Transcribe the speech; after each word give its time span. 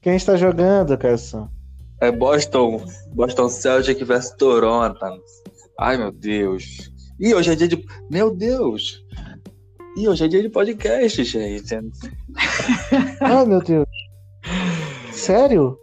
Quem 0.00 0.16
está 0.16 0.36
jogando, 0.36 0.96
Cação? 0.96 1.50
É 2.00 2.10
Boston. 2.10 2.84
Boston 3.12 3.48
Celtic 3.48 4.02
vs 4.04 4.30
Toronto. 4.32 4.98
Ai, 5.78 5.96
meu 5.96 6.10
Deus. 6.10 6.90
E 7.18 7.34
hoje 7.34 7.52
é 7.52 7.54
dia 7.54 7.68
de. 7.68 7.84
Meu 8.10 8.34
Deus! 8.34 9.04
E 9.96 10.08
hoje 10.08 10.24
é 10.24 10.28
dia 10.28 10.40
de 10.40 10.48
podcast, 10.48 11.22
gente. 11.24 11.74
Ai, 13.20 13.44
meu 13.44 13.60
Deus. 13.60 13.88
Sério? 15.12 15.78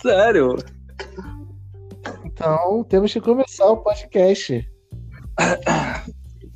Sério? 0.00 0.56
Então, 2.24 2.84
temos 2.84 3.12
que 3.12 3.20
começar 3.20 3.66
o 3.66 3.76
podcast. 3.78 4.66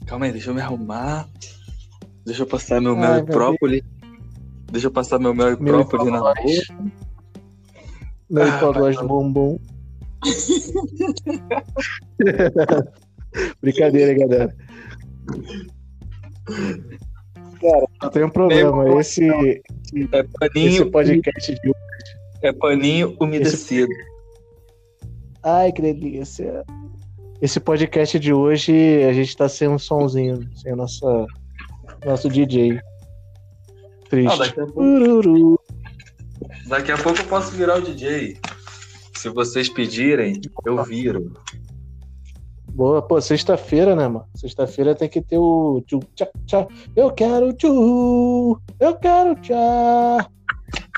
Calma 0.07 0.27
aí, 0.27 0.33
deixa 0.33 0.51
eu 0.51 0.55
me 0.55 0.61
arrumar. 0.61 1.29
Deixa 2.25 2.43
eu 2.43 2.47
passar 2.47 2.81
meu 2.81 2.97
mel 2.97 3.19
e 3.19 3.25
própolis. 3.25 3.83
Deixa 4.77 4.89
eu 4.89 4.93
passar 4.93 5.19
meu 5.19 5.35
mel 5.35 5.55
e 5.55 5.57
própolis 5.57 6.13
na 6.13 6.19
boca. 6.19 6.43
Meu 8.29 8.43
ah, 8.43 8.49
hipoglós 8.49 8.99
de 8.99 9.07
bombom. 9.07 9.59
Brincadeira, 13.63 14.13
galera. 14.13 14.55
Cara, 17.59 17.87
não 18.03 18.11
tem 18.11 18.25
um 18.25 18.29
problema. 18.29 19.01
Esse, 19.01 19.27
é 20.13 20.23
paninho, 20.39 20.69
esse 20.69 20.85
podcast 20.85 21.55
de 21.55 21.71
hoje. 21.71 22.19
É 22.43 22.53
paninho 22.53 23.17
umedecido. 23.19 23.91
Esse... 23.91 24.05
Ai, 25.43 25.73
que 25.73 25.81
delícia. 25.81 26.67
Esse 27.41 27.59
podcast 27.61 28.19
de 28.19 28.31
hoje 28.31 29.03
a 29.05 29.13
gente 29.15 29.35
tá 29.35 29.49
sem 29.49 29.69
um 29.69 29.79
sonzinho, 29.79 30.47
sem 30.55 30.75
o 30.75 30.77
nosso, 30.77 31.27
nosso 32.05 32.29
DJ. 32.29 32.79
Triste. 34.09 34.33
Ah, 34.33 34.37
daqui, 34.37 34.61
a 34.61 34.67
pouco... 34.67 35.63
daqui 36.67 36.93
a 36.93 36.99
pouco 36.99 37.21
eu 37.21 37.27
posso 37.27 37.53
virar 37.53 37.79
o 37.79 37.83
DJ. 37.83 38.39
Se 39.15 39.29
vocês 39.29 39.69
pedirem, 39.69 40.41
eu 40.65 40.83
viro. 40.85 41.33
Boa, 42.69 43.01
pô, 43.01 43.21
sexta-feira, 43.21 43.97
né, 43.97 44.07
mano? 44.07 44.27
Sexta-feira 44.35 44.95
tem 44.95 45.09
que 45.09 45.23
ter 45.23 45.39
o 45.39 45.83
tchu, 45.87 46.01
tchá, 46.15 46.29
tchá. 46.47 46.67
Eu 46.95 47.11
quero 47.11 47.53
tchu, 47.55 48.61
eu 48.79 48.95
quero 48.97 49.35
tchá. 49.37 50.29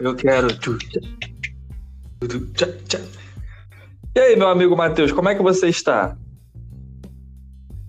Eu 0.01 0.15
quero 0.17 0.49
tchu, 0.59 0.77
tchá. 0.77 1.01
tchá, 2.55 2.67
tchá. 2.89 2.99
E 4.17 4.21
aí, 4.21 4.37
meu 4.37 4.49
amigo 4.49 4.77
Matheus, 4.77 5.13
como 5.13 5.29
é 5.29 5.37
que 5.37 5.43
você 5.43 5.69
está? 5.69 6.17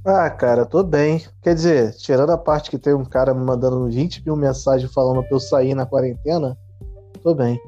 Ah, 0.06 0.30
cara, 0.30 0.66
tô 0.66 0.82
bem. 0.82 1.24
Quer 1.42 1.54
dizer, 1.54 1.94
tirando 1.94 2.32
a 2.32 2.38
parte 2.38 2.70
que 2.70 2.80
tem 2.80 2.94
um 2.94 3.04
cara 3.04 3.34
me 3.34 3.44
mandando 3.44 3.88
20 3.88 4.26
mil 4.26 4.36
mensagens 4.36 4.92
falando 4.94 5.22
pra 5.24 5.36
eu 5.36 5.40
sair 5.40 5.76
na 5.76 5.86
quarentena, 5.86 6.58
tô 7.22 7.36
bem. 7.36 7.60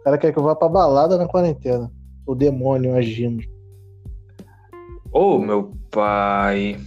O 0.00 0.04
cara 0.04 0.16
quer 0.16 0.32
que 0.32 0.38
eu 0.38 0.42
vá 0.42 0.54
pra 0.54 0.68
balada 0.68 1.18
na 1.18 1.26
quarentena. 1.26 1.90
O 2.26 2.34
demônio 2.34 2.94
agindo. 2.94 3.42
Ô, 5.12 5.34
oh, 5.34 5.38
meu 5.38 5.72
pai. 5.90 6.78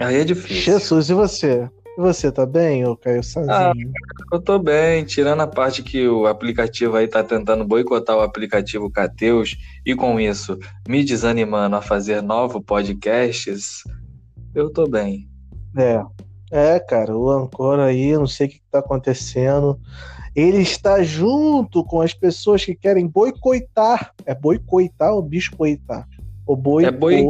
Aí 0.00 0.16
é 0.16 0.24
difícil. 0.24 0.62
Jesus, 0.62 1.08
e 1.08 1.14
você? 1.14 1.70
E 1.96 2.00
você, 2.00 2.30
tá 2.30 2.46
bem, 2.46 2.86
ô 2.86 2.96
Caio 2.96 3.22
Sozinho? 3.22 3.52
Ah, 3.52 3.72
eu 4.32 4.40
tô 4.40 4.58
bem, 4.58 5.04
tirando 5.04 5.40
a 5.40 5.46
parte 5.46 5.82
que 5.82 6.08
o 6.08 6.26
aplicativo 6.26 6.96
aí 6.96 7.08
tá 7.08 7.22
tentando 7.22 7.64
boicotar 7.64 8.16
o 8.16 8.22
aplicativo 8.22 8.90
Cateus 8.90 9.56
e 9.84 9.94
com 9.94 10.18
isso 10.20 10.58
me 10.88 11.04
desanimando 11.04 11.76
a 11.76 11.82
fazer 11.82 12.22
novos 12.22 12.62
podcasts, 12.64 13.82
eu 14.54 14.70
tô 14.70 14.86
bem. 14.86 15.28
É, 15.76 16.02
é, 16.50 16.80
cara, 16.80 17.16
o 17.16 17.30
Ancor 17.30 17.78
aí, 17.78 18.12
não 18.16 18.26
sei 18.26 18.48
o 18.48 18.50
que 18.50 18.60
tá 18.70 18.80
acontecendo. 18.80 19.78
Ele 20.34 20.58
está 20.58 21.02
junto 21.02 21.84
com 21.84 22.00
as 22.00 22.12
pessoas 22.14 22.64
que 22.64 22.74
querem 22.74 23.06
boicotar. 23.06 24.12
É 24.24 24.34
boicotar 24.34 25.12
ou 25.12 25.22
biscoitar? 25.22 26.08
O 26.46 26.56
boi. 26.56 26.84
É 26.84 26.90
boi. 26.90 27.24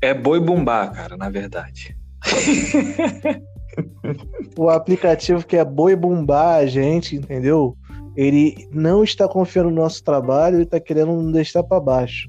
É 0.00 0.12
boi 0.12 0.40
bumbá, 0.40 0.88
cara, 0.88 1.16
na 1.16 1.30
verdade. 1.30 1.96
o 4.56 4.68
aplicativo 4.68 5.46
que 5.46 5.56
é 5.56 5.64
boi 5.64 5.96
bumbá 5.96 6.56
a 6.56 6.66
gente, 6.66 7.16
entendeu? 7.16 7.76
Ele 8.16 8.68
não 8.72 9.02
está 9.02 9.28
confiando 9.28 9.70
no 9.70 9.76
nosso 9.76 10.02
trabalho, 10.02 10.56
ele 10.56 10.64
está 10.64 10.78
querendo 10.78 11.12
nos 11.12 11.32
deixar 11.32 11.62
para 11.62 11.80
baixo. 11.80 12.28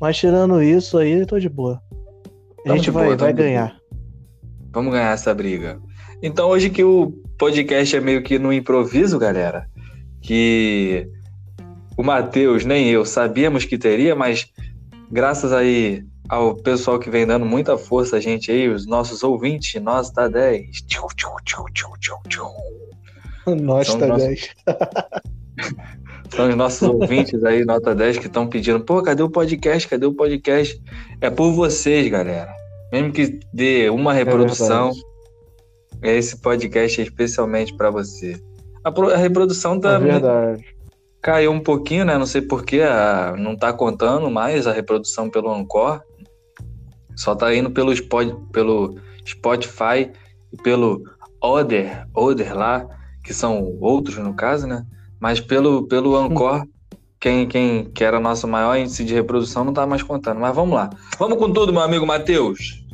Mas 0.00 0.18
tirando 0.18 0.62
isso 0.62 0.98
aí, 0.98 1.12
eu 1.12 1.26
tô 1.26 1.38
de 1.38 1.48
boa. 1.48 1.80
A 2.66 2.76
gente 2.76 2.90
vai, 2.90 3.06
boa, 3.06 3.16
vai 3.16 3.32
ganhar. 3.32 3.76
Vamos 4.72 4.92
ganhar 4.92 5.12
essa 5.12 5.34
briga. 5.34 5.80
Então, 6.22 6.48
hoje 6.48 6.68
que 6.68 6.84
o 6.84 7.12
podcast 7.38 7.96
é 7.96 8.00
meio 8.00 8.22
que 8.22 8.38
no 8.38 8.52
improviso, 8.52 9.18
galera, 9.18 9.66
que 10.20 11.08
o 11.96 12.02
Matheus 12.02 12.64
nem 12.64 12.90
eu 12.90 13.04
sabíamos 13.04 13.64
que 13.64 13.78
teria, 13.78 14.14
mas 14.14 14.52
graças 15.10 15.52
aí 15.52 16.04
ao 16.28 16.54
pessoal 16.54 16.98
que 16.98 17.10
vem 17.10 17.26
dando 17.26 17.46
muita 17.46 17.78
força 17.78 18.16
a 18.16 18.20
gente 18.20 18.50
aí, 18.50 18.68
os 18.68 18.86
nossos 18.86 19.22
ouvintes, 19.22 19.80
nós 19.82 20.10
tá 20.10 20.28
10. 20.28 20.82
Nós 23.46 23.94
tá 23.94 24.16
10. 24.16 24.54
São 26.34 26.48
os 26.48 26.56
nossos 26.56 26.82
ouvintes 26.82 27.42
aí, 27.44 27.64
nota 27.64 27.94
10, 27.94 28.18
que 28.18 28.26
estão 28.26 28.46
pedindo, 28.48 28.80
pô, 28.84 29.00
cadê 29.02 29.22
o 29.22 29.30
podcast? 29.30 29.88
Cadê 29.88 30.06
o 30.06 30.12
podcast? 30.12 30.80
É 31.20 31.30
por 31.30 31.52
vocês, 31.52 32.08
galera. 32.08 32.52
Mesmo 32.92 33.12
que 33.12 33.38
dê 33.52 33.88
uma 33.88 34.12
é 34.12 34.16
reprodução, 34.16 34.90
é 36.02 36.16
esse 36.16 36.40
podcast 36.40 37.00
é 37.00 37.04
especialmente 37.04 37.74
para 37.76 37.90
você. 37.90 38.40
A, 38.84 38.90
a 38.90 39.16
reprodução 39.16 39.78
tá. 39.78 39.94
É 39.94 39.98
verdade 39.98 40.76
caiu 41.26 41.50
um 41.50 41.58
pouquinho, 41.58 42.04
né? 42.04 42.16
Não 42.16 42.24
sei 42.24 42.40
porquê, 42.40 42.82
não 43.36 43.56
tá 43.56 43.72
contando 43.72 44.30
mais 44.30 44.64
a 44.68 44.72
reprodução 44.72 45.28
pelo 45.28 45.52
Anchor. 45.52 46.00
Só 47.16 47.34
tá 47.34 47.52
indo 47.54 47.70
pelo, 47.70 47.92
pelo 48.52 48.96
Spotify 49.26 50.12
e 50.52 50.62
pelo 50.62 51.02
Other, 51.42 52.06
Other 52.14 52.56
lá, 52.56 52.86
que 53.24 53.34
são 53.34 53.76
outros 53.80 54.18
no 54.18 54.34
caso, 54.34 54.66
né? 54.66 54.84
Mas 55.18 55.40
pelo, 55.40 55.88
pelo 55.88 56.14
Anchor, 56.14 56.66
quem, 57.18 57.48
quem 57.48 57.84
que 57.86 58.04
era 58.04 58.20
nosso 58.20 58.46
maior 58.46 58.76
índice 58.76 59.04
de 59.04 59.14
reprodução 59.14 59.64
não 59.64 59.72
tá 59.72 59.86
mais 59.86 60.02
contando. 60.02 60.38
Mas 60.40 60.54
vamos 60.54 60.74
lá. 60.74 60.90
Vamos 61.18 61.38
com 61.38 61.52
tudo, 61.52 61.72
meu 61.72 61.82
amigo 61.82 62.06
Matheus. 62.06 62.84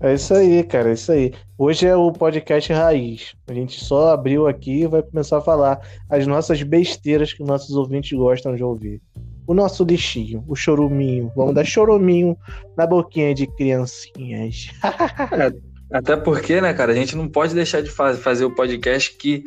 É 0.00 0.12
isso 0.12 0.34
aí, 0.34 0.62
cara, 0.62 0.90
é 0.90 0.92
isso 0.92 1.10
aí. 1.10 1.32
Hoje 1.56 1.86
é 1.86 1.96
o 1.96 2.12
podcast 2.12 2.70
Raiz. 2.70 3.34
A 3.48 3.54
gente 3.54 3.82
só 3.82 4.08
abriu 4.08 4.46
aqui 4.46 4.82
e 4.82 4.86
vai 4.86 5.02
começar 5.02 5.38
a 5.38 5.40
falar 5.40 5.80
as 6.10 6.26
nossas 6.26 6.62
besteiras 6.62 7.32
que 7.32 7.42
nossos 7.42 7.74
ouvintes 7.74 8.12
gostam 8.12 8.54
de 8.54 8.62
ouvir. 8.62 9.00
O 9.46 9.54
nosso 9.54 9.84
lixinho, 9.84 10.44
o 10.48 10.56
choruminho. 10.56 11.30
Vamos 11.36 11.54
dar 11.54 11.64
choruminho 11.64 12.36
na 12.76 12.86
boquinha 12.86 13.34
de 13.34 13.46
criancinhas. 13.46 14.70
é, 14.82 15.52
até 15.96 16.16
porque, 16.16 16.60
né, 16.60 16.74
cara, 16.74 16.92
a 16.92 16.94
gente 16.94 17.14
não 17.16 17.28
pode 17.28 17.54
deixar 17.54 17.80
de 17.80 17.90
faz, 17.90 18.18
fazer 18.18 18.44
o 18.44 18.54
podcast 18.54 19.16
que 19.16 19.44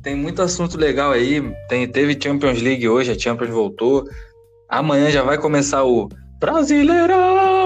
tem 0.00 0.14
muito 0.14 0.42
assunto 0.42 0.78
legal 0.78 1.12
aí. 1.12 1.42
Tem, 1.68 1.88
teve 1.88 2.18
Champions 2.20 2.62
League 2.62 2.88
hoje, 2.88 3.10
a 3.10 3.18
Champions 3.18 3.50
voltou. 3.50 4.04
Amanhã 4.68 5.10
já 5.10 5.22
vai 5.22 5.38
começar 5.38 5.84
o 5.84 6.08
Brasileirão 6.38 7.62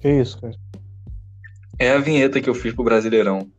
que 0.00 0.08
isso, 0.08 0.40
cara? 0.40 0.54
É 1.78 1.92
a 1.92 1.98
vinheta 1.98 2.40
que 2.40 2.48
eu 2.48 2.54
fiz 2.54 2.74
pro 2.74 2.84
Brasileirão. 2.84 3.50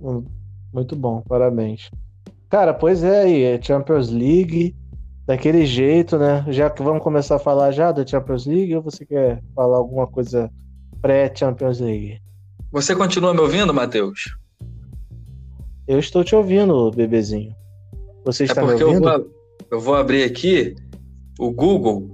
Hum, 0.00 0.24
muito 0.72 0.96
bom, 0.96 1.22
parabéns. 1.22 1.90
Cara, 2.54 2.72
pois 2.72 3.02
é 3.02 3.22
aí, 3.22 3.42
é 3.42 3.60
Champions 3.60 4.10
League, 4.10 4.76
daquele 5.26 5.66
jeito, 5.66 6.16
né? 6.16 6.46
Já 6.50 6.70
que 6.70 6.84
vamos 6.84 7.02
começar 7.02 7.34
a 7.34 7.40
falar 7.40 7.72
já 7.72 7.90
da 7.90 8.06
Champions 8.06 8.46
League, 8.46 8.76
ou 8.76 8.80
você 8.80 9.04
quer 9.04 9.42
falar 9.56 9.76
alguma 9.76 10.06
coisa 10.06 10.48
pré-Champions 11.02 11.80
League? 11.80 12.22
Você 12.70 12.94
continua 12.94 13.34
me 13.34 13.40
ouvindo, 13.40 13.74
Matheus? 13.74 14.36
Eu 15.88 15.98
estou 15.98 16.22
te 16.22 16.36
ouvindo, 16.36 16.92
bebezinho. 16.92 17.52
Você 18.24 18.44
é 18.44 18.46
está 18.46 18.62
é 18.62 18.66
porque 18.66 18.84
me 18.84 18.90
ouvindo? 18.90 19.08
Eu 19.08 19.18
vou, 19.18 19.30
eu 19.72 19.80
vou 19.80 19.96
abrir 19.96 20.22
aqui 20.22 20.76
o 21.40 21.50
Google 21.50 22.08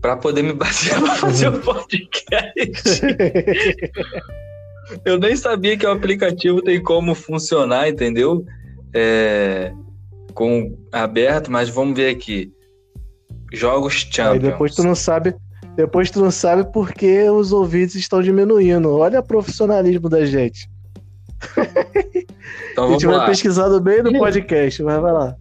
para 0.00 0.16
poder 0.16 0.44
me 0.44 0.52
basear 0.52 1.02
para 1.02 1.16
fazer 1.16 1.48
o 1.48 1.58
podcast. 1.66 3.02
eu 5.04 5.18
nem 5.18 5.34
sabia 5.34 5.76
que 5.76 5.84
o 5.84 5.90
aplicativo 5.90 6.62
tem 6.62 6.80
como 6.80 7.12
funcionar, 7.12 7.88
entendeu? 7.88 8.46
É, 8.92 9.72
com 10.34 10.76
aberto, 10.92 11.50
mas 11.50 11.68
vamos 11.68 11.96
ver 11.96 12.14
aqui. 12.14 12.52
Jogos 13.52 13.94
Champions. 13.94 14.32
Aí 14.32 14.38
depois 14.38 14.74
tu 14.74 14.82
não 14.82 14.94
sabe, 14.94 15.34
depois 15.76 16.10
tu 16.10 16.20
não 16.20 16.30
sabe 16.30 16.64
porque 16.72 17.28
os 17.28 17.52
ouvintes 17.52 17.94
estão 17.96 18.22
diminuindo. 18.22 18.96
Olha 18.96 19.20
o 19.20 19.22
profissionalismo 19.22 20.08
da 20.08 20.24
gente. 20.24 20.68
Então, 22.72 22.88
a 22.88 22.92
gente 22.92 23.06
vai 23.06 23.16
lá. 23.16 23.26
pesquisando 23.26 23.80
bem 23.80 24.02
no 24.02 24.12
podcast, 24.18 24.82
mas 24.82 25.00
vai 25.00 25.12
lá. 25.12 25.36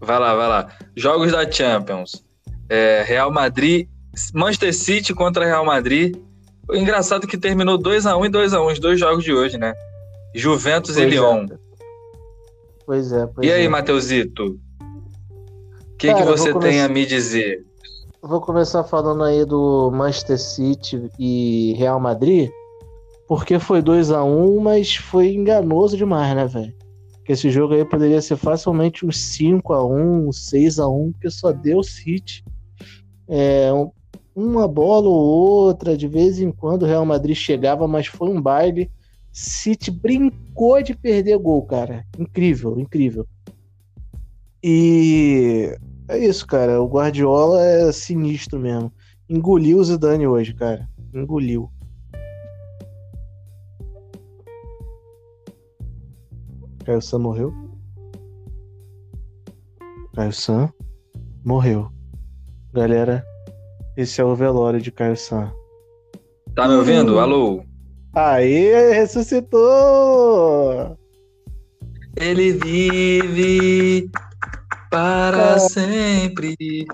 Vai 0.00 0.18
lá, 0.18 0.34
vai 0.34 0.48
lá. 0.48 0.68
Jogos 0.96 1.32
da 1.32 1.50
Champions. 1.50 2.24
É, 2.68 3.02
Real 3.06 3.32
Madrid, 3.32 3.88
Manchester 4.34 4.74
City 4.74 5.14
contra 5.14 5.44
Real 5.44 5.64
Madrid. 5.64 6.16
Engraçado 6.70 7.26
que 7.26 7.38
terminou 7.38 7.78
2x1 7.78 8.26
e 8.26 8.30
2x1 8.30 8.72
os 8.72 8.78
dois 8.78 9.00
jogos 9.00 9.24
de 9.24 9.32
hoje, 9.32 9.56
né? 9.56 9.74
Juventus 10.34 10.94
pois 10.94 11.06
e 11.06 11.10
Lyon. 11.10 11.46
É. 11.50 11.67
Pois 12.88 13.12
é, 13.12 13.26
pois 13.26 13.46
E 13.46 13.52
aí, 13.52 13.66
é. 13.66 13.68
Matheusito? 13.68 14.58
O 14.80 15.96
que, 15.98 16.14
que 16.14 16.22
você 16.22 16.58
tem 16.58 16.80
a 16.80 16.88
me 16.88 17.04
dizer? 17.04 17.62
Vou 18.22 18.40
começar 18.40 18.82
falando 18.82 19.24
aí 19.24 19.44
do 19.44 19.90
Manchester 19.90 20.38
City 20.38 21.10
e 21.18 21.74
Real 21.76 22.00
Madrid, 22.00 22.48
porque 23.28 23.58
foi 23.58 23.82
2 23.82 24.10
a 24.10 24.24
1 24.24 24.60
mas 24.60 24.96
foi 24.96 25.34
enganoso 25.34 25.98
demais, 25.98 26.34
né, 26.34 26.46
velho? 26.46 26.72
Que 27.26 27.32
esse 27.32 27.50
jogo 27.50 27.74
aí 27.74 27.84
poderia 27.84 28.22
ser 28.22 28.38
facilmente 28.38 29.04
um 29.04 29.12
5 29.12 29.70
a 29.74 29.84
1 29.84 30.28
um 30.28 30.32
6 30.32 30.78
a 30.78 30.88
1 30.88 31.12
porque 31.12 31.28
só 31.28 31.52
deu 31.52 31.82
City. 31.82 32.42
É, 33.28 33.70
uma 34.34 34.66
bola 34.66 35.08
ou 35.10 35.14
outra, 35.14 35.94
de 35.94 36.08
vez 36.08 36.40
em 36.40 36.50
quando 36.50 36.84
o 36.84 36.86
Real 36.86 37.04
Madrid 37.04 37.36
chegava, 37.36 37.86
mas 37.86 38.06
foi 38.06 38.30
um 38.30 38.40
baile. 38.40 38.90
City 39.38 39.92
brincou 39.92 40.82
de 40.82 40.96
perder 40.96 41.38
gol, 41.38 41.64
cara. 41.64 42.04
Incrível, 42.18 42.76
incrível. 42.76 43.24
E 44.60 45.78
é 46.08 46.18
isso, 46.18 46.44
cara. 46.44 46.82
O 46.82 46.88
Guardiola 46.88 47.64
é 47.64 47.92
sinistro 47.92 48.58
mesmo. 48.58 48.92
Engoliu 49.28 49.78
o 49.78 49.84
Zidane 49.84 50.26
hoje, 50.26 50.52
cara. 50.54 50.88
Engoliu. 51.14 51.70
Caio 56.84 57.00
Sam 57.00 57.20
morreu? 57.20 57.54
Caio 60.14 60.32
Sam 60.32 60.72
morreu. 61.44 61.92
Galera, 62.72 63.24
esse 63.96 64.20
é 64.20 64.24
o 64.24 64.34
velório 64.34 64.80
de 64.80 64.90
Caio 64.90 65.16
Sam. 65.16 65.52
Tá 66.56 66.66
me 66.66 66.74
ouvindo? 66.74 67.20
Alô? 67.20 67.67
Aê, 68.20 68.94
ressuscitou! 68.94 70.98
Ele 72.16 72.50
vive 72.50 74.10
para 74.90 75.54
ah. 75.54 75.58
sempre. 75.60 76.56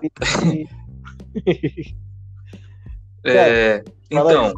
é, 3.24 3.82
então. 4.10 4.52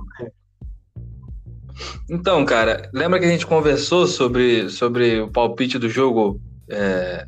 Então, 2.10 2.44
cara, 2.44 2.90
lembra 2.92 3.20
que 3.20 3.26
a 3.26 3.30
gente 3.30 3.46
conversou 3.46 4.08
sobre, 4.08 4.68
sobre 4.68 5.20
o 5.20 5.30
palpite 5.30 5.78
do 5.78 5.88
jogo? 5.88 6.40
É, 6.68 7.24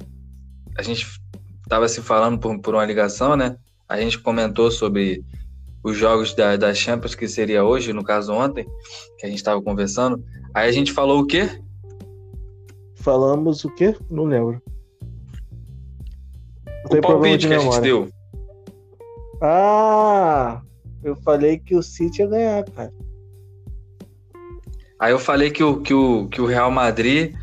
a 0.76 0.82
gente 0.82 1.06
estava 1.62 1.88
se 1.88 2.02
falando 2.02 2.40
por, 2.40 2.58
por 2.58 2.74
uma 2.74 2.84
ligação, 2.84 3.36
né? 3.36 3.56
A 3.88 4.00
gente 4.00 4.18
comentou 4.18 4.68
sobre 4.72 5.24
os 5.88 5.96
jogos 5.96 6.34
da, 6.34 6.56
da 6.56 6.74
Champions, 6.74 7.14
que 7.14 7.28
seria 7.28 7.64
hoje, 7.64 7.92
no 7.92 8.04
caso 8.04 8.32
ontem, 8.32 8.66
que 9.18 9.26
a 9.26 9.28
gente 9.28 9.38
estava 9.38 9.60
conversando. 9.60 10.22
Aí 10.54 10.68
a 10.68 10.72
gente 10.72 10.92
falou 10.92 11.20
o 11.20 11.26
quê? 11.26 11.48
Falamos 12.96 13.64
o 13.64 13.74
quê? 13.74 13.96
Não 14.10 14.24
lembro. 14.24 14.62
Não 16.90 16.98
o 16.98 17.00
palpite 17.00 17.48
que 17.48 17.54
a 17.54 17.58
gente 17.58 17.80
deu. 17.80 18.08
Ah! 19.42 20.62
Eu 21.02 21.14
falei 21.16 21.58
que 21.58 21.76
o 21.76 21.82
City 21.82 22.22
ia 22.22 22.28
ganhar, 22.28 22.64
cara. 22.64 22.92
Aí 24.98 25.12
eu 25.12 25.18
falei 25.18 25.50
que 25.50 25.62
o, 25.62 25.80
que 25.80 25.94
o, 25.94 26.28
que 26.28 26.40
o 26.40 26.46
Real 26.46 26.70
Madrid 26.70 27.34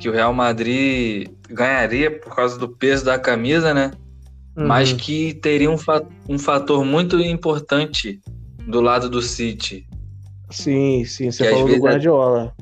que 0.00 0.08
o 0.08 0.12
Real 0.12 0.32
Madrid 0.32 1.28
ganharia 1.48 2.10
por 2.10 2.34
causa 2.34 2.58
do 2.58 2.68
peso 2.68 3.04
da 3.04 3.18
camisa, 3.18 3.74
né? 3.74 3.92
Uhum. 4.56 4.66
Mas 4.66 4.92
que 4.92 5.34
teria 5.34 5.70
um, 5.70 5.78
fa 5.78 6.02
um 6.28 6.38
fator 6.38 6.84
muito 6.84 7.18
importante 7.20 8.20
do 8.66 8.80
lado 8.80 9.08
do 9.08 9.22
City. 9.22 9.86
Sim, 10.50 11.04
sim, 11.04 11.30
você 11.30 11.44
que 11.44 11.50
falou 11.50 11.68
do 11.68 11.76
Guardiola. 11.76 12.54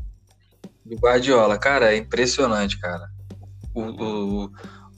Do 0.85 0.96
Guardiola, 0.96 1.58
cara, 1.58 1.93
é 1.93 1.96
impressionante, 1.96 2.79
cara. 2.79 3.08
O, 3.75 3.82
o, 3.82 4.50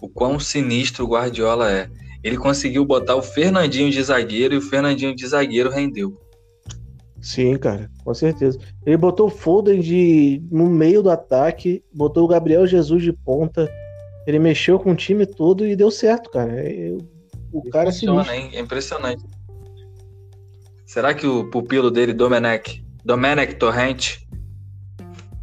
o 0.02 0.08
quão 0.08 0.38
sinistro 0.40 1.04
o 1.04 1.08
Guardiola 1.08 1.70
é. 1.70 1.88
Ele 2.22 2.37
conseguiu 2.37 2.84
botar 2.84 3.16
o 3.16 3.22
Fernandinho 3.22 3.90
de 3.90 4.02
zagueiro 4.02 4.54
e 4.54 4.58
o 4.58 4.62
Fernandinho 4.62 5.14
de 5.14 5.26
zagueiro 5.26 5.70
rendeu. 5.70 6.19
Sim, 7.20 7.56
cara, 7.58 7.90
com 8.02 8.14
certeza. 8.14 8.58
Ele 8.84 8.96
botou 8.96 9.26
o 9.26 9.31
Foden 9.31 9.81
de, 9.81 10.42
no 10.50 10.66
meio 10.66 11.02
do 11.02 11.10
ataque, 11.10 11.82
botou 11.92 12.25
o 12.25 12.28
Gabriel 12.28 12.66
Jesus 12.66 13.02
de 13.02 13.12
ponta. 13.12 13.70
Ele 14.26 14.38
mexeu 14.38 14.78
com 14.78 14.93
o 14.93 14.96
time 14.96 15.26
todo 15.26 15.67
e 15.67 15.75
deu 15.75 15.90
certo, 15.90 16.31
cara. 16.31 16.52
É, 16.52 16.96
o 17.52 17.69
cara 17.70 17.90
Funciona, 17.90 18.25
se 18.25 18.32
hein? 18.32 18.50
É 18.52 18.61
impressionante. 18.61 19.25
Será 20.87 21.14
que 21.14 21.26
o 21.26 21.49
pupilo 21.50 21.90
dele, 21.90 22.12
Domenech, 22.12 22.84
Domenech 23.05 23.55
Torrente, 23.55 24.28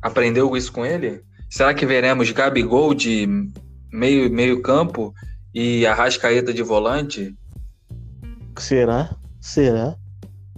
aprendeu 0.01 0.55
isso 0.55 0.71
com 0.71 0.85
ele? 0.85 1.21
Será 1.49 1.73
que 1.73 1.85
veremos 1.85 2.29
Gabigol 2.31 2.93
de 2.93 3.27
meio, 3.91 4.29
meio 4.31 4.61
campo 4.61 5.13
e 5.53 5.85
Arrascaeta 5.85 6.53
de 6.53 6.61
volante? 6.61 7.35
Será? 8.57 9.15
Será? 9.39 9.95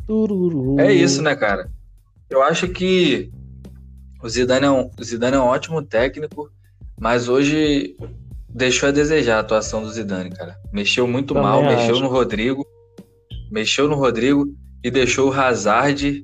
Tururu. 0.08 0.80
É 0.80 0.92
isso, 0.92 1.22
né, 1.22 1.36
cara? 1.36 1.70
Eu 2.30 2.42
acho 2.42 2.68
que 2.70 3.32
o 4.24 4.30
Zidane 4.30 4.66
é 4.66 4.72
um, 4.72 4.90
o 5.00 5.04
Zidane 5.04 5.36
é 5.36 5.40
um 5.40 5.44
ótimo 5.44 5.82
técnico, 5.82 6.52
mas 7.00 7.30
hoje 7.30 7.96
deixou 8.50 8.90
a 8.90 8.92
desejar 8.92 9.38
a 9.38 9.40
atuação 9.40 9.82
do 9.82 9.90
Zidane, 9.90 10.32
cara. 10.32 10.58
Mexeu 10.74 11.08
muito 11.08 11.34
Também 11.34 11.50
mal, 11.50 11.64
acho. 11.64 11.78
mexeu 11.78 12.00
no 12.00 12.08
Rodrigo, 12.08 12.66
mexeu 13.52 13.88
no 13.88 13.96
Rodrigo 13.96 14.46
e 14.84 14.92
deixou 14.92 15.30
o 15.30 15.34
Hazard 15.34 16.24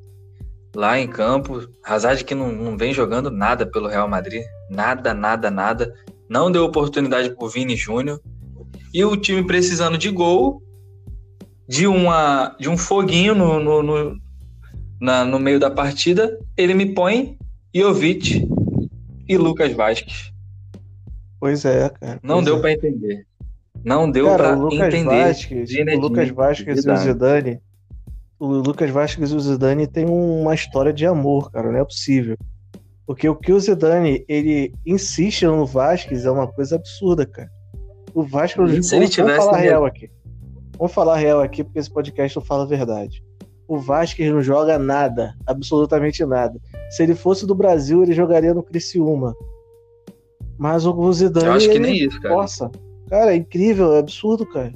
lá 0.75 0.99
em 0.99 1.07
campo. 1.07 1.67
Hazard 1.83 2.23
que 2.23 2.35
não, 2.35 2.51
não 2.51 2.77
vem 2.77 2.93
jogando 2.93 3.31
nada 3.31 3.65
pelo 3.65 3.87
Real 3.87 4.07
Madrid, 4.07 4.43
nada, 4.69 5.13
nada, 5.13 5.49
nada. 5.49 5.93
Não 6.29 6.51
deu 6.51 6.65
oportunidade 6.65 7.29
pro 7.35 7.47
Vini 7.47 7.75
Júnior. 7.75 8.19
E 8.93 9.03
o 9.03 9.15
time 9.15 9.45
precisando 9.45 9.97
de 9.97 10.09
gol, 10.09 10.61
de, 11.67 11.87
uma, 11.87 12.55
de 12.59 12.69
um 12.69 12.77
foguinho 12.77 13.35
no, 13.35 13.59
no, 13.59 13.83
no, 13.83 14.17
na, 14.99 15.23
no 15.23 15.39
meio 15.39 15.59
da 15.59 15.69
partida, 15.69 16.37
ele 16.57 16.73
me 16.73 16.93
põe 16.93 17.37
Jovic 17.73 18.47
e 19.27 19.37
Lucas 19.37 19.73
Vasquez. 19.73 20.34
Pois 21.45 21.63
é, 21.63 21.87
cara. 21.89 22.19
Não 22.23 22.41
deu 22.41 22.57
é. 22.57 22.59
para 22.59 22.71
entender. 22.71 23.27
Não 23.83 24.09
deu 24.09 24.25
para 24.35 24.57
entender. 24.87 25.27
Vasquez, 25.27 25.69
o 25.71 25.99
Lucas 25.99 26.29
Vasquez 26.31 26.83
e 26.83 26.89
o 26.89 26.97
Zidane. 26.97 27.61
O 28.39 28.47
Lucas 28.47 28.89
Vasquez 28.89 29.29
e 29.29 29.35
o 29.35 29.39
Zidane 29.39 29.85
tem 29.85 30.05
uma 30.09 30.55
história 30.55 30.91
de 30.91 31.05
amor, 31.05 31.51
cara. 31.51 31.71
Não 31.71 31.77
é 31.77 31.85
possível. 31.85 32.35
Porque 33.05 33.29
o 33.29 33.35
que 33.35 33.53
o 33.53 33.59
Zidane 33.59 34.25
ele 34.27 34.73
insiste 34.83 35.45
no 35.45 35.67
Vasquez 35.67 36.25
é 36.25 36.31
uma 36.31 36.47
coisa 36.47 36.77
absurda, 36.77 37.27
cara. 37.27 37.51
O 38.11 38.23
Vasquez, 38.23 38.87
se 38.87 38.95
ele 38.95 39.07
tivesse 39.07 39.45
falar 39.45 39.57
real 39.57 39.85
aqui. 39.85 40.09
Vamos 40.79 40.95
falar 40.95 41.17
real 41.17 41.41
aqui, 41.41 41.63
porque 41.63 41.77
esse 41.77 41.91
podcast 41.91 42.35
não 42.35 42.43
fala 42.43 42.63
a 42.63 42.67
verdade. 42.67 43.23
O 43.67 43.77
Vasquez 43.77 44.33
não 44.33 44.41
joga 44.41 44.79
nada, 44.79 45.35
absolutamente 45.45 46.25
nada. 46.25 46.59
Se 46.89 47.03
ele 47.03 47.13
fosse 47.13 47.45
do 47.45 47.53
Brasil, 47.53 48.01
ele 48.01 48.13
jogaria 48.13 48.51
no 48.51 48.63
Criciúma. 48.63 49.35
Mas 50.57 50.85
o 50.85 51.13
Zidane. 51.13 51.45
Eu 51.45 51.53
acho 51.53 51.69
que 51.69 51.79
nem 51.79 51.97
isso, 51.97 52.19
cara. 52.21 52.35
Nossa, 52.35 52.71
cara, 53.09 53.33
é 53.33 53.35
incrível, 53.35 53.93
é 53.93 53.99
absurdo, 53.99 54.45
cara. 54.45 54.73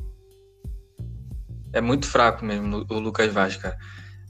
É 1.71 1.81
muito 1.81 2.07
fraco 2.07 2.43
mesmo 2.43 2.85
o 2.89 2.99
Lucas 2.99 3.31
Vaz, 3.31 3.55
cara. 3.55 3.77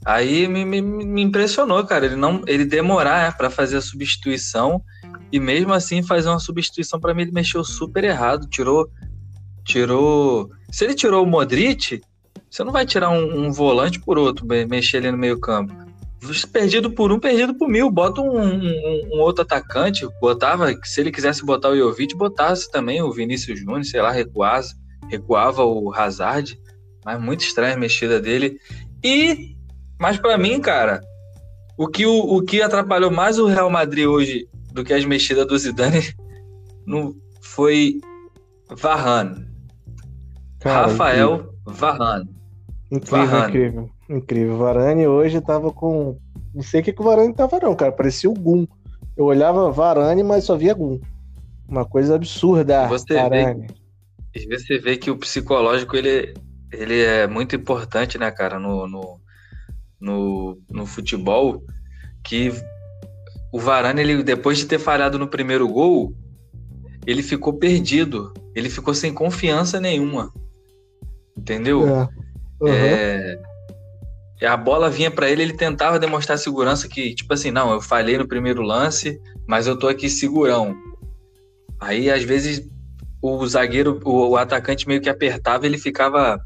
Aí 0.04 0.48
me, 0.48 0.64
me, 0.64 0.80
me, 0.80 1.22
impressionou, 1.22 1.84
cara. 1.84 2.06
Ele 2.06 2.16
não, 2.16 2.42
ele 2.46 2.64
demorar 2.64 3.28
né, 3.28 3.34
para 3.36 3.50
fazer 3.50 3.76
a 3.76 3.82
substituição 3.82 4.82
e 5.30 5.38
mesmo 5.38 5.72
assim 5.72 6.02
fazer 6.02 6.28
uma 6.28 6.38
substituição 6.38 6.98
para 6.98 7.12
mim 7.12 7.22
ele 7.22 7.32
mexeu 7.32 7.62
super 7.64 8.04
errado. 8.04 8.46
Tirou, 8.46 8.88
tirou 9.64 10.50
se 10.70 10.84
ele 10.84 10.94
tirou 10.94 11.24
o 11.24 11.26
Modric, 11.26 12.00
você 12.48 12.62
não 12.62 12.72
vai 12.72 12.86
tirar 12.86 13.10
um, 13.10 13.46
um 13.46 13.52
volante 13.52 14.00
por 14.00 14.16
outro, 14.16 14.46
mexer 14.46 14.98
ele 14.98 15.10
no 15.10 15.18
meio 15.18 15.38
campo. 15.38 15.74
Perdido 16.52 16.90
por 16.90 17.10
um, 17.12 17.18
perdido 17.18 17.54
por 17.54 17.68
mil. 17.68 17.90
Bota 17.90 18.20
um, 18.20 18.38
um, 18.38 19.08
um 19.14 19.20
outro 19.20 19.42
atacante. 19.42 20.06
Botava, 20.20 20.74
se 20.84 21.00
ele 21.00 21.10
quisesse 21.10 21.44
botar 21.44 21.70
o 21.70 21.76
Jovic, 21.76 22.14
botasse 22.14 22.70
também 22.70 23.02
o 23.02 23.12
Vinícius 23.12 23.58
Júnior, 23.58 23.84
sei 23.84 24.02
lá, 24.02 24.10
recuasse, 24.10 24.74
recuava 25.08 25.64
o 25.64 25.92
Hazard. 25.92 26.58
Mas 27.04 27.20
muito 27.20 27.40
estranha 27.40 27.74
a 27.74 27.78
mexida 27.78 28.20
dele. 28.20 28.58
E, 29.02 29.56
mas 29.98 30.18
para 30.18 30.36
mim, 30.36 30.60
cara, 30.60 31.00
o 31.78 31.88
que, 31.88 32.04
o, 32.04 32.18
o 32.18 32.42
que 32.42 32.60
atrapalhou 32.60 33.10
mais 33.10 33.38
o 33.38 33.46
Real 33.46 33.70
Madrid 33.70 34.06
hoje 34.06 34.46
do 34.72 34.84
que 34.84 34.92
as 34.92 35.04
mexidas 35.04 35.46
do 35.46 35.58
Zidane 35.58 36.14
não 36.86 37.14
foi 37.40 38.00
Varane. 38.68 39.46
Cara, 40.60 40.88
Rafael 40.88 41.34
incrível. 41.34 41.54
Varane. 41.66 42.30
Incrível, 42.92 43.26
Varane. 43.26 43.48
incrível. 43.48 43.90
Incrível. 44.10 44.58
Varane 44.58 45.06
hoje 45.06 45.40
tava 45.40 45.72
com. 45.72 46.18
Não 46.52 46.62
sei 46.62 46.80
o 46.80 46.84
que, 46.84 46.92
que 46.92 47.00
o 47.00 47.04
Varane 47.04 47.32
tava, 47.32 47.60
não, 47.60 47.76
cara. 47.76 47.92
Parecia 47.92 48.28
o 48.28 48.34
Gum. 48.34 48.66
Eu 49.16 49.26
olhava 49.26 49.70
Varane, 49.70 50.24
mas 50.24 50.44
só 50.44 50.56
via 50.56 50.74
Gum. 50.74 51.00
Uma 51.68 51.84
coisa 51.84 52.16
absurda. 52.16 52.88
Você 52.88 53.14
Varane. 53.14 53.68
Vê, 54.34 54.58
você 54.58 54.78
vê 54.78 54.96
que 54.96 55.12
o 55.12 55.16
psicológico 55.16 55.96
ele, 55.96 56.34
ele 56.72 57.00
é 57.00 57.28
muito 57.28 57.54
importante, 57.54 58.18
né, 58.18 58.30
cara, 58.32 58.58
no, 58.58 58.88
no, 58.88 59.20
no, 60.00 60.58
no 60.68 60.86
futebol 60.86 61.62
que 62.24 62.52
o 63.52 63.60
Varane, 63.60 64.00
ele, 64.00 64.24
depois 64.24 64.58
de 64.58 64.66
ter 64.66 64.80
falhado 64.80 65.20
no 65.20 65.28
primeiro 65.28 65.68
gol, 65.68 66.12
ele 67.06 67.22
ficou 67.22 67.52
perdido. 67.52 68.32
Ele 68.56 68.68
ficou 68.68 68.92
sem 68.92 69.14
confiança 69.14 69.78
nenhuma. 69.78 70.32
Entendeu? 71.36 71.86
É. 71.88 72.08
Uhum. 72.60 72.68
É, 72.68 73.40
a 74.46 74.56
bola 74.56 74.88
vinha 74.88 75.10
para 75.10 75.28
ele, 75.28 75.42
ele 75.42 75.52
tentava 75.52 75.98
demonstrar 75.98 76.38
segurança 76.38 76.88
que, 76.88 77.14
tipo 77.14 77.32
assim, 77.34 77.50
não, 77.50 77.72
eu 77.72 77.80
falhei 77.80 78.16
no 78.16 78.26
primeiro 78.26 78.62
lance, 78.62 79.20
mas 79.46 79.66
eu 79.66 79.78
tô 79.78 79.86
aqui 79.86 80.08
segurão. 80.08 80.74
Aí, 81.78 82.10
às 82.10 82.22
vezes, 82.22 82.66
o 83.20 83.46
zagueiro, 83.46 84.00
o, 84.04 84.30
o 84.30 84.36
atacante 84.36 84.88
meio 84.88 85.00
que 85.00 85.10
apertava, 85.10 85.66
ele 85.66 85.78
ficava 85.78 86.40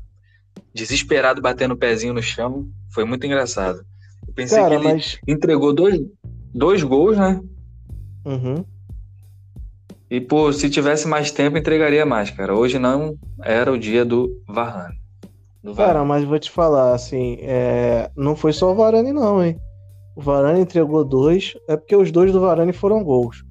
desesperado 0.75 1.41
batendo 1.41 1.75
o 1.75 1.77
pezinho 1.77 2.13
no 2.13 2.23
chão. 2.23 2.69
Foi 2.93 3.05
muito 3.05 3.27
engraçado. 3.27 3.85
Eu 4.27 4.35
pensei 4.35 4.59
Cara, 4.59 4.71
que 4.71 4.87
ele 4.87 4.95
mas... 4.95 5.19
entregou 5.27 5.73
dois, 5.73 6.01
dois 6.53 6.83
gols, 6.83 7.17
né? 7.17 7.41
Uhum. 8.25 8.65
E, 10.11 10.21
pô, 10.21 10.53
se 10.53 10.71
tivesse 10.71 11.07
mais 11.07 11.31
tempo, 11.31 11.59
entregaria 11.59 12.05
mais, 12.05 12.31
cara. 12.31 12.55
Hoje 12.55 12.79
não 12.79 13.17
era 13.43 13.73
o 13.73 13.79
dia 13.79 14.05
do 14.05 14.43
Varane. 14.47 15.04
Do 15.65 15.73
Varane. 15.73 15.95
Cara, 15.95 16.05
mas 16.05 16.25
vou 16.25 16.39
te 16.39 16.51
falar, 16.51 16.93
assim, 16.93 17.39
é... 17.41 18.11
não 18.15 18.37
foi 18.37 18.53
só 18.53 18.71
o 18.71 18.75
Varane, 18.75 19.15
não, 19.15 19.43
hein? 19.43 19.59
O 20.15 20.21
Varane 20.21 20.61
entregou 20.61 21.03
dois, 21.03 21.57
é 21.67 21.75
porque 21.75 21.97
os 21.97 22.13
dois 22.13 22.31
do 22.31 22.41
Varane 22.41 22.73
foram 22.73 23.03
gols. 23.03 23.43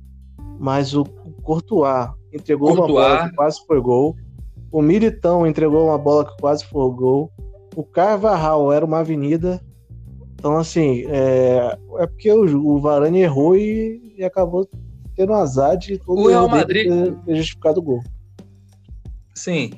Mas 0.59 0.93
o 0.95 1.03
Courtois 1.41 2.09
entregou 2.31 2.69
Courtois. 2.69 2.91
uma 2.91 3.09
bola 3.09 3.29
que 3.29 3.35
quase 3.35 3.65
foi 3.65 3.81
gol. 3.81 4.15
O 4.71 4.81
Militão 4.81 5.45
entregou 5.45 5.87
uma 5.87 5.97
bola 5.97 6.23
que 6.23 6.37
quase 6.39 6.63
foi 6.65 6.89
gol. 6.91 7.31
O 7.75 7.83
Carvajal 7.83 8.71
era 8.71 8.85
uma 8.85 8.99
avenida. 8.99 9.59
Então, 10.35 10.55
assim, 10.57 11.03
é, 11.07 11.77
é 11.97 12.07
porque 12.07 12.31
o, 12.31 12.75
o 12.75 12.79
Varane 12.79 13.21
errou 13.21 13.57
e, 13.57 14.13
e 14.17 14.23
acabou 14.23 14.69
tendo 15.15 15.33
um 15.33 15.35
azar 15.35 15.75
de 15.77 15.97
todo 15.97 16.21
o 16.21 16.27
Real 16.27 16.47
Madrid 16.47 16.87
ter, 16.87 17.15
ter 17.25 17.35
justificado 17.35 17.79
o 17.79 17.83
gol. 17.83 18.03
Sim, 19.33 19.71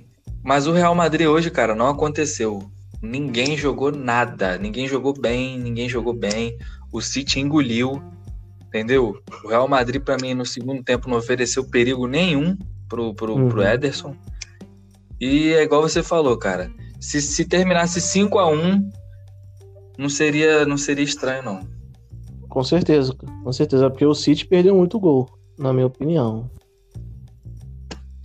mas 0.45 0.67
o 0.67 0.71
Real 0.71 0.93
Madrid 0.93 1.25
hoje, 1.25 1.49
cara, 1.49 1.73
não 1.73 1.87
aconteceu. 1.87 2.69
Ninguém 3.01 3.57
jogou 3.57 3.91
nada, 3.91 4.59
ninguém 4.59 4.87
jogou 4.87 5.11
bem, 5.11 5.57
ninguém 5.57 5.89
jogou 5.89 6.13
bem. 6.13 6.55
O 6.93 7.01
City 7.01 7.39
engoliu, 7.39 7.99
entendeu? 8.67 9.19
O 9.43 9.47
Real 9.47 9.67
Madrid, 9.67 10.03
para 10.03 10.17
mim, 10.21 10.35
no 10.35 10.45
segundo 10.45 10.83
tempo, 10.83 11.09
não 11.09 11.17
ofereceu 11.17 11.67
perigo 11.67 12.05
nenhum 12.05 12.55
pro, 12.87 13.15
pro, 13.15 13.35
uhum. 13.35 13.49
pro 13.49 13.63
Ederson. 13.63 14.15
E 15.19 15.51
é 15.53 15.63
igual 15.63 15.81
você 15.81 16.03
falou, 16.03 16.37
cara. 16.37 16.71
Se, 16.99 17.19
se 17.23 17.45
terminasse 17.45 17.99
5 17.99 18.37
a 18.37 18.47
1 18.47 18.91
não 19.97 20.09
seria, 20.09 20.63
não 20.63 20.77
seria 20.77 21.03
estranho, 21.03 21.41
não. 21.41 21.67
Com 22.47 22.63
certeza, 22.63 23.15
com 23.15 23.51
certeza, 23.51 23.89
porque 23.89 24.05
o 24.05 24.13
City 24.13 24.45
perdeu 24.45 24.75
muito 24.75 24.99
gol, 24.99 25.27
na 25.57 25.73
minha 25.73 25.87
opinião. 25.87 26.51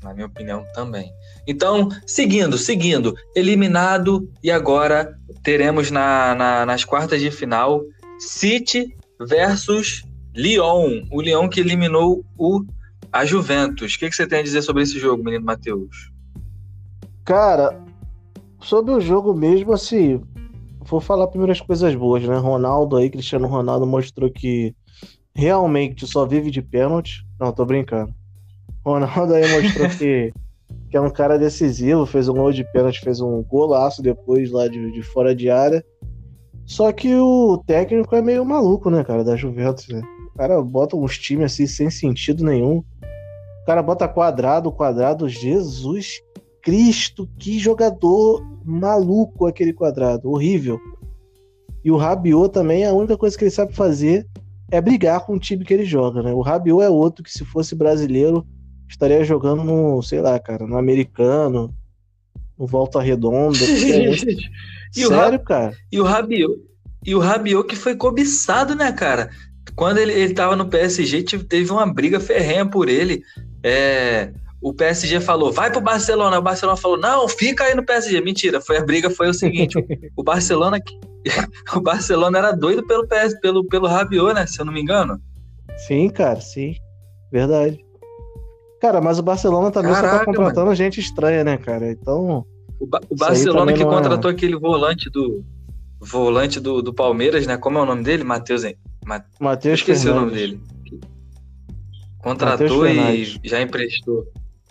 Na 0.03 0.13
minha 0.13 0.27
opinião 0.27 0.63
também. 0.75 1.11
Então, 1.47 1.89
seguindo, 2.07 2.57
seguindo, 2.59 3.15
eliminado 3.35 4.31
e 4.43 4.51
agora 4.51 5.17
teremos 5.43 5.91
na, 5.91 6.35
na, 6.35 6.67
nas 6.67 6.85
quartas 6.85 7.21
de 7.21 7.31
final 7.31 7.83
City 8.19 8.95
versus 9.21 10.05
Lyon, 10.35 11.03
o 11.11 11.21
Lyon 11.21 11.49
que 11.49 11.61
eliminou 11.61 12.25
o 12.39 12.63
a 13.13 13.25
Juventus. 13.25 13.95
O 13.95 13.99
que, 13.99 14.09
que 14.09 14.15
você 14.15 14.27
tem 14.27 14.41
a 14.41 14.43
dizer 14.43 14.63
sobre 14.63 14.83
esse 14.83 14.99
jogo, 14.99 15.25
menino 15.25 15.45
Matheus? 15.45 16.13
Cara, 17.25 17.83
sobre 18.61 18.93
o 18.93 19.01
jogo 19.01 19.35
mesmo, 19.35 19.73
assim, 19.73 20.23
vou 20.81 21.01
falar 21.01 21.27
primeiro 21.27 21.53
as 21.53 21.61
coisas 21.61 21.95
boas, 21.95 22.23
né? 22.23 22.37
Ronaldo 22.37 22.97
aí, 22.97 23.11
Cristiano 23.11 23.47
Ronaldo 23.47 23.87
mostrou 23.87 24.31
que 24.31 24.75
realmente 25.35 26.07
só 26.07 26.25
vive 26.25 26.51
de 26.51 26.63
pênalti. 26.63 27.27
Não, 27.39 27.53
tô 27.53 27.65
brincando. 27.65 28.15
Ronaldo 28.85 29.35
aí 29.35 29.63
mostrou 29.63 29.89
que, 29.97 30.33
que 30.91 30.97
é 30.97 31.01
um 31.01 31.09
cara 31.09 31.39
decisivo, 31.39 32.05
fez 32.05 32.29
um 32.29 32.35
gol 32.35 32.51
de 32.51 32.65
pênalti, 32.73 33.01
fez 33.01 33.21
um 33.21 33.43
golaço 33.45 34.03
depois 34.03 34.51
lá 34.51 34.67
de, 34.67 34.91
de 34.91 35.03
fora 35.03 35.35
de 35.35 35.49
área. 35.49 35.85
Só 36.67 36.93
que 36.93 37.15
o 37.15 37.63
técnico 37.65 38.15
é 38.17 38.21
meio 38.21 38.45
maluco, 38.45 38.91
né, 38.91 39.05
cara, 39.05 39.23
da 39.23 39.37
Juventus, 39.37 39.89
né? 39.89 40.03
O 40.35 40.39
cara 40.39 40.61
bota 40.61 40.97
uns 40.97 41.17
times 41.17 41.53
assim 41.53 41.67
sem 41.67 41.91
sentido 41.91 42.45
nenhum. 42.45 42.79
O 42.79 43.67
cara 43.67 43.83
bota 43.83 44.09
quadrado, 44.09 44.73
quadrado, 44.73 45.29
Jesus 45.29 46.21
Cristo, 46.63 47.29
que 47.39 47.59
jogador 47.59 48.45
maluco 48.65 49.47
aquele 49.47 49.73
quadrado, 49.73 50.29
horrível. 50.29 50.79
E 51.85 51.91
o 51.91 51.97
Rabiot 51.97 52.53
também, 52.53 52.85
a 52.85 52.93
única 52.93 53.17
coisa 53.17 53.39
que 53.39 53.45
ele 53.45 53.51
sabe 53.51 53.75
fazer 53.75 54.27
é 54.73 54.81
brigar 54.81 55.25
com 55.25 55.35
o 55.35 55.39
time 55.39 55.65
que 55.65 55.73
ele 55.73 55.85
joga, 55.85 56.23
né? 56.23 56.33
O 56.33 56.41
Rabiot 56.41 56.83
é 56.83 56.91
outro 56.91 57.23
que 57.23 57.33
se 57.33 57.45
fosse 57.45 57.75
brasileiro 57.75 58.45
estaria 58.91 59.25
jogando 59.25 59.63
no, 59.63 60.03
sei 60.03 60.21
lá, 60.21 60.39
cara, 60.39 60.67
no 60.67 60.77
americano, 60.77 61.73
no 62.59 62.67
Volta 62.67 63.01
Redonda. 63.01 63.59
e 64.97 65.07
Sério, 65.07 65.39
o 65.39 65.45
cara? 65.45 65.73
E 65.91 66.01
o 66.01 66.05
Rabiot, 66.05 66.61
e 67.07 67.15
o 67.15 67.21
Rabiot 67.21 67.67
que 67.67 67.77
foi 67.77 67.95
cobiçado, 67.95 68.75
né, 68.75 68.93
cara? 68.93 69.31
Quando 69.77 69.99
ele, 69.99 70.13
ele 70.13 70.35
tava 70.35 70.57
no 70.57 70.69
PSG, 70.69 71.23
teve 71.23 71.71
uma 71.71 71.87
briga 71.87 72.19
ferrenha 72.19 72.67
por 72.67 72.89
ele. 72.89 73.23
É, 73.63 74.33
o 74.61 74.75
PSG 74.75 75.21
falou, 75.21 75.53
vai 75.53 75.71
pro 75.71 75.81
Barcelona. 75.81 76.39
O 76.39 76.43
Barcelona 76.43 76.77
falou, 76.77 76.99
não, 76.99 77.29
fica 77.29 77.65
aí 77.65 77.75
no 77.75 77.85
PSG. 77.85 78.21
Mentira, 78.21 78.61
foi 78.61 78.79
a 78.79 78.85
briga 78.85 79.09
foi 79.09 79.29
o 79.29 79.35
seguinte: 79.35 79.79
o 80.17 80.23
Barcelona, 80.23 80.79
o 81.75 81.81
Barcelona 81.81 82.39
era 82.39 82.53
doido 82.53 82.85
pelo 82.87 83.07
PS, 83.07 83.39
pelo 83.41 83.65
pelo 83.65 83.87
Rabiot, 83.87 84.35
né? 84.35 84.47
Se 84.47 84.61
eu 84.61 84.65
não 84.65 84.73
me 84.73 84.83
engano. 84.83 85.21
Sim, 85.87 86.11
cara, 86.11 86.41
sim, 86.41 86.75
verdade. 87.33 87.79
Cara, 88.81 89.01
mas 89.01 89.19
o 89.19 89.23
Barcelona 89.23 89.71
também 89.71 89.93
Caraca, 89.93 90.13
só 90.13 90.19
tá 90.21 90.25
contratando 90.25 90.67
mano. 90.67 90.75
gente 90.75 91.01
estranha, 91.01 91.45
né, 91.45 91.57
cara? 91.59 91.91
Então. 91.91 92.47
O, 92.79 92.87
ba 92.87 93.01
o 93.11 93.17
Barcelona 93.17 93.73
que 93.73 93.83
é 93.83 93.85
contratou 93.85 94.31
é... 94.31 94.35
aquele 94.35 94.57
volante 94.57 95.11
do 95.11 95.45
volante 96.01 96.59
do, 96.59 96.81
do 96.81 96.95
Palmeiras, 96.95 97.47
né? 97.47 97.59
Como 97.59 97.79
é 97.79 97.83
o 97.83 97.87
nome 97.87 98.03
dele? 98.03 98.25
Matheus, 98.25 98.65
hein? 98.65 98.77
Matheus 99.39 99.81
Esqueci 99.81 100.05
Fernandes. 100.05 100.23
o 100.23 100.27
nome 100.27 100.35
dele. 100.35 100.61
Contratou 102.23 102.87
e 102.87 103.39
já 103.45 103.61
emprestou. 103.61 104.27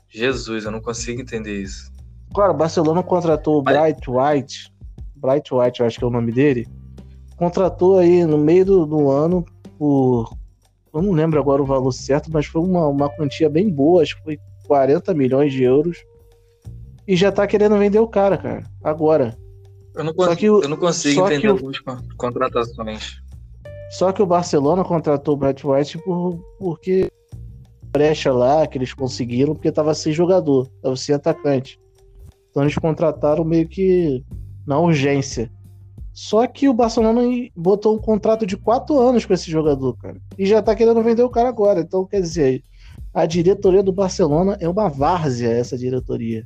Jesus, 0.10 0.66
eu 0.66 0.72
não 0.72 0.82
consigo 0.82 1.22
entender 1.22 1.62
isso. 1.62 1.92
Claro, 2.34 2.54
o 2.54 2.58
Barcelona 2.58 3.04
contratou 3.04 3.60
o 3.60 3.62
Bright 3.62 4.10
White. 4.10 4.74
Bright 5.16 5.54
White, 5.54 5.80
eu 5.82 5.86
acho 5.86 6.00
que 6.00 6.04
é 6.04 6.08
o 6.08 6.12
nome 6.12 6.32
dele. 6.32 6.68
Contratou 7.36 8.00
aí 8.00 8.26
no 8.26 8.38
meio 8.38 8.66
do, 8.66 8.86
do 8.86 9.10
ano 9.10 9.46
por. 9.78 10.38
Eu 10.94 11.02
não 11.02 11.12
lembro 11.12 11.40
agora 11.40 11.62
o 11.62 11.66
valor 11.66 11.92
certo, 11.92 12.30
mas 12.32 12.46
foi 12.46 12.62
uma, 12.62 12.88
uma 12.88 13.10
quantia 13.10 13.50
bem 13.50 13.70
boa, 13.70 14.02
acho 14.02 14.16
que 14.18 14.24
foi 14.24 14.40
40 14.68 15.14
milhões 15.14 15.54
de 15.54 15.64
euros. 15.64 16.04
E 17.08 17.16
já 17.16 17.32
tá 17.32 17.48
querendo 17.48 17.78
vender 17.78 18.00
o 18.00 18.08
cara, 18.08 18.38
cara. 18.38 18.64
Agora. 18.84 19.38
Eu 19.96 20.04
não, 20.04 20.14
consigo, 20.14 20.62
eu 20.64 20.70
não 20.70 20.78
consigo 20.78 21.26
entender 21.26 21.48
o, 21.48 21.52
algumas 21.52 21.80
contratações. 22.18 23.22
Só 23.90 24.12
que 24.12 24.22
o 24.22 24.26
Barcelona 24.26 24.84
contratou 24.84 25.34
o 25.34 25.38
Bright 25.38 25.66
White 25.66 25.98
por, 26.00 26.40
porque 26.60 27.12
brecha 27.92 28.32
lá 28.32 28.68
que 28.68 28.78
eles 28.78 28.94
conseguiram 28.94 29.56
porque 29.56 29.72
tava 29.72 29.94
sem 29.96 30.14
jogador, 30.14 30.68
tava 30.82 30.96
sem 30.96 31.16
atacante. 31.16 31.80
Então 32.50 32.64
eles 32.64 32.76
contrataram 32.76 33.44
meio 33.44 33.68
que 33.68 34.24
na 34.66 34.80
urgência. 34.80 35.52
Só 36.20 36.46
que 36.46 36.68
o 36.68 36.74
Barcelona 36.74 37.22
botou 37.56 37.96
um 37.96 37.98
contrato 37.98 38.46
de 38.46 38.58
quatro 38.58 39.00
anos 39.00 39.26
com 39.26 39.34
esse 39.34 39.50
jogador, 39.50 39.96
cara. 39.96 40.18
E 40.38 40.46
já 40.46 40.62
tá 40.62 40.76
querendo 40.76 41.02
vender 41.02 41.24
o 41.24 41.30
cara 41.30 41.48
agora. 41.48 41.80
Então, 41.80 42.06
quer 42.06 42.20
dizer, 42.20 42.62
a 43.14 43.26
diretoria 43.26 43.82
do 43.82 43.94
Barcelona 43.94 44.58
é 44.60 44.68
uma 44.68 44.90
várzea, 44.90 45.48
essa 45.48 45.78
diretoria. 45.78 46.46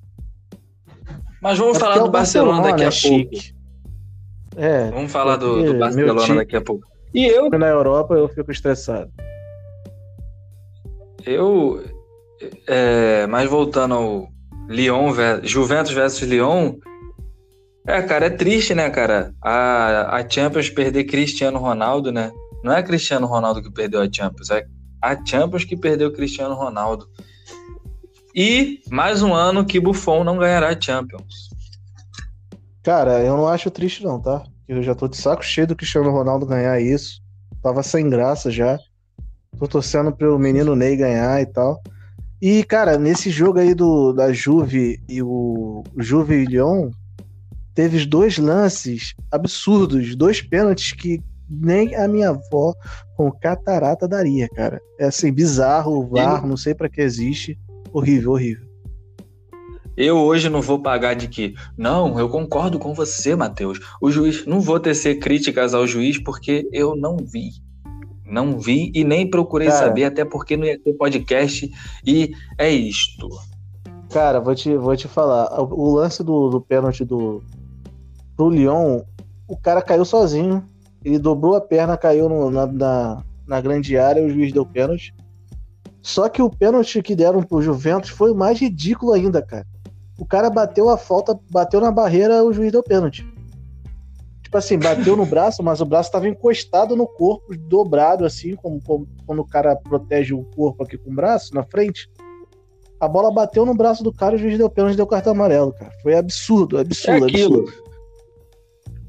Mas 1.41 1.57
vamos 1.57 1.77
é 1.77 1.79
falar 1.79 1.97
do 1.97 2.11
Barcelona, 2.11 2.61
Barcelona 2.61 2.71
daqui 2.71 2.83
a 2.83 2.87
é 2.87 3.17
pouco. 3.17 3.35
Chique. 3.35 3.55
É, 4.55 4.91
vamos 4.91 5.11
falar 5.11 5.37
do, 5.37 5.63
do 5.63 5.79
Barcelona 5.79 6.35
daqui 6.35 6.55
a 6.55 6.61
pouco. 6.61 6.87
E 7.11 7.25
eu. 7.25 7.49
Na 7.49 7.67
Europa 7.67 8.13
eu 8.13 8.29
fico 8.29 8.51
estressado. 8.51 9.11
Eu. 11.25 11.83
É, 12.67 13.25
mas 13.25 13.49
voltando 13.49 13.95
ao 13.95 14.27
Lyon, 14.69 15.11
Juventus 15.41 15.93
versus 15.93 16.29
Lyon. 16.29 16.75
É, 17.85 18.01
cara, 18.01 18.27
é 18.27 18.29
triste, 18.29 18.73
né, 18.73 18.89
cara? 18.89 19.33
A, 19.41 20.17
a 20.17 20.29
Champions 20.29 20.69
perder 20.69 21.03
Cristiano 21.03 21.59
Ronaldo, 21.59 22.11
né? 22.11 22.31
Não 22.63 22.71
é 22.71 22.81
Cristiano 22.81 23.27
Ronaldo 23.27 23.61
que 23.61 23.69
perdeu 23.69 24.01
a 24.01 24.07
Champions, 24.11 24.49
é 24.49 24.65
a 25.01 25.17
Champions 25.25 25.65
que 25.65 25.75
perdeu 25.75 26.13
Cristiano 26.13 26.55
Ronaldo. 26.55 27.09
E 28.33 28.79
mais 28.89 29.21
um 29.21 29.33
ano 29.33 29.65
que 29.65 29.79
Buffon 29.79 30.23
não 30.23 30.37
ganhará 30.37 30.69
a 30.69 30.79
Champions. 30.79 31.49
Cara, 32.81 33.19
eu 33.21 33.35
não 33.35 33.47
acho 33.47 33.69
triste 33.69 34.03
não, 34.03 34.19
tá? 34.19 34.43
Eu 34.67 34.81
já 34.81 34.95
tô 34.95 35.07
de 35.07 35.17
saco 35.17 35.43
cheio 35.43 35.67
do 35.67 35.75
Cristiano 35.75 36.09
Ronaldo 36.09 36.45
ganhar 36.45 36.79
isso. 36.79 37.21
Tava 37.61 37.83
sem 37.83 38.09
graça 38.09 38.49
já. 38.49 38.79
Tô 39.59 39.67
torcendo 39.67 40.11
pro 40.11 40.39
menino 40.39 40.75
Ney 40.75 40.95
ganhar 40.95 41.41
e 41.41 41.45
tal. 41.45 41.81
E, 42.41 42.63
cara, 42.63 42.97
nesse 42.97 43.29
jogo 43.29 43.59
aí 43.59 43.73
do, 43.73 44.13
da 44.13 44.33
Juve 44.33 45.01
e 45.07 45.21
o 45.21 45.83
Juve 45.97 46.35
e 46.35 46.45
Lyon, 46.45 46.91
teve 47.73 48.05
dois 48.05 48.37
lances 48.37 49.13
absurdos, 49.31 50.15
dois 50.15 50.41
pênaltis 50.41 50.91
que 50.93 51.21
nem 51.49 51.95
a 51.95 52.07
minha 52.07 52.29
avó 52.29 52.73
com 53.15 53.31
catarata 53.31 54.07
daria, 54.07 54.47
cara. 54.49 54.81
É 54.99 55.05
assim, 55.05 55.31
bizarro, 55.31 55.99
o 55.99 56.07
VAR, 56.07 56.45
não 56.45 56.57
sei 56.57 56.73
para 56.73 56.89
que 56.89 57.01
existe. 57.01 57.57
Horrível, 57.91 58.31
horrível. 58.31 58.73
Eu 59.95 60.17
hoje 60.17 60.49
não 60.49 60.61
vou 60.61 60.79
pagar 60.79 61.13
de 61.13 61.27
que, 61.27 61.53
não, 61.77 62.17
eu 62.19 62.27
concordo 62.27 62.79
com 62.79 62.95
você, 62.95 63.35
Matheus. 63.35 63.79
O 64.01 64.09
juiz, 64.09 64.45
não 64.45 64.59
vou 64.59 64.79
tecer 64.79 65.19
críticas 65.19 65.75
ao 65.75 65.85
juiz 65.85 66.17
porque 66.17 66.67
eu 66.71 66.95
não 66.95 67.17
vi. 67.17 67.51
Não 68.25 68.57
vi 68.57 68.91
e 68.95 69.03
nem 69.03 69.29
procurei 69.29 69.67
cara, 69.67 69.79
saber, 69.79 70.05
até 70.05 70.25
porque 70.25 70.57
não 70.57 70.65
ia 70.65 70.79
ter 70.79 70.93
podcast. 70.93 71.69
E 72.03 72.33
é 72.57 72.71
isto. 72.71 73.29
Cara, 74.09 74.39
vou 74.39 74.55
te, 74.55 74.75
vou 74.75 74.95
te 74.95 75.07
falar. 75.07 75.61
O 75.61 75.93
lance 75.93 76.23
do, 76.23 76.49
do 76.49 76.59
pênalti 76.59 77.05
do, 77.05 77.43
do 78.35 78.49
Lyon, 78.49 79.01
o 79.47 79.57
cara 79.57 79.81
caiu 79.81 80.05
sozinho. 80.05 80.67
Ele 81.03 81.19
dobrou 81.19 81.55
a 81.55 81.61
perna, 81.61 81.97
caiu 81.97 82.29
no, 82.29 82.49
na, 82.49 82.65
na, 82.65 83.23
na, 83.47 83.61
grande 83.61 83.97
área 83.97 84.23
o 84.23 84.29
juiz 84.29 84.51
deu 84.51 84.65
pênalti. 84.65 85.13
Só 86.01 86.29
que 86.29 86.41
o 86.41 86.49
pênalti 86.49 87.01
que 87.01 87.15
deram 87.15 87.43
pro 87.43 87.61
Juventus 87.61 88.09
foi 88.09 88.33
mais 88.33 88.59
ridículo 88.59 89.13
ainda, 89.13 89.41
cara. 89.41 89.65
O 90.17 90.25
cara 90.25 90.49
bateu 90.49 90.89
a 90.89 90.97
falta, 90.97 91.37
bateu 91.49 91.81
na 91.81 91.91
barreira, 91.91 92.43
o 92.43 92.53
juiz 92.53 92.71
deu 92.71 92.83
pênalti. 92.83 93.25
Tipo 94.41 94.57
assim, 94.57 94.77
bateu 94.77 95.17
no 95.17 95.25
braço, 95.25 95.63
mas 95.63 95.81
o 95.81 95.85
braço 95.85 96.09
estava 96.09 96.27
encostado 96.27 96.95
no 96.95 97.07
corpo, 97.07 97.57
dobrado, 97.57 98.23
assim, 98.23 98.55
como, 98.55 98.81
como, 98.83 99.07
quando 99.25 99.39
o 99.39 99.47
cara 99.47 99.75
protege 99.75 100.33
o 100.33 100.43
corpo 100.55 100.83
aqui 100.83 100.97
com 100.97 101.09
o 101.09 101.15
braço 101.15 101.55
na 101.55 101.63
frente. 101.63 102.09
A 102.99 103.07
bola 103.07 103.31
bateu 103.31 103.65
no 103.65 103.73
braço 103.73 104.03
do 104.03 104.13
cara 104.13 104.35
e 104.35 104.37
o 104.37 104.39
juiz 104.39 104.57
deu 104.57 104.69
pênalti 104.69 104.93
e 104.93 104.97
deu 104.97 105.07
cartão 105.07 105.33
amarelo, 105.33 105.73
cara. 105.73 105.91
Foi 106.01 106.15
absurdo, 106.15 106.77
absurdo, 106.77 107.25
é 107.25 107.29
absurdo. 107.29 107.82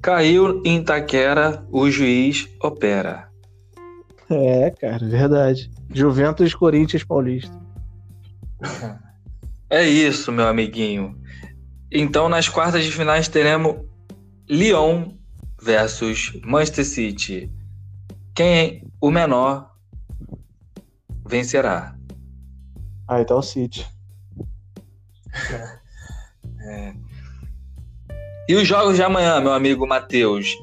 Caiu 0.05 0.61
em 0.67 0.81
Itaquera, 0.81 1.67
o 1.73 1.91
juiz 1.91 2.47
opera. 2.63 3.31
É, 4.29 4.71
cara, 4.73 4.99
verdade. 5.09 5.71
Juventus 5.91 6.53
Corinthians 6.53 7.03
Paulista. 7.03 7.59
É 9.71 9.83
isso, 9.83 10.31
meu 10.31 10.47
amiguinho. 10.47 11.19
Então, 11.91 12.29
nas 12.29 12.51
quartas 12.51 12.85
de 12.85 12.93
finais 12.93 13.29
teremos 13.29 13.77
Lyon 14.47 15.15
versus 15.59 16.39
Manchester 16.45 16.85
City. 16.85 17.51
Quem 18.35 18.59
é 18.59 18.83
o 19.01 19.11
menor 19.11 19.75
vencerá. 21.27 21.97
Ah, 23.09 23.23
então 23.23 23.39
o 23.39 23.43
City. 23.43 23.87
É. 26.67 26.95
E 28.47 28.55
os 28.55 28.69
jogos 28.69 28.97
de 28.97 29.03
amanhã, 29.03 29.41
meu 29.41 29.53
amigo 29.53 29.87
Matheus? 29.87 30.55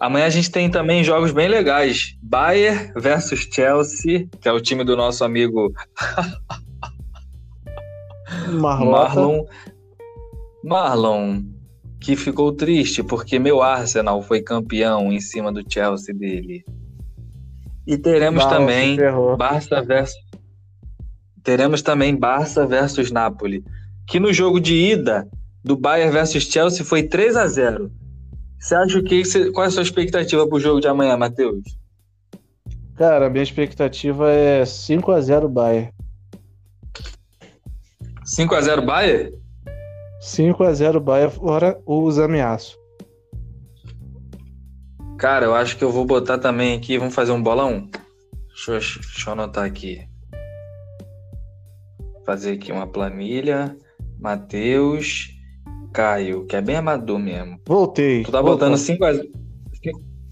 Amanhã 0.00 0.26
a 0.26 0.30
gente 0.30 0.50
tem 0.50 0.70
também 0.70 1.02
jogos 1.02 1.32
bem 1.32 1.48
legais. 1.48 2.16
Bayern 2.22 2.92
versus 2.96 3.48
Chelsea, 3.50 4.28
que 4.40 4.48
é 4.48 4.52
o 4.52 4.60
time 4.60 4.84
do 4.84 4.96
nosso 4.96 5.24
amigo 5.24 5.72
Marlon. 8.52 9.46
Marlon, 10.62 11.42
que 12.00 12.14
ficou 12.14 12.52
triste 12.52 13.02
porque 13.02 13.38
meu 13.38 13.62
Arsenal 13.62 14.22
foi 14.22 14.40
campeão 14.40 15.12
em 15.12 15.20
cima 15.20 15.50
do 15.50 15.64
Chelsea 15.68 16.14
dele. 16.14 16.64
E 17.84 17.98
teremos 17.98 18.46
também 18.46 18.96
Barça 19.36 19.82
versus 19.82 20.22
teremos 21.42 21.82
também 21.82 22.16
Barça 22.16 22.66
versus 22.66 23.10
Napoli, 23.10 23.62
que 24.06 24.20
no 24.20 24.32
jogo 24.32 24.60
de 24.60 24.74
ida 24.74 25.28
do 25.64 25.76
Bayern 25.76 26.12
versus 26.12 26.44
Chelsea 26.44 26.84
foi 26.84 27.02
3 27.04 27.36
a 27.36 27.46
0. 27.46 27.90
Você 28.58 28.74
acha 28.74 29.02
que 29.02 29.22
qual 29.52 29.64
é 29.64 29.68
a 29.68 29.70
sua 29.70 29.82
expectativa 29.82 30.46
para 30.46 30.56
o 30.56 30.60
jogo 30.60 30.80
de 30.80 30.86
amanhã, 30.86 31.16
Matheus? 31.16 31.62
Cara, 32.96 33.26
a 33.26 33.30
minha 33.30 33.42
expectativa 33.42 34.30
é 34.30 34.64
5 34.64 35.10
a 35.10 35.20
0 35.20 35.48
Bayern. 35.48 35.92
5x0 38.24 38.84
Bayern? 38.84 39.32
5x0 40.22 41.00
Bayern, 41.00 41.34
fora 41.34 41.78
os 41.84 42.18
ameaços. 42.18 42.78
Cara, 45.18 45.46
eu 45.46 45.54
acho 45.54 45.76
que 45.76 45.84
eu 45.84 45.90
vou 45.90 46.04
botar 46.04 46.38
também 46.38 46.76
aqui, 46.76 46.96
vamos 46.98 47.14
fazer 47.14 47.32
um 47.32 47.42
bola 47.42 47.66
1. 47.66 47.90
Deixa 48.48 48.72
eu, 48.72 48.78
deixa 48.78 49.28
eu 49.28 49.32
anotar 49.32 49.64
aqui. 49.64 50.08
Fazer 52.24 52.52
aqui 52.52 52.72
uma 52.72 52.86
planilha. 52.86 53.76
Matheus, 54.18 55.33
Caio, 55.94 56.44
que 56.44 56.56
é 56.56 56.60
bem 56.60 56.76
amador 56.76 57.20
mesmo. 57.20 57.58
Voltei. 57.64 58.24
Tu 58.24 58.32
tá 58.32 58.42
botando 58.42 58.74
5x0 58.74 59.30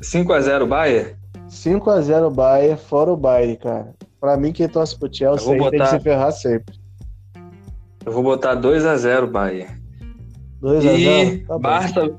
5x0 0.03 0.66
Bayern? 0.66 1.16
5x0 1.48 2.35
Bayern, 2.35 2.77
fora 2.77 3.12
o 3.12 3.16
Bayern, 3.16 3.57
cara. 3.57 3.94
Pra 4.20 4.37
mim, 4.37 4.53
quem 4.53 4.68
torce 4.68 4.98
pro 4.98 5.14
Chelsea 5.14 5.57
botar... 5.57 5.70
tem 5.70 5.79
que 5.79 5.87
se 5.87 6.01
ferrar 6.01 6.33
sempre. 6.33 6.75
Eu 8.05 8.11
vou 8.11 8.25
botar 8.25 8.57
2x0 8.57 9.31
Bayern. 9.31 9.81
2x0? 10.61 10.98
E 10.98 11.38
tá 11.46 11.59
Barça, 11.59 12.16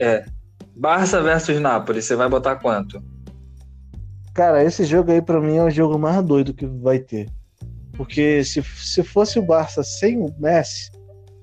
é, 0.00 0.24
Barça 0.74 1.20
versus 1.20 1.60
Nápoles, 1.60 2.06
você 2.06 2.16
vai 2.16 2.28
botar 2.28 2.56
quanto? 2.56 3.02
Cara, 4.32 4.64
esse 4.64 4.84
jogo 4.84 5.10
aí 5.10 5.20
pra 5.20 5.40
mim 5.40 5.56
é 5.56 5.64
o 5.64 5.70
jogo 5.70 5.98
mais 5.98 6.24
doido 6.24 6.54
que 6.54 6.64
vai 6.64 6.98
ter. 6.98 7.28
Porque 7.94 8.42
se, 8.44 8.62
se 8.62 9.02
fosse 9.02 9.38
o 9.38 9.42
Barça 9.42 9.82
sem 9.82 10.18
o 10.18 10.32
Messi, 10.38 10.90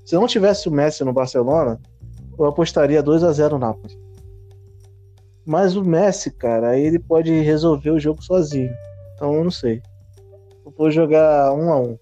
se 0.06 0.16
não 0.16 0.28
tivesse 0.28 0.70
o 0.70 0.72
Messi 0.72 1.04
no 1.04 1.12
Barcelona, 1.12 1.80
eu 2.38 2.46
apostaria 2.46 3.02
2 3.02 3.24
a 3.24 3.32
0 3.32 3.58
Nápoles. 3.58 3.98
Mas 5.46 5.76
o 5.76 5.84
Messi, 5.84 6.32
cara, 6.32 6.70
aí 6.70 6.82
ele 6.86 7.00
pode 7.00 7.32
resolver 7.42 7.92
o 7.92 8.00
jogo 8.00 8.24
sozinho. 8.24 8.72
Então 9.16 9.34
eu 9.34 9.44
não 9.44 9.52
sei. 9.52 9.82
Eu 10.66 10.74
vou 10.78 10.92
jogar 10.92 11.54
1 11.54 11.72
a 11.72 11.80
1 11.80 11.98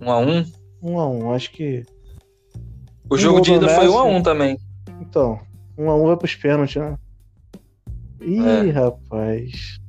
1 0.00 0.10
a 0.10 0.18
1 0.18 0.44
1 0.82 0.98
a 0.98 1.08
1 1.08 1.32
acho 1.32 1.52
que. 1.52 1.84
O 3.10 3.14
um 3.14 3.18
jogo 3.18 3.40
de 3.40 3.54
ida 3.54 3.68
foi 3.68 3.88
1 3.88 3.98
a 3.98 4.04
1 4.04 4.22
também. 4.22 4.58
Então, 5.00 5.40
1 5.76 5.90
a 5.90 5.96
1 5.96 6.06
vai 6.06 6.16
pros 6.16 6.34
pênaltis, 6.34 6.76
né? 6.76 6.96
Ih, 8.20 8.68
é. 8.68 8.70
rapaz. 8.70 9.80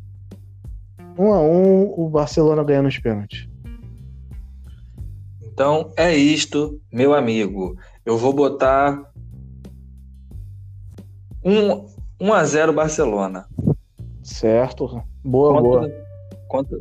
1 1.17 1.33
a 1.33 1.41
1 1.41 1.93
o 1.97 2.09
Barcelona 2.09 2.63
ganha 2.63 2.81
nos 2.81 2.97
pênaltis. 2.97 3.48
Então 5.59 5.91
é 5.97 6.15
isto, 6.15 6.79
meu 6.89 7.13
amigo. 7.13 7.75
Eu 8.05 8.17
vou 8.17 8.31
botar 8.31 9.11
1, 11.43 11.85
1 12.21 12.33
a 12.33 12.45
0 12.45 12.71
Barcelona. 12.71 13.45
Certo. 14.23 15.03
Boa, 15.21 15.61
contra, 15.61 15.81
boa. 15.81 16.05
Contra, 16.47 16.77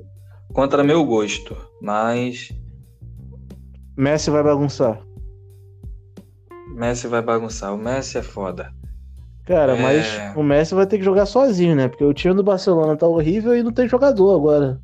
contra 0.52 0.84
meu 0.84 1.04
gosto, 1.04 1.56
mas 1.82 2.52
Messi 3.96 4.30
vai 4.30 4.44
bagunçar. 4.44 5.04
Messi 6.76 7.08
vai 7.08 7.20
bagunçar. 7.20 7.74
O 7.74 7.78
Messi 7.78 8.18
é 8.18 8.22
foda. 8.22 8.72
Cara, 9.44 9.76
é... 9.76 9.82
mas 9.82 10.36
o 10.36 10.42
Messi 10.44 10.76
vai 10.76 10.86
ter 10.86 10.98
que 10.98 11.04
jogar 11.04 11.26
sozinho, 11.26 11.74
né? 11.74 11.88
Porque 11.88 12.04
o 12.04 12.14
time 12.14 12.32
do 12.32 12.44
Barcelona 12.44 12.96
tá 12.96 13.08
horrível 13.08 13.56
e 13.56 13.62
não 13.64 13.72
tem 13.72 13.88
jogador 13.88 14.36
agora. 14.36 14.80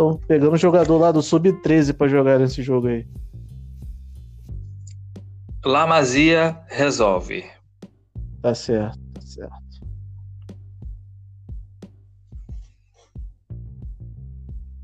Estão 0.00 0.16
pegando 0.16 0.56
jogador 0.56 0.96
lá 0.96 1.12
do 1.12 1.20
Sub-13 1.20 1.92
para 1.92 2.08
jogar 2.08 2.38
nesse 2.38 2.62
jogo 2.62 2.86
aí. 2.86 3.06
Lamazia 5.62 6.58
resolve. 6.68 7.44
Tá 8.40 8.54
certo, 8.54 8.98
tá 9.12 9.20
certo. 9.20 9.60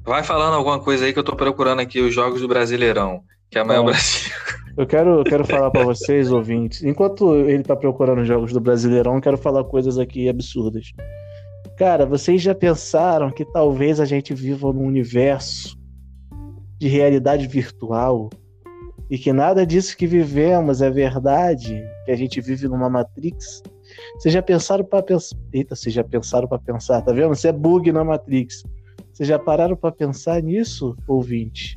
Vai 0.04 0.22
falando 0.22 0.52
alguma 0.52 0.78
coisa 0.78 1.06
aí 1.06 1.14
que 1.14 1.18
eu 1.18 1.24
tô 1.24 1.34
procurando 1.34 1.80
aqui 1.80 1.98
os 1.98 2.14
jogos 2.14 2.42
do 2.42 2.48
Brasileirão. 2.48 3.24
Que 3.50 3.58
amanhã 3.58 3.78
é 3.78 3.80
o 3.80 3.84
Brasil. 3.84 4.30
Eu 4.76 4.86
quero, 4.86 5.20
eu 5.20 5.24
quero 5.24 5.46
falar 5.46 5.70
para 5.70 5.82
vocês, 5.82 6.28
ouvintes. 6.30 6.82
Enquanto 6.82 7.34
ele 7.36 7.62
tá 7.62 7.74
procurando 7.74 8.22
jogos 8.22 8.52
do 8.52 8.60
Brasileirão, 8.60 9.14
eu 9.14 9.22
quero 9.22 9.38
falar 9.38 9.64
coisas 9.64 9.98
aqui 9.98 10.28
absurdas. 10.28 10.92
Cara, 11.76 12.06
vocês 12.06 12.40
já 12.40 12.54
pensaram 12.54 13.30
que 13.30 13.44
talvez 13.44 14.00
a 14.00 14.06
gente 14.06 14.32
viva 14.32 14.72
num 14.72 14.86
universo 14.86 15.78
de 16.78 16.88
realidade 16.88 17.46
virtual 17.46 18.30
e 19.10 19.18
que 19.18 19.32
nada 19.32 19.66
disso 19.66 19.96
que 19.96 20.06
vivemos 20.06 20.80
é 20.80 20.90
verdade, 20.90 21.84
que 22.04 22.10
a 22.10 22.16
gente 22.16 22.40
vive 22.40 22.66
numa 22.66 22.88
Matrix? 22.88 23.62
Vocês 24.14 24.32
já 24.32 24.42
pensaram 24.42 24.84
para 24.84 25.02
pensar? 25.02 25.36
Eita, 25.52 25.76
vocês 25.76 25.94
já 25.94 26.02
pensaram 26.02 26.48
para 26.48 26.58
pensar, 26.58 27.02
tá 27.02 27.12
vendo? 27.12 27.34
Isso 27.34 27.46
é 27.46 27.52
bug 27.52 27.92
na 27.92 28.02
Matrix. 28.02 28.64
Vocês 29.12 29.28
já 29.28 29.38
pararam 29.38 29.76
para 29.76 29.92
pensar 29.92 30.42
nisso, 30.42 30.96
ouvinte? 31.06 31.76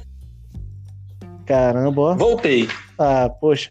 Caramba, 1.46 2.02
ó. 2.02 2.16
Voltei. 2.16 2.68
Ah, 2.98 3.30
poxa. 3.30 3.70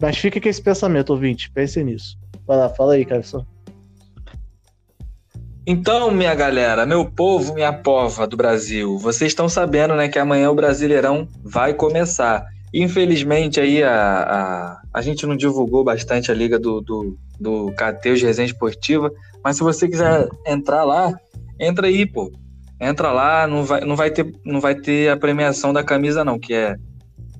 Mas 0.00 0.18
fica 0.18 0.40
com 0.40 0.48
esse 0.48 0.62
pensamento, 0.62 1.10
ouvinte. 1.10 1.50
Pense 1.50 1.82
nisso. 1.82 2.18
Vai 2.46 2.56
lá, 2.56 2.68
fala 2.68 2.94
aí, 2.94 3.04
Carson. 3.04 3.44
Então, 5.70 6.10
minha 6.10 6.34
galera, 6.34 6.86
meu 6.86 7.04
povo, 7.04 7.52
minha 7.52 7.70
pova 7.70 8.26
do 8.26 8.38
Brasil, 8.38 8.96
vocês 8.96 9.32
estão 9.32 9.50
sabendo, 9.50 9.94
né, 9.94 10.08
que 10.08 10.18
amanhã 10.18 10.50
o 10.50 10.54
Brasileirão 10.54 11.28
vai 11.44 11.74
começar. 11.74 12.42
Infelizmente 12.72 13.60
aí 13.60 13.82
a, 13.82 13.92
a, 13.92 14.80
a 14.94 15.02
gente 15.02 15.26
não 15.26 15.36
divulgou 15.36 15.84
bastante 15.84 16.32
a 16.32 16.34
liga 16.34 16.58
do, 16.58 16.80
do, 16.80 17.18
do 17.38 17.70
Cateus 17.74 18.22
Resenha 18.22 18.46
Esportiva, 18.46 19.12
mas 19.44 19.58
se 19.58 19.62
você 19.62 19.86
quiser 19.86 20.26
entrar 20.46 20.84
lá, 20.84 21.12
entra 21.60 21.88
aí, 21.88 22.06
pô. 22.06 22.32
Entra 22.80 23.12
lá, 23.12 23.46
não 23.46 23.62
vai, 23.62 23.82
não 23.82 23.94
vai, 23.94 24.10
ter, 24.10 24.32
não 24.46 24.62
vai 24.62 24.74
ter 24.74 25.10
a 25.10 25.18
premiação 25.18 25.70
da 25.70 25.84
camisa 25.84 26.24
não, 26.24 26.38
que 26.38 26.54
é 26.54 26.76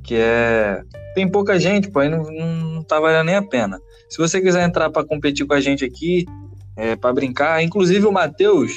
que 0.04 0.16
é 0.16 0.82
tem 1.14 1.26
pouca 1.26 1.58
gente, 1.58 1.90
pô, 1.90 2.00
aí 2.00 2.10
não, 2.10 2.24
não 2.24 2.82
tá 2.82 3.00
valendo 3.00 3.24
nem 3.24 3.36
a 3.36 3.42
pena. 3.42 3.80
Se 4.10 4.18
você 4.18 4.38
quiser 4.38 4.66
entrar 4.66 4.90
para 4.90 5.06
competir 5.06 5.46
com 5.46 5.54
a 5.54 5.60
gente 5.60 5.82
aqui, 5.82 6.26
é, 6.78 6.94
para 6.94 7.12
brincar, 7.12 7.60
inclusive 7.60 8.06
o 8.06 8.12
Matheus, 8.12 8.70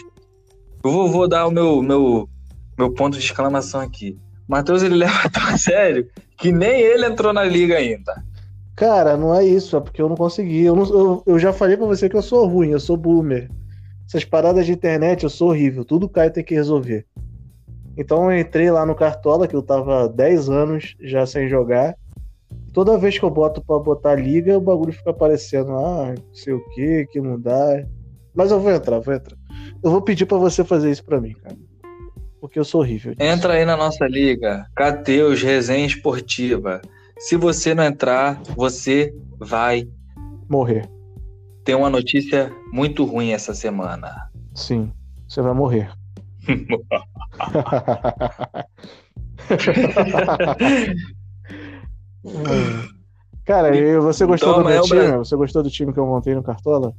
eu 0.84 0.92
vou, 0.92 1.08
vou 1.08 1.28
dar 1.28 1.46
o 1.46 1.52
meu, 1.52 1.84
meu, 1.84 2.28
meu 2.76 2.92
ponto 2.92 3.16
de 3.16 3.24
exclamação 3.24 3.80
aqui. 3.80 4.18
O 4.48 4.52
Matheus 4.52 4.82
ele 4.82 4.96
leva 5.06 5.30
tão 5.30 5.44
a 5.44 5.56
sério 5.56 6.10
que 6.36 6.52
nem 6.52 6.82
ele 6.82 7.06
entrou 7.06 7.32
na 7.32 7.44
liga 7.44 7.78
ainda. 7.78 8.24
Cara, 8.76 9.16
não 9.16 9.36
é 9.36 9.46
isso, 9.46 9.78
é 9.78 9.80
porque 9.80 10.02
eu 10.02 10.10
não 10.10 10.16
consegui. 10.16 10.64
Eu, 10.64 10.76
não, 10.76 10.86
eu, 10.86 11.24
eu 11.28 11.40
já 11.40 11.54
falei 11.54 11.78
pra 11.78 11.86
você 11.86 12.10
que 12.10 12.16
eu 12.16 12.24
sou 12.24 12.48
ruim, 12.48 12.70
eu 12.70 12.80
sou 12.80 12.98
boomer. 12.98 13.52
Essas 14.08 14.26
paradas 14.26 14.66
de 14.66 14.72
internet, 14.72 15.24
eu 15.24 15.30
sou 15.30 15.50
horrível. 15.50 15.86
Tudo 15.86 16.10
Caio 16.10 16.34
tem 16.34 16.44
que 16.44 16.56
resolver. 16.56 17.06
Então 17.96 18.32
eu 18.32 18.40
entrei 18.40 18.72
lá 18.72 18.84
no 18.84 18.96
Cartola, 18.96 19.48
que 19.48 19.56
eu 19.56 19.62
tava 19.62 20.10
10 20.10 20.50
anos 20.50 20.96
já 21.00 21.24
sem 21.28 21.48
jogar. 21.48 21.96
Toda 22.74 22.98
vez 22.98 23.20
que 23.20 23.26
eu 23.26 23.30
boto 23.30 23.62
pra 23.66 23.78
botar 23.80 24.16
liga, 24.16 24.58
o 24.58 24.62
bagulho 24.62 24.94
fica 24.94 25.12
aparecendo. 25.12 25.74
Ah, 25.74 26.14
não 26.18 26.34
sei 26.34 26.54
o 26.54 26.70
que, 26.70 27.06
que 27.12 27.20
mudar. 27.20 27.86
Mas 28.34 28.50
eu 28.50 28.62
vou 28.62 28.72
entrar, 28.72 29.00
vou 29.00 29.14
entrar. 29.14 29.38
Eu 29.84 29.92
vou 29.92 30.02
pedir 30.02 30.26
para 30.26 30.38
você 30.38 30.64
fazer 30.64 30.90
isso 30.90 31.04
para 31.04 31.20
mim, 31.20 31.34
cara. 31.34 31.58
Porque 32.40 32.58
eu 32.58 32.64
sou 32.64 32.80
horrível. 32.82 33.14
Disso. 33.14 33.30
Entra 33.30 33.54
aí 33.54 33.66
na 33.66 33.76
nossa 33.76 34.08
liga. 34.08 34.66
Cateus 34.76 35.42
Resenha 35.42 35.86
Esportiva. 35.86 36.82
Se 37.20 37.36
você 37.36 37.76
não 37.76 37.84
entrar, 37.84 38.42
você 38.56 39.14
vai 39.38 39.86
morrer. 40.50 40.90
Tem 41.66 41.76
uma 41.76 41.90
notícia 41.90 42.52
muito 42.72 43.04
ruim 43.04 43.32
essa 43.32 43.54
semana. 43.54 44.32
Sim, 44.56 44.92
você 45.28 45.42
vai 45.42 45.54
morrer. 45.54 45.92
Cara, 53.46 53.76
e 53.76 54.00
você 54.00 54.26
gostou 54.26 54.60
do 54.60 54.66
meu 54.66 54.82
time? 54.84 55.18
Você 55.18 55.36
gostou 55.36 55.64
do 55.64 55.70
time 55.70 55.92
que 55.92 56.00
eu 56.00 56.06
montei 56.06 56.36
no 56.36 56.44
Cartola? 56.44 56.94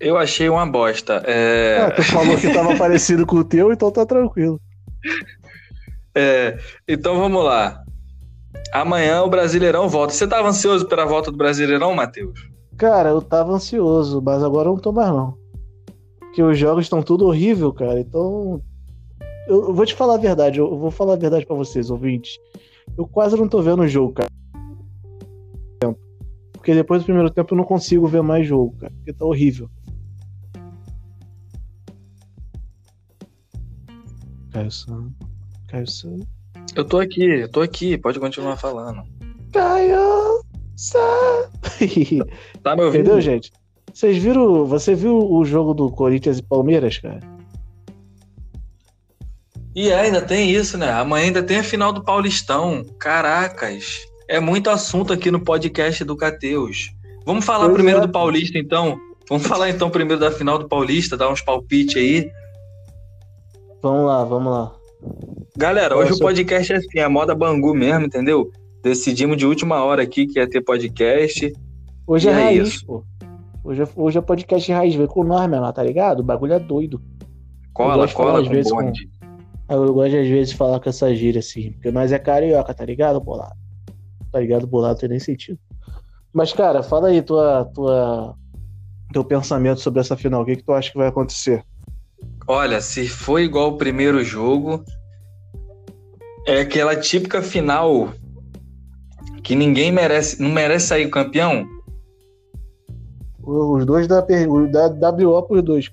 Eu 0.00 0.16
achei 0.16 0.48
uma 0.48 0.66
bosta. 0.66 1.22
É... 1.24 1.78
Ah, 1.80 1.90
tu 1.92 2.02
falou 2.02 2.36
que 2.36 2.52
tava 2.52 2.76
parecido 2.76 3.24
com 3.24 3.36
o 3.36 3.44
teu, 3.44 3.72
então 3.72 3.90
tá 3.90 4.04
tranquilo. 4.04 4.60
É, 6.14 6.58
então 6.86 7.16
vamos 7.16 7.42
lá. 7.42 7.82
Amanhã 8.70 9.22
o 9.22 9.30
Brasileirão 9.30 9.88
volta. 9.88 10.12
Você 10.12 10.26
tava 10.26 10.46
ansioso 10.46 10.86
pela 10.86 11.06
volta 11.06 11.30
do 11.30 11.38
Brasileirão, 11.38 11.94
Matheus? 11.94 12.38
Cara, 12.76 13.08
eu 13.08 13.22
tava 13.22 13.52
ansioso, 13.52 14.20
mas 14.20 14.42
agora 14.42 14.68
eu 14.68 14.74
não 14.74 14.78
tô 14.78 14.92
mais 14.92 15.08
não. 15.08 15.34
Porque 16.18 16.42
os 16.42 16.58
jogos 16.58 16.84
estão 16.84 17.02
tudo 17.02 17.26
horrível, 17.26 17.72
cara. 17.72 17.98
Então. 17.98 18.60
Eu, 19.48 19.68
eu 19.68 19.74
vou 19.74 19.86
te 19.86 19.94
falar 19.94 20.14
a 20.14 20.18
verdade, 20.18 20.58
eu 20.58 20.78
vou 20.78 20.90
falar 20.90 21.14
a 21.14 21.16
verdade 21.16 21.46
para 21.46 21.56
vocês, 21.56 21.90
ouvintes. 21.90 22.38
Eu 22.96 23.06
quase 23.06 23.36
não 23.36 23.48
tô 23.48 23.62
vendo 23.62 23.82
o 23.82 23.88
jogo, 23.88 24.12
cara. 24.12 24.32
Porque 26.62 26.76
depois 26.76 27.02
do 27.02 27.06
primeiro 27.06 27.28
tempo 27.28 27.54
eu 27.54 27.58
não 27.58 27.64
consigo 27.64 28.06
ver 28.06 28.22
mais 28.22 28.46
jogo, 28.46 28.76
cara. 28.78 28.92
Porque 28.92 29.12
tá 29.12 29.24
horrível. 29.24 29.68
Caio 34.52 34.70
Sam. 34.70 35.10
Caio 35.66 35.86
Sam. 35.88 36.20
Eu 36.76 36.84
tô 36.84 37.00
aqui, 37.00 37.24
eu 37.24 37.48
tô 37.48 37.62
aqui, 37.62 37.98
pode 37.98 38.20
continuar 38.20 38.56
falando. 38.56 39.02
Caio 39.52 40.44
Sam. 40.76 41.50
tá 42.62 42.76
me 42.76 42.84
ouvindo? 42.84 43.00
Entendeu, 43.00 43.20
gente? 43.20 43.50
Vocês 43.92 44.16
viram. 44.18 44.64
Você 44.66 44.94
viu 44.94 45.18
o 45.18 45.44
jogo 45.44 45.74
do 45.74 45.90
Corinthians 45.90 46.38
e 46.38 46.42
Palmeiras, 46.44 46.98
cara? 46.98 47.18
E 49.74 49.88
é, 49.88 50.00
ainda 50.00 50.20
tem 50.20 50.50
isso, 50.50 50.76
né? 50.76 50.90
Amanhã 50.90 51.26
ainda 51.26 51.42
tem 51.42 51.58
a 51.58 51.64
final 51.64 51.92
do 51.92 52.04
Paulistão. 52.04 52.84
Caracas. 52.98 54.06
É 54.28 54.38
muito 54.38 54.68
assunto 54.68 55.12
aqui 55.12 55.30
no 55.30 55.40
podcast 55.40 56.04
do 56.04 56.16
Cateus. 56.16 56.90
Vamos 57.24 57.44
falar 57.44 57.64
pois 57.66 57.74
primeiro 57.74 58.00
é. 58.00 58.06
do 58.06 58.12
Paulista, 58.12 58.58
então? 58.58 58.98
Vamos 59.28 59.46
falar 59.46 59.70
então 59.70 59.88
primeiro 59.88 60.20
da 60.20 60.30
final 60.30 60.58
do 60.58 60.68
Paulista, 60.68 61.16
dar 61.16 61.30
uns 61.30 61.40
palpites 61.40 61.96
aí. 61.96 62.30
Vamos 63.82 64.06
lá, 64.06 64.24
vamos 64.24 64.52
lá. 64.52 64.74
Galera, 65.56 65.96
hoje 65.96 66.12
o 66.12 66.18
podcast 66.18 66.72
é 66.72 66.76
assim, 66.76 66.98
é 66.98 67.08
moda 67.08 67.34
Bangu 67.34 67.74
mesmo, 67.74 68.06
entendeu? 68.06 68.50
Decidimos 68.82 69.36
de 69.36 69.46
última 69.46 69.82
hora 69.82 70.02
aqui 70.02 70.26
que 70.26 70.38
ia 70.38 70.48
ter 70.48 70.60
podcast. 70.60 71.50
Hoje 72.06 72.28
é, 72.28 72.32
é 72.32 72.34
raiz, 72.34 72.68
isso. 72.68 72.86
pô. 72.86 73.04
Hoje 73.64 73.82
é, 73.82 73.88
hoje 73.96 74.18
é 74.18 74.20
podcast 74.20 74.72
raiz, 74.72 74.94
vem 74.94 75.06
com 75.06 75.24
nós, 75.24 75.48
meu, 75.48 75.72
tá 75.72 75.82
ligado? 75.82 76.20
O 76.20 76.24
bagulho 76.24 76.52
é 76.52 76.58
doido. 76.58 77.00
Cola, 77.72 78.06
cola, 78.08 78.40
às 78.40 78.48
vezes 78.48 78.70
com... 78.70 78.92
Eu 79.68 79.94
gosto 79.94 80.16
às 80.16 80.28
vezes 80.28 80.50
de 80.50 80.56
falar 80.56 80.80
com 80.80 80.88
essa 80.88 81.14
gíria 81.14 81.38
assim, 81.38 81.72
porque 81.72 81.90
nós 81.90 82.12
é 82.12 82.18
carioca, 82.18 82.74
tá 82.74 82.84
ligado, 82.84 83.20
bolado? 83.20 83.54
Tá 84.30 84.40
ligado, 84.40 84.66
bolado 84.66 84.98
tem 84.98 85.08
nem 85.08 85.20
sentido. 85.20 85.58
Mas, 86.32 86.52
cara, 86.52 86.82
fala 86.82 87.08
aí 87.08 87.20
tua, 87.22 87.64
tua, 87.74 88.34
teu 89.12 89.24
pensamento 89.24 89.80
sobre 89.80 90.00
essa 90.00 90.16
final. 90.16 90.42
O 90.42 90.44
que, 90.44 90.56
que 90.56 90.64
tu 90.64 90.72
acha 90.72 90.90
que 90.90 90.98
vai 90.98 91.08
acontecer? 91.08 91.64
Olha, 92.46 92.80
se 92.80 93.06
for 93.08 93.38
igual 93.38 93.68
o 93.68 93.76
primeiro 93.76 94.24
jogo, 94.24 94.82
é 96.46 96.60
aquela 96.60 96.96
típica 96.96 97.42
final 97.42 98.12
que 99.42 99.54
ninguém 99.54 99.92
merece, 99.92 100.40
não 100.40 100.50
merece 100.50 100.86
sair 100.86 101.08
campeão. 101.10 101.66
Os 103.42 103.84
dois 103.84 104.06
da, 104.06 104.20
da 104.20 105.10
WO 105.10 105.42
por 105.42 105.60
dois. 105.62 105.90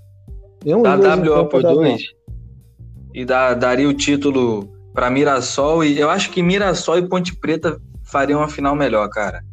Nenhum 0.63 0.83
da 0.83 0.95
WO 0.95 1.47
por 1.47 1.61
dois. 1.61 2.03
E 3.19 3.25
da, 3.25 3.53
daria 3.53 3.89
o 3.89 3.93
título 3.93 4.69
para 4.93 5.09
Mirassol. 5.09 5.83
E 5.83 5.99
eu 5.99 6.09
acho 6.09 6.31
que 6.31 6.41
Mirassol 6.41 6.99
e 6.99 7.05
Ponte 7.05 7.35
Preta 7.35 7.77
fariam 8.01 8.39
uma 8.39 8.47
final 8.47 8.73
melhor, 8.73 9.09
cara. 9.09 9.43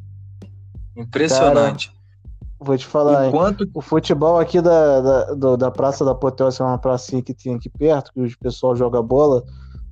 Impressionante. 0.97 1.89
Cara, 1.89 1.97
Vou 2.61 2.79
te 2.79 2.87
falar, 2.87 3.27
Enquanto... 3.27 3.69
o 3.75 3.81
futebol 3.83 4.39
aqui 4.39 4.61
da, 4.61 5.01
da, 5.01 5.25
do, 5.35 5.57
da 5.57 5.69
Praça 5.69 6.05
da 6.05 6.15
Potência 6.15 6.63
é 6.63 6.67
uma 6.67 6.79
pracinha 6.79 7.21
que 7.21 7.35
tem 7.35 7.57
aqui 7.57 7.69
perto, 7.69 8.13
que 8.13 8.21
o 8.21 8.39
pessoal 8.39 8.77
joga 8.77 9.03
bola. 9.03 9.43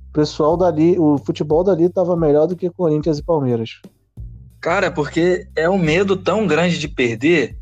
O 0.09 0.13
pessoal 0.13 0.55
dali, 0.55 0.97
o 0.97 1.17
futebol 1.17 1.61
dali 1.61 1.89
tava 1.89 2.15
melhor 2.15 2.47
do 2.47 2.55
que 2.55 2.69
Corinthians 2.69 3.19
e 3.19 3.23
Palmeiras. 3.23 3.81
Cara, 4.61 4.89
porque 4.89 5.49
é 5.53 5.69
um 5.69 5.77
medo 5.77 6.15
tão 6.15 6.47
grande 6.47 6.79
de 6.79 6.87
perder 6.87 7.57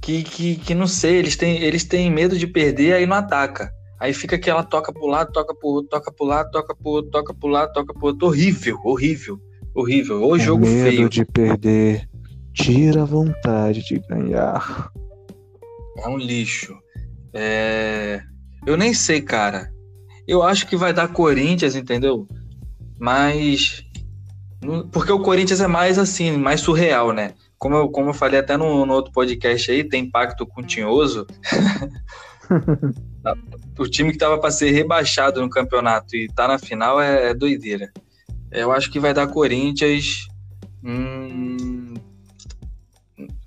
que, 0.00 0.22
que, 0.22 0.56
que 0.56 0.74
não 0.74 0.86
sei, 0.86 1.16
eles 1.16 1.36
têm, 1.36 1.60
eles 1.60 1.84
têm 1.84 2.10
medo 2.10 2.38
de 2.38 2.46
perder 2.46 2.94
aí 2.94 3.06
não 3.06 3.18
ataca. 3.18 3.70
Aí 4.00 4.14
fica 4.14 4.36
aquela 4.36 4.62
toca 4.62 4.90
pro 4.92 5.06
lado, 5.06 5.30
toca 5.30 5.54
pro 5.54 5.68
outro, 5.68 5.90
toca 5.90 6.10
pro 6.10 6.24
lado, 6.24 6.50
toca 6.50 6.74
pro 6.74 6.90
outro, 6.90 7.10
toca 7.10 7.34
pro 7.34 7.48
lado, 7.50 7.72
toca 7.74 7.92
pro 7.92 8.06
outro. 8.06 8.28
Horrível, 8.28 8.80
horrível, 8.82 9.38
horrível. 9.74 10.26
O 10.26 10.38
jogo 10.38 10.66
medo 10.66 10.90
feio. 10.90 11.08
de 11.10 11.24
perder 11.26 12.08
tira 12.54 13.02
a 13.02 13.04
vontade 13.04 13.84
de 13.84 13.98
ganhar. 14.08 14.90
É 15.98 16.08
um 16.08 16.16
lixo. 16.16 16.74
É... 17.34 18.22
Eu 18.66 18.78
nem 18.78 18.94
sei, 18.94 19.20
cara. 19.20 19.70
Eu 20.26 20.42
acho 20.42 20.66
que 20.66 20.76
vai 20.76 20.94
dar 20.94 21.08
Corinthians, 21.08 21.76
entendeu? 21.76 22.26
Mas. 22.98 23.84
Porque 24.92 25.12
o 25.12 25.20
Corinthians 25.20 25.60
é 25.60 25.66
mais 25.66 25.98
assim, 25.98 26.36
mais 26.36 26.60
surreal, 26.60 27.12
né? 27.12 27.34
Como 27.58 27.74
eu, 27.74 27.90
como 27.90 28.10
eu 28.10 28.14
falei 28.14 28.40
até 28.40 28.56
no, 28.56 28.86
no 28.86 28.94
outro 28.94 29.12
podcast 29.12 29.70
aí, 29.70 29.84
tem 29.84 30.10
pacto 30.10 30.46
com 30.46 30.62
o 30.62 30.66
Tinhoso. 30.66 31.26
o 33.78 33.88
time 33.88 34.12
que 34.12 34.18
tava 34.18 34.38
para 34.38 34.50
ser 34.50 34.70
rebaixado 34.70 35.40
no 35.40 35.48
campeonato 35.48 36.16
e 36.16 36.28
tá 36.28 36.48
na 36.48 36.58
final 36.58 37.00
é, 37.00 37.30
é 37.30 37.34
doideira. 37.34 37.90
Eu 38.50 38.72
acho 38.72 38.90
que 38.90 38.98
vai 38.98 39.14
dar 39.14 39.28
Corinthians. 39.28 40.26
Hum, 40.84 41.94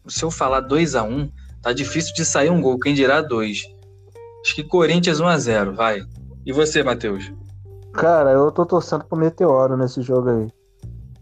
se 0.07 0.23
eu 0.23 0.31
falar 0.31 0.61
2 0.61 0.95
a 0.95 1.03
1 1.03 1.11
um, 1.11 1.29
tá 1.61 1.73
difícil 1.73 2.13
de 2.13 2.25
sair 2.25 2.49
um 2.49 2.61
gol, 2.61 2.79
quem 2.79 2.93
dirá 2.93 3.21
dois. 3.21 3.63
Acho 4.45 4.55
que 4.55 4.63
Corinthians 4.63 5.19
1 5.19 5.27
a 5.27 5.37
0 5.37 5.75
vai. 5.75 6.01
E 6.45 6.51
você, 6.51 6.83
Matheus? 6.83 7.31
Cara, 7.93 8.31
eu 8.31 8.51
tô 8.51 8.65
torcendo 8.65 9.05
pro 9.05 9.17
Meteoro 9.17 9.77
nesse 9.77 10.01
jogo 10.01 10.29
aí. 10.29 10.47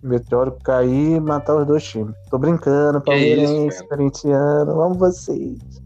Meteoro 0.01 0.57
cair 0.63 1.17
e 1.17 1.19
matar 1.19 1.55
os 1.57 1.67
dois 1.67 1.83
times. 1.83 2.15
Tô 2.29 2.39
brincando, 2.39 3.01
palmeirense, 3.01 3.87
corintiano, 3.87 4.75
vamos 4.75 4.97
vocês. 4.97 5.80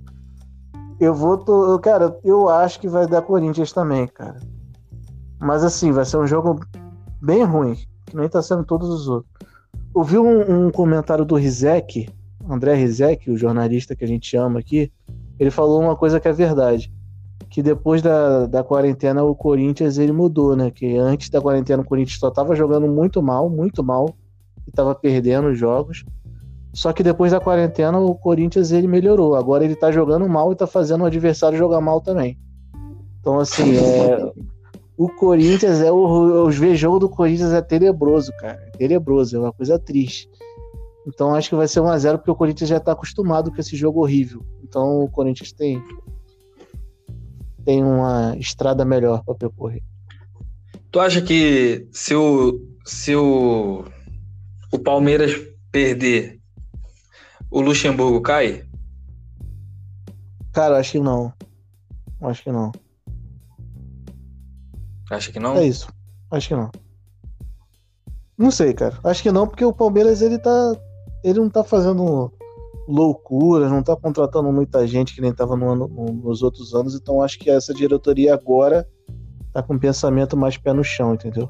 Eu 0.99 1.13
vou. 1.13 1.38
Tô, 1.38 1.77
cara, 1.79 2.17
eu 2.23 2.49
acho 2.49 2.79
que 2.79 2.88
vai 2.88 3.08
dar 3.08 3.21
Corinthians 3.21 3.71
também, 3.71 4.08
cara. 4.08 4.39
Mas 5.39 5.63
assim, 5.63 5.91
vai 5.91 6.05
ser 6.05 6.17
um 6.17 6.27
jogo 6.27 6.60
bem 7.21 7.43
ruim, 7.43 7.75
que 8.05 8.15
nem 8.15 8.29
tá 8.29 8.41
sendo 8.41 8.63
todos 8.63 8.89
os 8.89 9.08
outros. 9.08 9.31
Eu 9.95 10.03
vi 10.03 10.17
um, 10.17 10.67
um 10.67 10.71
comentário 10.71 11.25
do 11.25 11.36
Rizek 11.36 12.08
André 12.49 12.75
Rizek, 12.75 13.29
o 13.29 13.38
jornalista 13.38 13.95
que 13.95 14.03
a 14.03 14.08
gente 14.08 14.36
ama 14.38 14.60
aqui, 14.60 14.91
ele 15.39 15.49
falou 15.49 15.81
uma 15.81 15.95
coisa 15.95 16.19
que 16.19 16.27
é 16.27 16.34
verdade. 16.34 16.91
que 17.49 17.63
depois 17.63 18.01
da, 18.01 18.45
da 18.47 18.63
quarentena 18.63 19.23
o 19.23 19.36
Corinthians 19.36 19.97
ele 19.97 20.12
mudou, 20.12 20.55
né? 20.55 20.71
Que 20.71 20.97
antes 20.97 21.29
da 21.29 21.41
quarentena 21.41 21.81
o 21.81 21.86
Corinthians 21.86 22.19
só 22.19 22.29
tava 22.29 22.55
jogando 22.55 22.88
muito 22.88 23.21
mal, 23.21 23.49
muito 23.49 23.84
mal, 23.84 24.15
e 24.67 24.71
tava 24.71 24.93
perdendo 24.93 25.47
os 25.49 25.58
jogos. 25.58 26.03
Só 26.75 26.91
que 26.91 27.01
depois 27.01 27.31
da 27.31 27.39
quarentena 27.39 27.97
o 27.97 28.13
Corinthians 28.13 28.73
ele 28.73 28.85
melhorou. 28.85 29.35
Agora 29.35 29.63
ele 29.63 29.77
tá 29.77 29.93
jogando 29.93 30.27
mal 30.27 30.51
e 30.51 30.57
tá 30.57 30.67
fazendo 30.67 31.01
o 31.01 31.05
adversário 31.05 31.57
jogar 31.57 31.79
mal 31.79 32.01
também. 32.01 32.38
Então, 33.21 33.39
assim, 33.39 33.77
é, 33.77 34.31
o 34.97 35.07
Corinthians 35.07 35.79
é 35.79 35.89
o. 35.89 36.45
Os 36.45 36.57
ver 36.57 36.75
jogo 36.75 36.99
do 36.99 37.07
Corinthians 37.07 37.53
é 37.53 37.61
tenebroso, 37.61 38.31
cara. 38.38 38.59
É 38.73 38.77
tenebroso, 38.77 39.38
é 39.38 39.39
uma 39.39 39.53
coisa 39.53 39.79
triste. 39.79 40.29
Então 41.07 41.33
acho 41.33 41.49
que 41.49 41.55
vai 41.55 41.67
ser 41.67 41.79
1x0 41.79 42.17
porque 42.17 42.31
o 42.31 42.35
Corinthians 42.35 42.69
já 42.69 42.79
tá 42.79 42.91
acostumado 42.91 43.51
com 43.51 43.61
esse 43.61 43.75
jogo 43.77 44.01
horrível. 44.01 44.43
Então 44.61 45.01
o 45.01 45.09
Corinthians 45.09 45.53
tem 45.53 45.81
tem 47.63 47.83
uma 47.83 48.35
estrada 48.38 48.83
melhor 48.83 49.23
para 49.23 49.35
percorrer. 49.35 49.81
Tu 50.91 50.99
acha 50.99 51.21
que 51.21 51.88
se 51.91 52.13
o 52.13 52.59
se 52.83 53.15
o, 53.15 53.85
o 54.71 54.79
Palmeiras 54.79 55.35
perder, 55.71 56.35
o 57.56 57.62
Luxemburgo 57.62 58.20
cai? 58.20 58.68
Cara, 60.52 60.78
acho 60.78 60.91
que 60.91 61.00
não. 61.00 61.32
Acho 62.22 62.44
que 62.44 62.52
não. 62.52 62.70
Acha 65.10 65.32
que 65.32 65.39
não? 65.39 65.56
É 65.56 65.65
isso. 65.65 65.88
Acho 66.30 66.50
que 66.50 66.56
não. 66.56 66.70
Não 68.38 68.52
sei, 68.52 68.74
cara. 68.74 69.00
Acho 69.06 69.24
que 69.24 69.32
não, 69.32 69.48
porque 69.48 69.63
o 69.63 69.72
Palmeiras 69.72 70.22
ele 70.22 70.38
tá. 70.38 70.76
Ele 71.24 71.39
não 71.39 71.50
tá 71.50 71.63
fazendo 71.63 72.30
loucura, 72.89 73.70
não 73.70 73.82
tá 73.82 73.96
contratando 73.96 74.52
muita 74.52 74.86
gente 74.86 75.15
que 75.15 75.22
nem 75.22 75.34
tava 75.34 75.56
no 75.56 75.70
ano, 75.70 75.88
nos 75.88 76.44
outros 76.44 76.76
anos, 76.76 76.94
então 76.94 77.22
acho 77.22 77.39
que 77.39 77.50
essa 77.50 77.74
diretoria 77.74 78.34
agora 78.34 78.86
tá 79.54 79.63
com 79.63 79.76
um 79.76 79.80
pensamento 79.80 80.36
mais 80.36 80.58
pé 80.58 80.74
no 80.74 80.84
chão, 80.84 81.13
entendeu? 81.13 81.50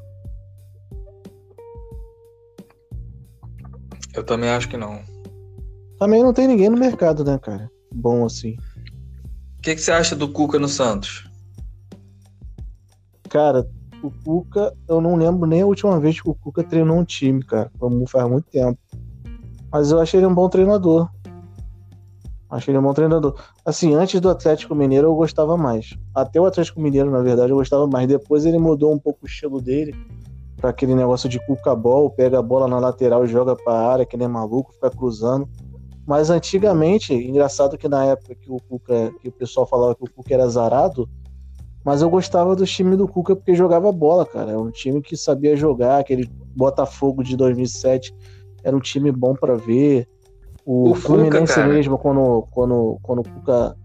Eu 4.14 4.24
também 4.24 4.48
acho 4.50 4.68
que 4.68 4.76
não. 4.76 5.15
Também 5.98 6.22
não 6.22 6.32
tem 6.32 6.46
ninguém 6.46 6.68
no 6.68 6.76
mercado, 6.76 7.24
né, 7.24 7.38
cara? 7.38 7.70
Bom 7.94 8.24
assim. 8.24 8.56
O 9.58 9.62
que, 9.62 9.74
que 9.74 9.80
você 9.80 9.90
acha 9.90 10.14
do 10.14 10.28
Cuca 10.28 10.58
no 10.58 10.68
Santos? 10.68 11.28
Cara, 13.28 13.66
o 14.02 14.10
Cuca, 14.10 14.72
eu 14.88 15.00
não 15.00 15.16
lembro 15.16 15.46
nem 15.46 15.62
a 15.62 15.66
última 15.66 15.98
vez 15.98 16.20
que 16.20 16.28
o 16.28 16.34
Cuca 16.34 16.62
treinou 16.62 16.98
um 16.98 17.04
time, 17.04 17.42
cara. 17.42 17.70
Faz 18.08 18.28
muito 18.28 18.48
tempo. 18.50 18.78
Mas 19.72 19.90
eu 19.90 20.00
achei 20.00 20.20
ele 20.20 20.26
um 20.26 20.34
bom 20.34 20.48
treinador. 20.48 21.08
Achei 22.48 22.72
ele 22.72 22.78
um 22.78 22.82
bom 22.82 22.94
treinador. 22.94 23.34
Assim, 23.64 23.94
antes 23.94 24.20
do 24.20 24.30
Atlético 24.30 24.74
Mineiro 24.74 25.08
eu 25.08 25.14
gostava 25.14 25.56
mais. 25.56 25.96
Até 26.14 26.40
o 26.40 26.46
Atlético 26.46 26.80
Mineiro, 26.80 27.10
na 27.10 27.20
verdade, 27.20 27.50
eu 27.50 27.56
gostava 27.56 27.86
mais. 27.86 28.06
Depois 28.06 28.46
ele 28.46 28.58
mudou 28.58 28.92
um 28.92 28.98
pouco 28.98 29.20
o 29.24 29.26
estilo 29.26 29.60
dele 29.60 29.94
para 30.56 30.70
aquele 30.70 30.94
negócio 30.94 31.28
de 31.28 31.38
cuca 31.44 31.74
bol, 31.74 32.10
pega 32.10 32.38
a 32.38 32.42
bola 32.42 32.66
na 32.66 32.78
lateral 32.78 33.24
e 33.24 33.28
joga 33.28 33.54
para 33.54 33.74
a 33.74 33.92
área, 33.92 34.06
que 34.06 34.16
nem 34.16 34.28
maluco, 34.28 34.72
fica 34.72 34.90
cruzando. 34.90 35.48
Mas 36.06 36.30
antigamente, 36.30 37.12
engraçado 37.12 37.76
que 37.76 37.88
na 37.88 38.04
época 38.04 38.34
que 38.36 38.50
o 38.50 38.58
Cuca, 38.60 39.12
que 39.20 39.28
o 39.28 39.32
pessoal 39.32 39.66
falava 39.66 39.94
que 39.94 40.04
o 40.04 40.10
Cuca 40.10 40.34
era 40.34 40.48
zarado, 40.48 41.08
mas 41.84 42.00
eu 42.00 42.08
gostava 42.08 42.54
do 42.54 42.64
time 42.64 42.96
do 42.96 43.08
Cuca 43.08 43.34
porque 43.34 43.54
jogava 43.54 43.90
bola, 43.90 44.24
cara. 44.24 44.52
É 44.52 44.56
um 44.56 44.70
time 44.70 45.02
que 45.02 45.16
sabia 45.16 45.56
jogar, 45.56 45.98
aquele 45.98 46.28
Botafogo 46.54 47.22
de 47.22 47.36
2007 47.36 48.14
era 48.62 48.76
um 48.76 48.80
time 48.80 49.10
bom 49.10 49.34
para 49.34 49.56
ver. 49.56 50.08
O, 50.64 50.90
o 50.90 50.94
Fluminense 50.94 51.54
Cuca, 51.54 51.66
mesmo, 51.68 51.98
quando, 51.98 52.46
quando, 52.50 52.98
quando, 53.02 53.20
o 53.20 53.24
Cuca, 53.24 53.76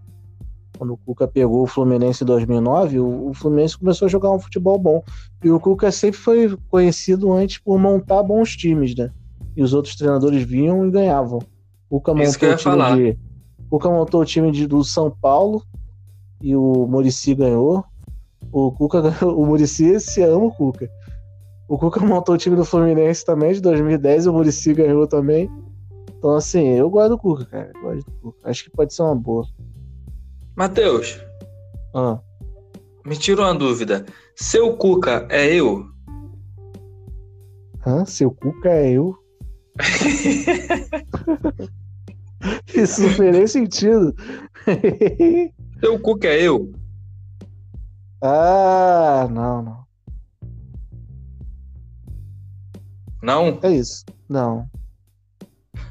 quando 0.76 0.94
o 0.94 0.96
Cuca 0.96 1.28
pegou 1.28 1.62
o 1.62 1.66
Fluminense 1.66 2.24
em 2.24 2.26
2009, 2.26 2.98
o, 2.98 3.30
o 3.30 3.34
Fluminense 3.34 3.78
começou 3.78 4.06
a 4.06 4.08
jogar 4.08 4.30
um 4.30 4.38
futebol 4.40 4.78
bom. 4.78 5.02
E 5.42 5.50
o 5.50 5.60
Cuca 5.60 5.92
sempre 5.92 6.18
foi 6.18 6.56
conhecido 6.68 7.32
antes 7.32 7.58
por 7.58 7.78
montar 7.78 8.22
bons 8.22 8.56
times, 8.56 8.96
né? 8.96 9.10
E 9.56 9.62
os 9.62 9.74
outros 9.74 9.94
treinadores 9.94 10.42
vinham 10.42 10.84
e 10.86 10.90
ganhavam. 10.90 11.40
O 11.92 12.00
Cuca 12.00 12.14
montou 12.14 12.50
o 12.50 12.56
time 12.56 12.96
de. 12.96 13.18
Cuca 13.68 13.90
montou 13.90 14.22
o 14.22 14.24
time 14.24 14.50
de, 14.50 14.66
do 14.66 14.82
São 14.82 15.10
Paulo 15.10 15.62
e 16.40 16.56
o 16.56 16.86
Murici 16.86 17.34
ganhou. 17.34 17.84
O 18.50 18.72
Cuca 18.72 19.02
o 19.26 19.44
Murici 19.44 20.00
se 20.00 20.22
ama 20.22 20.46
o 20.46 20.50
Cuca. 20.50 20.90
O 21.68 21.76
Cuca 21.76 22.00
montou 22.04 22.34
o 22.34 22.38
time 22.38 22.56
do 22.56 22.64
Fluminense 22.64 23.26
também 23.26 23.52
de 23.52 23.60
2010 23.60 24.24
e 24.24 24.28
o 24.30 24.32
Murici 24.32 24.72
ganhou 24.72 25.06
também. 25.06 25.50
Então, 26.16 26.34
assim, 26.34 26.66
eu 26.68 26.88
gosto 26.88 27.10
do 27.10 27.18
Cuca, 27.18 27.44
cara. 27.44 27.70
Eu 27.74 27.82
gosto 27.82 28.06
do 28.06 28.12
Cuca. 28.22 28.48
Acho 28.48 28.64
que 28.64 28.70
pode 28.70 28.94
ser 28.94 29.02
uma 29.02 29.14
boa. 29.14 29.46
Matheus. 30.56 31.20
Ah. 31.94 32.18
Me 33.04 33.18
tira 33.18 33.42
uma 33.42 33.54
dúvida. 33.54 34.06
Seu 34.34 34.78
Cuca 34.78 35.26
é 35.28 35.54
eu? 35.54 35.84
Hã? 37.86 38.06
Seu 38.06 38.30
Cuca 38.30 38.70
é 38.70 38.92
eu? 38.92 39.14
Isso 42.74 43.02
não 43.02 43.10
fez 43.10 43.36
nem 43.36 43.46
sentido. 43.46 44.14
Seu 45.80 45.98
Cuca 45.98 46.28
é 46.28 46.42
eu? 46.42 46.72
Ah, 48.22 49.28
não, 49.30 49.62
não. 49.62 49.82
Não? 53.22 53.58
É 53.62 53.70
isso. 53.70 54.04
Não. 54.28 54.68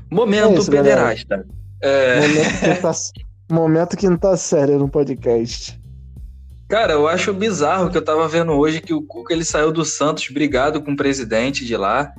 Momento 0.09 0.49
é 0.49 0.53
isso, 0.55 0.71
pederasta. 0.71 1.45
É... 1.81 2.19
Momento, 2.21 2.59
que 2.59 2.81
tá, 2.81 2.91
momento 3.49 3.97
que 3.97 4.09
não 4.09 4.17
tá 4.17 4.37
sério 4.37 4.77
no 4.77 4.89
podcast. 4.89 5.81
Cara, 6.69 6.93
eu 6.93 7.07
acho 7.07 7.33
bizarro 7.33 7.89
que 7.89 7.97
eu 7.97 8.03
tava 8.03 8.27
vendo 8.27 8.53
hoje 8.53 8.81
que 8.81 8.93
o 8.93 9.01
Cuca 9.01 9.33
ele 9.33 9.43
saiu 9.43 9.71
do 9.71 9.83
Santos 9.83 10.29
brigado 10.29 10.81
com 10.81 10.93
o 10.93 10.97
presidente 10.97 11.65
de 11.65 11.75
lá, 11.75 12.13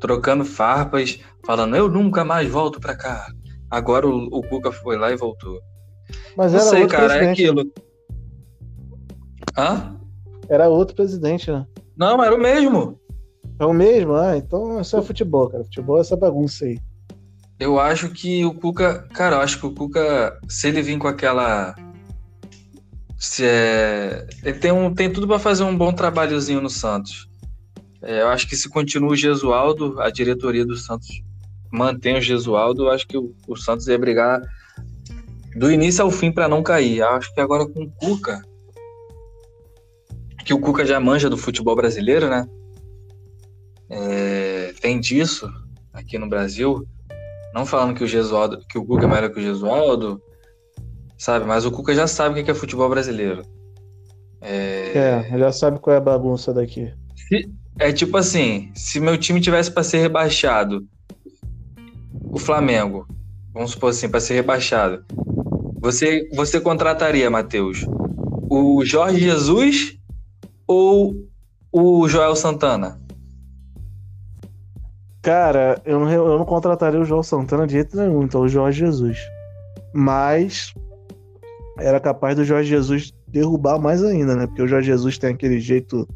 trocando 0.00 0.44
farpas, 0.44 1.18
falando 1.44 1.76
eu 1.76 1.88
nunca 1.88 2.24
mais 2.24 2.48
volto 2.50 2.80
pra 2.80 2.96
cá. 2.96 3.26
Agora 3.70 4.06
o, 4.06 4.26
o 4.26 4.42
Cuca 4.42 4.70
foi 4.70 4.96
lá 4.96 5.10
e 5.10 5.16
voltou. 5.16 5.60
Mas 6.36 6.52
não 6.52 6.60
sei, 6.60 6.86
cara, 6.86 7.24
é 7.24 7.30
aquilo. 7.30 7.64
Hã? 9.56 9.96
Era 10.48 10.68
outro 10.68 10.94
presidente, 10.94 11.50
né? 11.50 11.66
Não, 11.96 12.22
era 12.22 12.34
o 12.34 12.40
mesmo. 12.40 12.98
É 13.58 13.64
o 13.64 13.72
mesmo? 13.72 14.14
Ah, 14.14 14.36
então 14.36 14.80
isso 14.80 14.96
é 14.96 15.02
futebol, 15.02 15.48
cara. 15.48 15.64
Futebol 15.64 15.98
é 15.98 16.00
essa 16.00 16.16
bagunça 16.16 16.64
aí. 16.64 16.78
Eu 17.58 17.78
acho 17.78 18.10
que 18.10 18.44
o 18.44 18.52
Cuca. 18.52 19.06
Cara, 19.12 19.36
eu 19.36 19.40
acho 19.40 19.58
que 19.58 19.66
o 19.66 19.72
Cuca, 19.72 20.38
se 20.48 20.68
ele 20.68 20.82
vir 20.82 20.98
com 20.98 21.06
aquela. 21.06 21.74
Se 23.16 23.44
é, 23.44 24.26
ele 24.42 24.58
tem, 24.58 24.72
um, 24.72 24.92
tem 24.92 25.10
tudo 25.10 25.26
para 25.26 25.38
fazer 25.38 25.62
um 25.62 25.76
bom 25.76 25.92
trabalhozinho 25.92 26.60
no 26.60 26.68
Santos. 26.68 27.28
É, 28.02 28.20
eu 28.20 28.28
acho 28.28 28.46
que 28.48 28.56
se 28.56 28.68
continua 28.68 29.12
o 29.12 29.16
Gesualdo, 29.16 30.00
a 30.00 30.10
diretoria 30.10 30.66
do 30.66 30.76
Santos 30.76 31.08
mantém 31.74 32.16
o 32.16 32.20
Gesualdo, 32.20 32.84
eu 32.84 32.90
acho 32.90 33.06
que 33.06 33.18
o, 33.18 33.34
o 33.48 33.56
Santos 33.56 33.88
ia 33.88 33.98
brigar 33.98 34.40
do 35.56 35.70
início 35.70 36.04
ao 36.04 36.10
fim 36.10 36.30
para 36.30 36.48
não 36.48 36.62
cair. 36.62 36.98
Eu 36.98 37.08
acho 37.08 37.34
que 37.34 37.40
agora 37.40 37.66
com 37.66 37.82
o 37.82 37.90
Cuca, 37.90 38.42
que 40.44 40.54
o 40.54 40.60
Cuca 40.60 40.86
já 40.86 41.00
manja 41.00 41.28
do 41.28 41.36
futebol 41.36 41.74
brasileiro, 41.74 42.30
né? 42.30 42.46
É, 43.90 44.72
tem 44.80 45.00
disso 45.00 45.50
aqui 45.92 46.16
no 46.16 46.28
Brasil. 46.28 46.86
Não 47.52 47.66
falando 47.66 47.96
que 47.96 48.04
o 48.04 48.08
Gesualdo, 48.08 48.60
que 48.68 48.78
o 48.78 48.84
Cuca 48.84 49.04
é 49.04 49.08
melhor 49.08 49.30
que 49.30 49.40
o 49.40 49.42
Gesualdo, 49.42 50.22
sabe? 51.18 51.44
Mas 51.44 51.64
o 51.64 51.72
Cuca 51.72 51.92
já 51.92 52.06
sabe 52.06 52.40
o 52.40 52.44
que 52.44 52.50
é 52.50 52.54
futebol 52.54 52.88
brasileiro. 52.88 53.42
É, 54.40 55.24
é 55.32 55.38
já 55.38 55.50
sabe 55.50 55.80
qual 55.80 55.94
é 55.94 55.96
a 55.96 56.00
bagunça 56.00 56.52
daqui. 56.52 56.92
Se, 57.16 57.50
é 57.78 57.92
tipo 57.92 58.16
assim, 58.16 58.70
se 58.74 59.00
meu 59.00 59.16
time 59.18 59.40
tivesse 59.40 59.70
para 59.70 59.82
ser 59.82 59.98
rebaixado, 59.98 60.86
o 62.34 62.38
Flamengo, 62.38 63.06
vamos 63.52 63.70
supor 63.70 63.90
assim, 63.90 64.08
para 64.08 64.18
ser 64.18 64.34
rebaixado, 64.34 65.04
você, 65.80 66.28
você 66.34 66.60
contrataria, 66.60 67.30
Matheus, 67.30 67.86
o 68.50 68.84
Jorge 68.84 69.20
Jesus 69.20 69.96
ou 70.66 71.14
o 71.70 72.08
Joel 72.08 72.34
Santana? 72.34 73.00
Cara, 75.22 75.80
eu 75.84 76.00
não, 76.00 76.10
eu 76.10 76.38
não 76.38 76.44
contrataria 76.44 77.00
o 77.00 77.04
João 77.04 77.22
Santana 77.22 77.68
de 77.68 77.74
jeito 77.74 77.96
nenhum, 77.96 78.24
então 78.24 78.40
o 78.40 78.48
Jorge 78.48 78.80
Jesus. 78.80 79.16
Mas 79.94 80.74
era 81.78 82.00
capaz 82.00 82.34
do 82.34 82.44
Jorge 82.44 82.68
Jesus 82.68 83.12
derrubar 83.28 83.78
mais 83.78 84.02
ainda, 84.02 84.34
né? 84.34 84.48
Porque 84.48 84.62
o 84.62 84.68
Jorge 84.68 84.88
Jesus 84.88 85.18
tem 85.18 85.30
aquele 85.30 85.60
jeito 85.60 86.08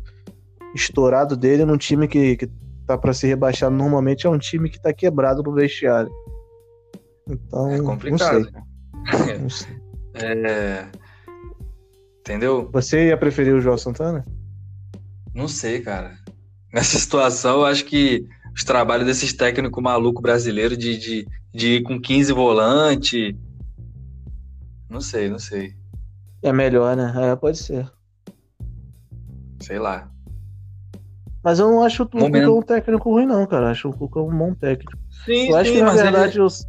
estourado 0.75 1.37
dele 1.37 1.65
num 1.65 1.79
time 1.79 2.09
que, 2.09 2.37
que 2.37 2.51
tá 2.89 2.99
para 2.99 3.13
ser 3.13 3.29
rebaixado 3.29 3.75
normalmente 3.75 4.27
é 4.27 4.31
um 4.31 4.39
time 4.39 4.71
que 4.71 4.81
tá 4.81 4.93
quebrado 4.93 5.43
no 5.43 5.53
vestiário. 5.53 6.11
Então, 7.29 7.71
é 7.71 7.81
complicado. 7.81 8.49
Não 8.51 9.27
sei. 9.27 9.39
não 9.39 9.51
sei. 9.51 9.77
É... 10.15 10.87
Entendeu? 12.21 12.69
Você 12.73 13.09
ia 13.09 13.17
preferir 13.17 13.55
o 13.55 13.61
João 13.61 13.79
Santana? 13.79 14.25
Não 15.35 15.47
sei, 15.47 15.81
cara. 15.81 16.17
Nessa 16.73 16.97
situação, 16.99 17.61
eu 17.61 17.67
acho 17.67 17.85
que 17.85 18.27
os 18.55 18.65
trabalhos 18.65 19.07
desses 19.07 19.33
técnicos 19.33 19.83
maluco 19.83 20.21
brasileiro 20.21 20.77
de, 20.77 20.99
de, 20.99 21.29
de 21.55 21.67
ir 21.77 21.83
com 21.83 22.01
15 22.01 22.33
volante. 22.33 23.37
Não 24.89 25.01
sei, 25.01 25.29
não 25.29 25.39
sei. 25.39 25.75
É 26.43 26.53
melhor, 26.53 26.97
né? 26.97 27.13
É, 27.17 27.37
pode 27.37 27.59
ser. 27.59 27.91
Sei 29.61 29.79
lá. 29.79 30.11
Mas 31.49 31.59
eu 31.59 31.71
não 31.71 31.83
acho 31.83 32.03
o 32.03 32.07
Cuca 32.07 32.51
um 32.51 32.61
técnico 32.61 33.11
ruim, 33.11 33.25
não, 33.25 33.47
cara. 33.47 33.67
Eu 33.67 33.71
acho 33.71 33.89
o 33.89 33.93
Cuca 33.97 34.21
um 34.21 34.37
bom 34.37 34.53
técnico. 34.53 34.93
Sim, 35.25 35.49
Eu 35.49 35.57
acho 35.57 35.73
que, 35.73 35.81
na 35.81 35.95
ele- 35.95 36.03
verdade, 36.03 36.41
os- 36.43 36.63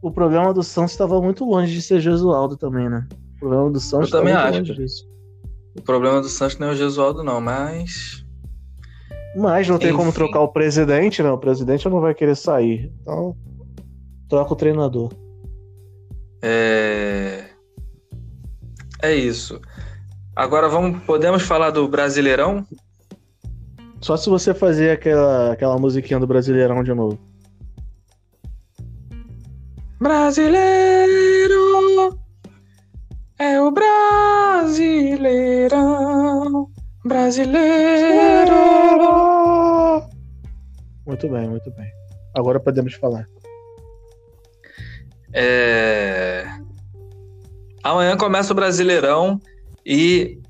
o 0.00 0.10
programa 0.10 0.54
do 0.54 0.62
Santos 0.62 0.92
estava 0.92 1.20
muito 1.20 1.44
longe 1.44 1.70
de 1.74 1.82
ser 1.82 2.00
Jesualdo 2.00 2.56
também, 2.56 2.88
né? 2.88 3.06
O 3.36 3.40
programa 3.40 3.70
do 3.70 3.78
Santos 3.78 4.10
Eu 4.10 4.18
também 4.20 4.32
tá 4.32 4.44
acho. 4.48 4.58
longe 4.60 4.74
disso. 4.74 5.04
o 5.78 5.82
problema 5.82 6.22
do 6.22 6.28
Santos 6.30 6.56
não 6.58 6.68
é 6.68 6.70
o 6.72 6.76
Gesualdo, 6.76 7.22
não, 7.22 7.42
mas. 7.42 8.24
Mas 9.36 9.68
não 9.68 9.78
tem 9.78 9.92
como 9.92 10.08
Enfim. 10.08 10.14
trocar 10.14 10.40
o 10.40 10.48
presidente, 10.48 11.22
né? 11.22 11.30
O 11.30 11.36
presidente 11.36 11.86
não 11.90 12.00
vai 12.00 12.14
querer 12.14 12.34
sair. 12.34 12.90
Então, 13.02 13.36
troca 14.30 14.54
o 14.54 14.56
treinador. 14.56 15.10
É. 16.42 17.44
É 19.02 19.14
isso. 19.14 19.60
Agora 20.34 20.68
vamos, 20.70 21.02
podemos 21.04 21.42
falar 21.42 21.68
do 21.70 21.86
Brasileirão? 21.86 22.66
Só 24.02 24.16
se 24.16 24.28
você 24.28 24.52
fazer 24.52 24.90
aquela, 24.90 25.52
aquela 25.52 25.78
musiquinha 25.78 26.18
do 26.18 26.26
Brasileirão 26.26 26.82
de 26.82 26.92
novo. 26.92 27.16
Brasileiro 30.00 31.52
é 33.38 33.60
o 33.60 33.70
Brasileirão. 33.70 35.22
Brasileiro. 37.04 38.52
Muito 41.06 41.28
bem, 41.28 41.48
muito 41.48 41.70
bem. 41.70 41.86
Agora 42.34 42.58
podemos 42.58 42.94
falar. 42.94 43.24
É... 45.32 46.44
Amanhã 47.84 48.16
começa 48.16 48.52
o 48.52 48.56
Brasileirão 48.56 49.40
e 49.86 50.40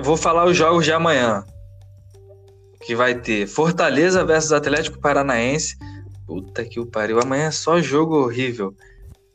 vou 0.00 0.16
falar 0.16 0.46
os 0.46 0.56
jogos 0.56 0.86
de 0.86 0.92
amanhã. 0.92 1.44
Que 2.84 2.94
vai 2.94 3.14
ter 3.14 3.46
Fortaleza 3.46 4.24
versus 4.24 4.52
Atlético 4.52 4.98
Paranaense. 4.98 5.76
Puta 6.26 6.64
que 6.64 6.80
o 6.80 6.86
pariu. 6.86 7.20
Amanhã 7.20 7.46
é 7.46 7.50
só 7.50 7.80
jogo 7.80 8.16
horrível. 8.16 8.74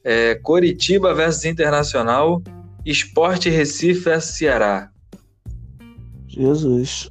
É, 0.03 0.35
Coritiba 0.35 1.13
versus 1.13 1.45
Internacional. 1.45 2.41
Esporte 2.85 3.49
Recife 3.49 4.01
versus 4.01 4.37
Ceará. 4.37 4.89
Jesus. 6.27 7.09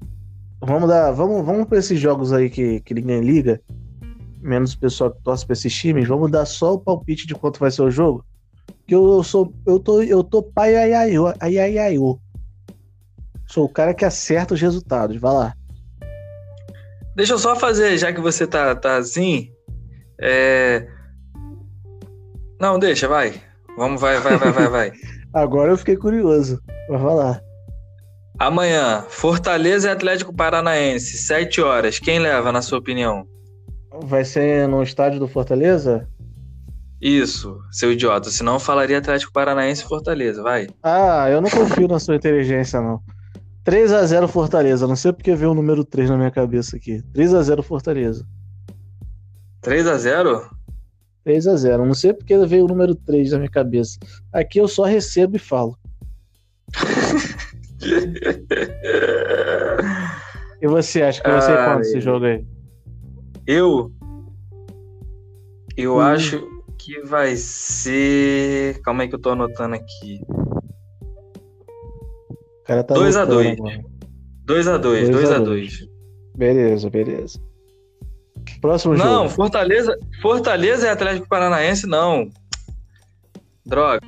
Vamos 0.61 0.88
dar, 0.88 1.12
vamos, 1.12 1.44
vamos 1.44 1.68
para 1.68 1.79
esses 1.79 2.01
jogos 2.01 2.33
aí 2.33 2.49
que, 2.49 2.81
que 2.81 2.94
ninguém 2.94 3.20
liga, 3.20 3.61
menos 4.40 4.72
o 4.72 4.79
pessoal 4.79 5.11
que 5.11 5.22
torce 5.22 5.44
para 5.44 5.53
esses 5.53 5.75
times. 5.75 6.09
Vamos 6.09 6.31
dar 6.31 6.46
só 6.46 6.75
o 6.75 6.79
palpite 6.79 7.27
de 7.27 7.35
quanto 7.35 7.61
vai 7.61 7.70
ser 7.70 7.83
o 7.83 7.90
jogo. 7.90 8.25
Que 8.87 8.94
eu, 8.94 9.07
eu 9.14 9.22
sou, 9.22 9.53
eu 9.66 9.79
tô, 9.79 10.03
eu 10.03 10.25
tô 10.25 10.42
pai 10.42 10.77
ai 10.77 10.92
ai 10.92 11.12
ai 11.40 11.59
ai 11.59 11.79
ai. 11.79 11.96
Sou 13.46 13.64
o 13.64 13.68
cara 13.68 13.94
que 13.94 14.05
acerta 14.05 14.55
os 14.55 14.61
resultados. 14.61 15.16
Vai 15.18 15.33
lá. 15.33 15.57
Deixa 17.17 17.33
eu 17.33 17.39
só 17.39 17.57
fazer, 17.57 17.97
já 17.97 18.13
que 18.13 18.21
você 18.21 18.47
tá, 18.47 18.77
tá 18.77 18.97
assim. 18.99 19.51
é, 20.21 20.87
Não, 22.61 22.79
deixa, 22.79 23.09
vai. 23.09 23.41
Vamos, 23.77 24.01
vai, 24.01 24.21
vai, 24.21 24.37
vai, 24.37 24.53
vai, 24.53 24.69
vai. 24.69 24.93
Agora 25.33 25.73
eu 25.73 25.79
fiquei 25.79 25.97
curioso. 25.97 26.61
Vai 26.89 27.15
lá. 27.15 27.41
Amanhã, 28.39 29.05
Fortaleza 29.09 29.89
e 29.89 29.91
Atlético 29.91 30.35
Paranaense, 30.35 31.17
7 31.17 31.61
horas. 31.63 31.99
Quem 31.99 32.19
leva, 32.19 32.53
na 32.53 32.61
sua 32.61 32.79
opinião? 32.79 33.27
Vai 34.05 34.25
ser 34.25 34.69
no 34.69 34.83
estádio 34.83 35.19
do 35.19 35.27
Fortaleza? 35.27 36.07
Isso, 37.01 37.59
seu 37.71 37.93
idiota. 37.93 38.29
Senão 38.31 38.55
eu 38.55 38.61
falaria 38.61 38.99
Atlético 38.99 39.33
Paranaense 39.33 39.83
e 39.83 39.89
Fortaleza, 39.89 40.43
vai. 40.43 40.69
Ah, 40.83 41.29
eu 41.31 41.41
não 41.41 41.49
confio 41.49 41.89
na 41.89 41.99
sua 41.99 42.17
inteligência, 42.17 42.81
não. 42.81 43.01
3 43.67 43.93
a 43.93 44.07
0 44.07 44.29
Fortaleza. 44.29 44.87
Não 44.87 44.95
sei 44.95 45.13
porque 45.13 45.35
veio 45.35 45.51
o 45.51 45.55
número 45.55 45.85
3 45.85 46.09
na 46.09 46.17
minha 46.17 46.31
cabeça 46.31 46.77
aqui. 46.77 47.03
3 47.13 47.35
a 47.35 47.43
0 47.43 47.63
Fortaleza. 47.65 48.25
3 49.61 49.89
a 49.89 49.99
0 49.99 50.49
3 51.25 51.49
a 51.49 51.57
0 51.57 51.85
Não 51.85 51.93
sei 51.95 52.13
porque 52.13 52.39
veio 52.47 52.65
o 52.65 52.69
número 52.69 52.95
3 52.95 53.33
na 53.33 53.39
minha 53.39 53.51
cabeça. 53.51 53.99
Aqui 54.33 54.61
eu 54.61 54.69
só 54.69 54.85
recebo 54.85 55.37
e 55.37 55.41
falo. 55.41 55.77
E 60.61 60.67
você 60.67 61.03
acha 61.03 61.23
que 61.23 61.31
vai 61.31 61.43
ser 61.43 61.55
quanto 61.65 61.83
esse 61.83 62.01
jogo 62.01 62.25
aí? 62.25 62.45
Eu. 63.47 63.93
Eu 65.77 65.97
Hum. 65.97 66.01
acho 66.01 66.43
que 66.79 67.01
vai 67.03 67.37
ser. 67.37 68.81
Calma 68.83 69.03
aí 69.03 69.09
que 69.09 69.15
eu 69.15 69.21
tô 69.21 69.31
anotando 69.31 69.75
aqui. 69.75 70.21
Cara 72.67 72.83
tá 72.83 72.95
2 72.95 73.17
a 73.17 73.23
lutando 73.23 73.43
2. 73.43 73.59
agora. 73.59 73.85
2 74.45 74.69
a 74.69 74.77
2 74.79 75.09
Dois 75.09 75.11
2 75.11 75.31
a 75.31 75.37
a 75.37 75.39
dois. 75.39 75.79
2 75.79 75.91
Beleza, 76.37 76.91
beleza. 76.91 77.41
Próximo 78.61 78.95
Não, 78.95 79.23
jogo. 79.25 79.29
Fortaleza, 79.31 79.99
Fortaleza 80.21 80.87
e 80.87 80.91
Atlético 80.91 81.29
Paranaense, 81.29 81.87
não. 81.87 82.29
Droga. 83.65 84.01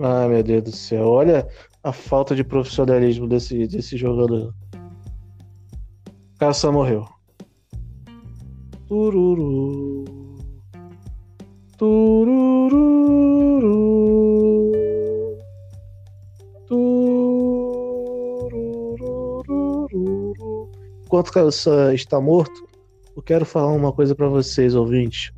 Ai, 0.00 0.28
meu 0.28 0.42
Deus 0.42 0.62
do 0.64 0.72
céu. 0.72 1.06
Olha 1.06 1.46
a 1.82 1.92
falta 1.92 2.34
de 2.34 2.42
profissionalismo 2.44 3.26
desse, 3.28 3.66
desse 3.66 3.96
jogador. 3.96 4.54
O 6.34 6.38
cara 6.38 6.52
só 6.52 6.70
morreu. 6.72 7.06
Tururu. 8.88 10.04
Tururu. 11.78 13.24
Enquanto 21.14 21.28
o 21.46 21.52
só 21.52 21.92
está 21.92 22.20
morto, 22.20 22.66
eu 23.16 23.22
quero 23.22 23.44
falar 23.44 23.68
uma 23.70 23.92
coisa 23.92 24.16
pra 24.16 24.26
vocês, 24.28 24.74
ouvintes. 24.74 25.30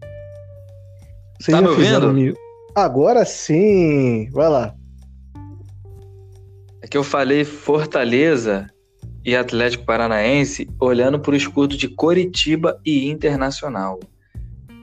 Vocês 1.39 1.55
Tá 1.55 1.61
me 1.61 1.69
ouvindo? 1.69 2.15
mi- 2.15 2.35
Agora 2.75 3.27
sim! 3.27 4.31
Vai 4.31 4.49
lá. 4.49 4.75
É 6.81 6.89
que 6.89 6.97
eu 6.97 7.05
falei 7.05 7.45
Fortaleza 7.45 8.71
e 9.23 9.37
Atlético 9.37 9.85
Paranaense 9.85 10.67
olhando 10.81 11.21
pro 11.21 11.37
escudo 11.37 11.77
de 11.77 11.89
Coritiba 11.89 12.81
e 12.83 13.11
Internacional. 13.11 14.01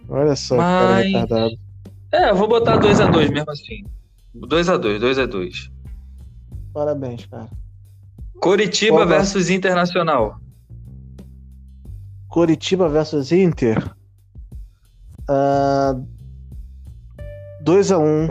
Olha 0.08 0.36
só 0.36 0.53
que 0.53 0.62
Mas- 0.62 0.84
cara 0.86 1.01
retardado. 1.01 1.56
É, 2.12 2.29
eu 2.29 2.36
vou 2.36 2.47
botar 2.47 2.77
2 2.77 3.01
a 3.01 3.08
2 3.08 3.32
mesmo 3.32 3.49
assim. 3.49 3.84
2 4.36 4.69
a 4.69 4.77
2 4.77 4.99
2 5.01 5.17
a 5.17 5.25
2 5.25 5.71
Parabéns, 6.71 7.25
cara. 7.25 7.49
Coritiba 8.39 8.97
vai- 9.08 9.17
versus 9.17 9.49
Internacional. 9.49 10.39
Coritiba 12.34 12.89
versus 12.89 13.32
Inter. 13.32 13.96
Ah, 15.30 15.93
2x1 17.63 18.28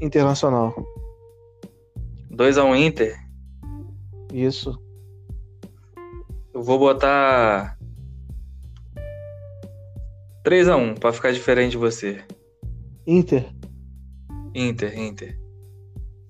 Internacional. 0.00 0.74
2 2.30 2.56
a 2.56 2.64
1 2.64 2.76
Inter. 2.76 3.14
Isso. 4.32 4.80
Eu 6.54 6.62
vou 6.62 6.78
botar 6.78 7.78
3 10.42 10.70
a 10.70 10.76
1 10.78 10.94
pra 10.94 11.12
ficar 11.12 11.30
diferente 11.30 11.72
de 11.72 11.76
você. 11.76 12.24
Inter. 13.06 13.54
Inter, 14.54 14.98
Inter. 14.98 15.38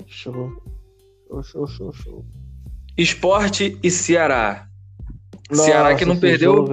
Show. 0.09 0.51
Show, 1.29 1.43
show, 1.45 1.67
show, 1.69 1.93
show. 1.93 2.27
Esporte 2.99 3.79
e 3.85 3.89
Ceará. 3.89 4.69
Ceará 5.53 5.95
que 5.95 6.05
não 6.05 6.19
perdeu. 6.19 6.67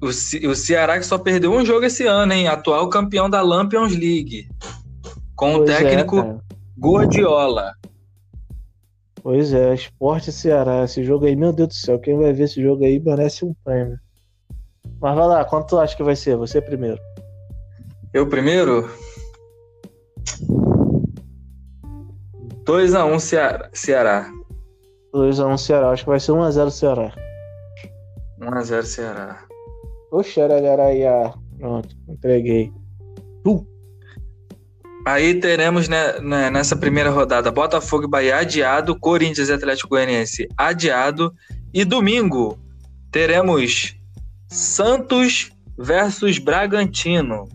O, 0.00 0.12
Ce- 0.12 0.46
o 0.46 0.54
Ceará 0.54 0.96
que 0.98 1.04
só 1.06 1.18
perdeu 1.18 1.52
um 1.52 1.64
jogo 1.64 1.84
esse 1.84 2.06
ano, 2.06 2.32
hein? 2.32 2.46
Atual 2.48 2.88
campeão 2.88 3.28
da 3.28 3.42
Lampions 3.42 3.92
League. 3.92 4.48
Com 5.34 5.54
o 5.54 5.58
Pois 5.58 5.70
é, 5.70 5.76
técnico 5.78 6.16
cara. 6.22 6.38
Guardiola. 6.78 7.72
Pois 9.22 9.52
é, 9.52 9.74
Esporte 9.74 10.30
Ceará. 10.32 10.84
Esse 10.84 11.02
jogo 11.04 11.26
aí, 11.26 11.34
meu 11.34 11.52
Deus 11.52 11.68
do 11.68 11.74
céu. 11.74 11.98
Quem 11.98 12.16
vai 12.16 12.32
ver 12.32 12.44
esse 12.44 12.62
jogo 12.62 12.84
aí 12.84 13.00
merece 13.00 13.44
um 13.44 13.52
prêmio. 13.64 13.98
Mas 15.00 15.16
vai 15.16 15.26
lá, 15.26 15.44
quanto 15.44 15.68
tu 15.68 15.78
acha 15.78 15.96
que 15.96 16.02
vai 16.02 16.16
ser? 16.16 16.36
Você 16.36 16.60
primeiro. 16.62 16.98
Eu 18.14 18.26
primeiro? 18.28 18.88
2x1 22.64 23.18
Ceará. 23.20 23.70
Ceará. 23.72 24.30
2x1 25.14 25.58
Ceará. 25.58 25.90
Acho 25.90 26.04
que 26.04 26.10
vai 26.10 26.20
ser 26.20 26.32
1x0 26.32 26.70
Ceará. 26.70 27.12
1x0 28.40 28.82
Ceará. 28.84 29.44
Oxe, 30.10 30.40
arararaia. 30.40 31.32
Pronto, 31.58 31.88
entreguei. 32.08 32.72
Aí 35.06 35.34
teremos 35.40 35.88
né, 35.88 36.20
né, 36.20 36.50
nessa 36.50 36.76
primeira 36.76 37.08
rodada 37.10 37.50
Botafogo 37.50 38.04
e 38.04 38.08
Bahia 38.08 38.36
adiado, 38.38 38.98
Corinthians 38.98 39.48
e 39.48 39.52
Atlético 39.52 39.88
Goianiense 39.88 40.46
adiado. 40.56 41.32
E 41.72 41.84
domingo 41.84 42.58
teremos 43.10 43.96
Santos 44.48 45.50
versus 45.78 46.38
Bragantino. 46.38 47.48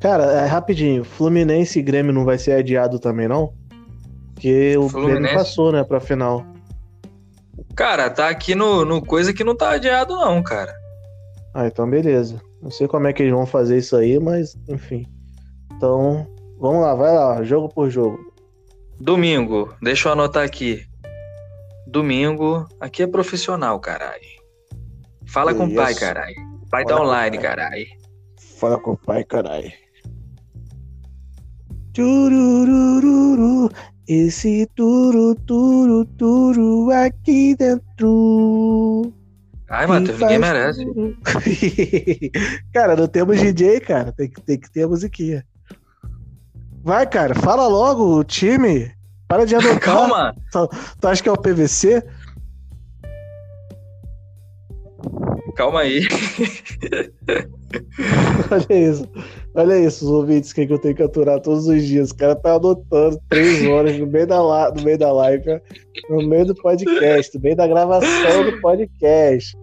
Cara, 0.00 0.24
é, 0.24 0.46
rapidinho, 0.46 1.02
Fluminense 1.02 1.78
e 1.78 1.82
Grêmio 1.82 2.12
não 2.12 2.24
vai 2.24 2.38
ser 2.38 2.52
adiado 2.52 2.98
também, 2.98 3.26
não? 3.26 3.52
Porque 4.34 4.76
o 4.76 4.88
Fluminense- 4.88 5.20
Grêmio 5.22 5.38
passou, 5.38 5.72
né, 5.72 5.82
pra 5.82 5.98
final. 5.98 6.44
Cara, 7.78 8.10
tá 8.10 8.28
aqui 8.28 8.56
no, 8.56 8.84
no 8.84 9.00
coisa 9.00 9.32
que 9.32 9.44
não 9.44 9.54
tá 9.54 9.70
adiado, 9.70 10.16
não, 10.16 10.42
cara. 10.42 10.74
Ah, 11.54 11.68
então 11.68 11.88
beleza. 11.88 12.42
Não 12.60 12.72
sei 12.72 12.88
como 12.88 13.06
é 13.06 13.12
que 13.12 13.22
eles 13.22 13.32
vão 13.32 13.46
fazer 13.46 13.78
isso 13.78 13.94
aí, 13.94 14.18
mas 14.18 14.58
enfim. 14.68 15.06
Então, 15.76 16.26
vamos 16.58 16.82
lá, 16.82 16.96
vai 16.96 17.14
lá, 17.14 17.40
jogo 17.44 17.68
por 17.68 17.88
jogo. 17.88 18.18
Domingo, 18.98 19.72
deixa 19.80 20.08
eu 20.08 20.12
anotar 20.14 20.42
aqui. 20.42 20.84
Domingo, 21.86 22.66
aqui 22.80 23.04
é 23.04 23.06
profissional, 23.06 23.78
caralho. 23.78 24.26
Fala 25.28 25.54
com 25.54 25.66
o 25.66 25.72
pai, 25.72 25.94
caralho. 25.94 26.34
Pai 26.68 26.82
Fala 26.82 26.96
tá 26.96 27.00
online, 27.00 27.38
caralho. 27.38 27.86
Fala 28.58 28.76
com 28.80 28.90
o 28.90 28.96
pai, 28.96 29.22
caralho. 29.22 29.72
Esse 34.08 34.66
turu, 34.74 35.34
turu, 35.34 36.02
turu 36.06 36.90
aqui 36.90 37.54
dentro. 37.54 39.12
Ai, 39.68 39.86
Matheus, 39.86 40.18
ninguém 40.18 40.38
merece. 40.38 40.82
cara, 42.72 42.96
não 42.96 43.06
temos 43.06 43.38
DJ, 43.38 43.80
cara. 43.80 44.10
Tem 44.10 44.30
que, 44.30 44.40
tem 44.40 44.58
que 44.58 44.70
ter 44.70 44.84
a 44.84 44.88
musiquinha. 44.88 45.44
Vai, 46.82 47.06
cara, 47.06 47.34
fala 47.34 47.68
logo 47.68 48.18
o 48.18 48.24
time. 48.24 48.90
Para 49.28 49.44
de 49.44 49.54
anotar. 49.54 49.78
Calma! 49.84 50.34
Tu 50.98 51.06
acha 51.06 51.22
que 51.22 51.28
é 51.28 51.32
o 51.32 51.36
PVC? 51.36 52.02
Calma 55.54 55.80
aí. 55.80 56.00
Olha 58.50 58.78
isso. 58.90 59.08
Olha 59.54 59.78
isso, 59.78 60.04
os 60.04 60.10
ouvintes 60.10 60.52
que 60.52 60.62
eu 60.62 60.78
tenho 60.78 60.94
que 60.94 61.02
aturar 61.02 61.40
todos 61.40 61.66
os 61.66 61.82
dias. 61.82 62.10
O 62.10 62.16
cara 62.16 62.34
tá 62.36 62.54
anotando 62.54 63.20
três 63.28 63.66
horas 63.66 63.98
no 63.98 64.06
meio 64.06 64.26
da, 64.26 64.42
la- 64.42 64.70
no 64.72 64.82
meio 64.82 64.98
da 64.98 65.12
live, 65.12 65.60
no 66.08 66.26
meio 66.28 66.46
do 66.46 66.54
podcast, 66.54 67.36
no 67.36 67.42
meio 67.42 67.56
da 67.56 67.66
gravação 67.66 68.44
do 68.44 68.60
podcast. 68.60 69.56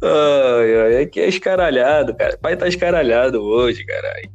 Ai, 0.00 0.76
ai, 0.94 1.02
aqui 1.02 1.18
é 1.20 1.28
escaralhado, 1.28 2.14
cara. 2.14 2.38
Pai 2.40 2.56
tá 2.56 2.68
escaralhado 2.68 3.42
hoje, 3.42 3.84
caralho. 3.84 4.30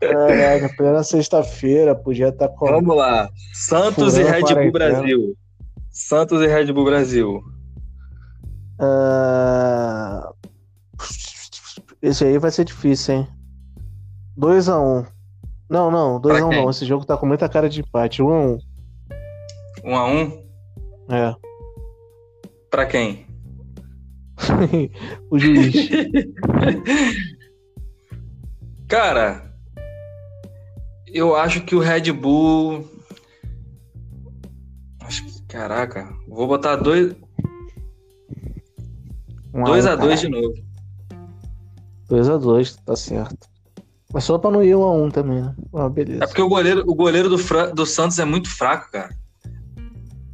Caraca, 0.00 0.74
plena 0.76 1.02
sexta-feira, 1.04 1.94
podia 1.94 2.28
estar 2.28 2.48
com. 2.48 2.66
Vamos 2.66 2.96
lá. 2.96 3.28
Santos 3.54 4.16
Furando 4.16 4.28
e 4.28 4.32
Red 4.32 4.54
Bull. 4.62 4.72
Brasil. 4.72 5.36
Santos 5.90 6.42
e 6.42 6.46
Red 6.48 6.72
Bull 6.72 6.84
Brasil. 6.84 7.40
Ah, 8.80 10.30
Esse 12.00 12.24
aí 12.24 12.38
vai 12.38 12.50
ser 12.50 12.64
difícil, 12.64 13.14
hein? 13.14 13.28
2x1. 14.38 15.06
Não, 15.68 15.90
não, 15.90 16.20
2x1 16.20 16.20
Pra 16.20 16.40
não. 16.40 16.70
Esse 16.70 16.86
jogo 16.86 17.04
tá 17.04 17.16
com 17.16 17.26
muita 17.26 17.48
cara 17.48 17.68
de 17.68 17.80
empate. 17.80 18.22
1x1. 18.22 18.58
Um 19.84 19.96
a 19.96 20.06
um. 20.06 20.46
É. 21.10 21.34
Pra 22.70 22.86
quem? 22.86 23.26
o 25.30 25.38
juiz. 25.38 25.74
Cara, 28.88 29.52
eu 31.06 31.36
acho 31.36 31.62
que 31.62 31.74
o 31.74 31.80
Red 31.80 32.12
Bull. 32.12 32.88
Acho 35.00 35.24
que, 35.24 35.42
caraca, 35.42 36.08
vou 36.26 36.46
botar 36.46 36.76
2 36.76 37.14
Um 39.52 39.64
2 39.64 39.86
a 39.86 39.94
um, 39.94 39.98
2 39.98 40.20
de 40.20 40.28
novo. 40.28 40.67
2x2, 42.08 42.76
tá 42.84 42.96
certo. 42.96 43.46
Mas 44.12 44.24
só 44.24 44.38
pra 44.38 44.50
não 44.50 44.62
ir 44.62 44.74
1x1 44.74 45.12
também, 45.12 45.42
né? 45.42 45.54
Ah, 45.74 45.84
É 45.84 45.88
beleza. 45.90 46.26
porque 46.26 46.40
o 46.42 46.48
goleiro, 46.48 46.82
o 46.86 46.94
goleiro 46.94 47.28
do, 47.28 47.36
Fra- 47.38 47.66
do 47.70 47.84
Santos 47.84 48.18
é 48.18 48.24
muito 48.24 48.48
fraco, 48.48 48.90
cara. 48.90 49.10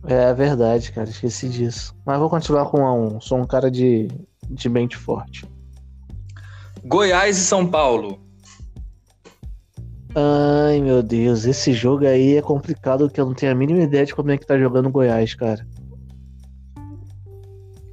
É 0.07 0.33
verdade, 0.35 0.93
cara. 0.93 1.09
Esqueci 1.11 1.49
disso. 1.49 1.95
Mas 2.07 2.19
vou 2.19 2.31
continuar 2.31 2.67
com 2.67 2.79
1x1. 2.79 3.21
Sou 3.21 3.39
um 3.39 3.47
cara 3.47 3.71
de, 3.71 4.09
de 4.49 4.69
mente 4.69 4.97
forte. 4.97 5.49
Goiás 6.85 7.37
e 7.39 7.41
São 7.41 7.67
Paulo. 7.67 8.21
Ai, 10.15 10.81
meu 10.81 11.03
Deus. 11.03 11.45
Esse 11.45 11.73
jogo 11.73 12.07
aí 12.07 12.37
é 12.37 12.43
complicado, 12.43 13.11
que 13.11 13.21
eu 13.21 13.27
não 13.27 13.35
tenho 13.35 13.51
a 13.51 13.55
mínima 13.57 13.81
ideia 13.83 14.07
de 14.07 14.15
como 14.15 14.31
é 14.31 14.39
que 14.39 14.47
tá 14.47 14.57
jogando 14.57 14.87
o 14.87 14.93
Goiás, 14.93 15.35
cara. 15.35 15.67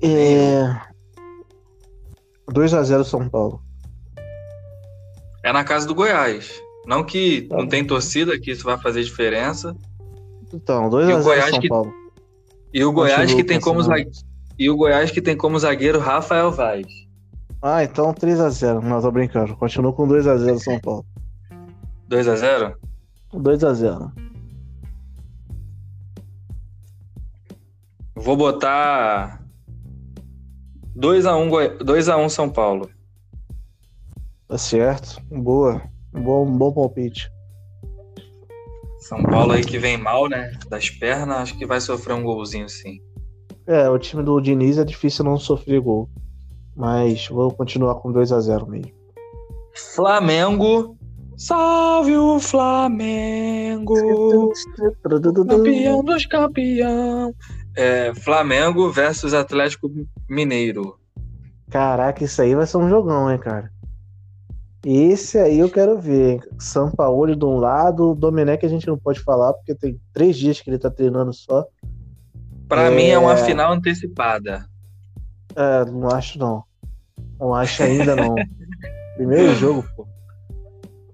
É. 0.03 0.63
2x0 2.51 3.03
São 3.03 3.27
Paulo. 3.29 3.63
É 5.43 5.51
na 5.51 5.63
casa 5.63 5.87
do 5.87 5.95
Goiás. 5.95 6.51
Não 6.85 7.03
que 7.03 7.43
Tá 7.43 7.57
não 7.57 7.67
tem 7.67 7.85
torcida, 7.85 8.39
que 8.39 8.51
isso 8.51 8.63
vai 8.63 8.77
fazer 8.77 9.03
diferença. 9.03 9.75
Então, 10.53 10.83
E 10.83 10.87
o 10.87 10.89
2x0 10.89 11.23
Goiás 11.23 11.49
São 11.51 11.59
que- 11.59 11.67
Paulo. 11.69 11.93
E 12.73 12.83
o 12.83 12.91
Goiás 12.91 13.19
Continua 13.21 13.37
que 13.41 13.47
tem 13.47 13.59
como 13.59 13.79
pensando. 13.79 13.97
zague- 13.97 14.11
e 14.57 14.69
o 14.69 14.75
Goiás 14.77 15.11
que 15.11 15.21
tem 15.21 15.35
como 15.37 15.59
zagueiro 15.59 15.99
Rafael 15.99 16.51
Vaz. 16.51 16.85
Ah, 17.61 17.83
então 17.83 18.13
3x0. 18.13 18.81
Não, 18.81 19.01
tô 19.01 19.11
brincando. 19.11 19.55
Continuo 19.55 19.93
com 19.93 20.07
2x0 20.07 20.57
São 20.59 20.79
Paulo. 20.79 21.05
2 22.07 22.27
a 22.27 22.35
0 22.35 22.75
2x0. 23.33 24.11
Vou 28.15 28.35
botar 28.37 29.41
2 30.95 31.25
a 31.25 31.35
1 31.35 31.49
Goi... 31.49 31.69
2 31.77 32.09
a 32.09 32.17
1 32.17 32.29
São 32.29 32.49
Paulo. 32.49 32.89
Tá 34.51 34.57
certo. 34.57 35.21
Boa. 35.31 35.81
Um 36.13 36.21
bom, 36.21 36.45
um 36.45 36.57
bom 36.57 36.73
palpite. 36.73 37.31
São 38.99 39.23
Paulo 39.23 39.53
aí 39.53 39.63
que 39.63 39.79
vem 39.79 39.95
mal, 39.95 40.27
né? 40.27 40.51
Das 40.67 40.89
pernas, 40.89 41.37
acho 41.37 41.57
que 41.57 41.65
vai 41.65 41.79
sofrer 41.79 42.13
um 42.13 42.23
golzinho 42.23 42.67
sim. 42.67 42.99
É, 43.65 43.89
o 43.89 43.97
time 43.97 44.21
do 44.21 44.41
Diniz 44.41 44.77
é 44.77 44.83
difícil 44.83 45.23
não 45.23 45.37
sofrer 45.37 45.79
gol. 45.79 46.09
Mas 46.75 47.29
vou 47.29 47.49
continuar 47.51 47.95
com 47.95 48.11
2x0 48.11 48.67
mesmo. 48.67 48.91
Flamengo. 49.95 50.97
Salve 51.37 52.17
o 52.17 52.37
Flamengo! 52.37 53.95
Campeão 55.47 56.03
dos 56.03 56.25
campeão. 56.25 57.33
É, 57.73 58.13
Flamengo 58.15 58.91
versus 58.91 59.33
Atlético 59.33 59.89
Mineiro. 60.29 60.99
Caraca, 61.69 62.25
isso 62.25 62.41
aí 62.41 62.53
vai 62.53 62.67
ser 62.67 62.77
um 62.77 62.89
jogão, 62.89 63.31
hein, 63.31 63.39
cara. 63.39 63.71
Esse 64.83 65.37
aí 65.37 65.59
eu 65.59 65.69
quero 65.69 65.99
ver. 65.99 66.31
hein? 66.33 66.41
São 66.59 66.89
Paulo 66.91 67.35
de 67.35 67.45
um 67.45 67.57
lado, 67.57 68.11
o 68.11 68.15
Domenech 68.15 68.65
a 68.65 68.69
gente 68.69 68.87
não 68.87 68.97
pode 68.97 69.19
falar, 69.19 69.53
porque 69.53 69.75
tem 69.75 69.99
três 70.11 70.35
dias 70.35 70.59
que 70.59 70.69
ele 70.69 70.79
tá 70.79 70.89
treinando 70.89 71.31
só. 71.33 71.65
Pra 72.67 72.83
É. 72.83 72.89
mim 72.95 73.05
é 73.07 73.17
uma 73.19 73.37
final 73.37 73.73
antecipada. 73.73 74.65
É, 75.55 75.85
não 75.85 76.09
acho 76.09 76.39
não. 76.39 76.63
Não 77.39 77.53
acho 77.53 77.83
ainda 77.83 78.15
não. 78.15 78.33
Primeiro 79.17 79.53
jogo, 79.55 79.83
pô. 79.95 80.07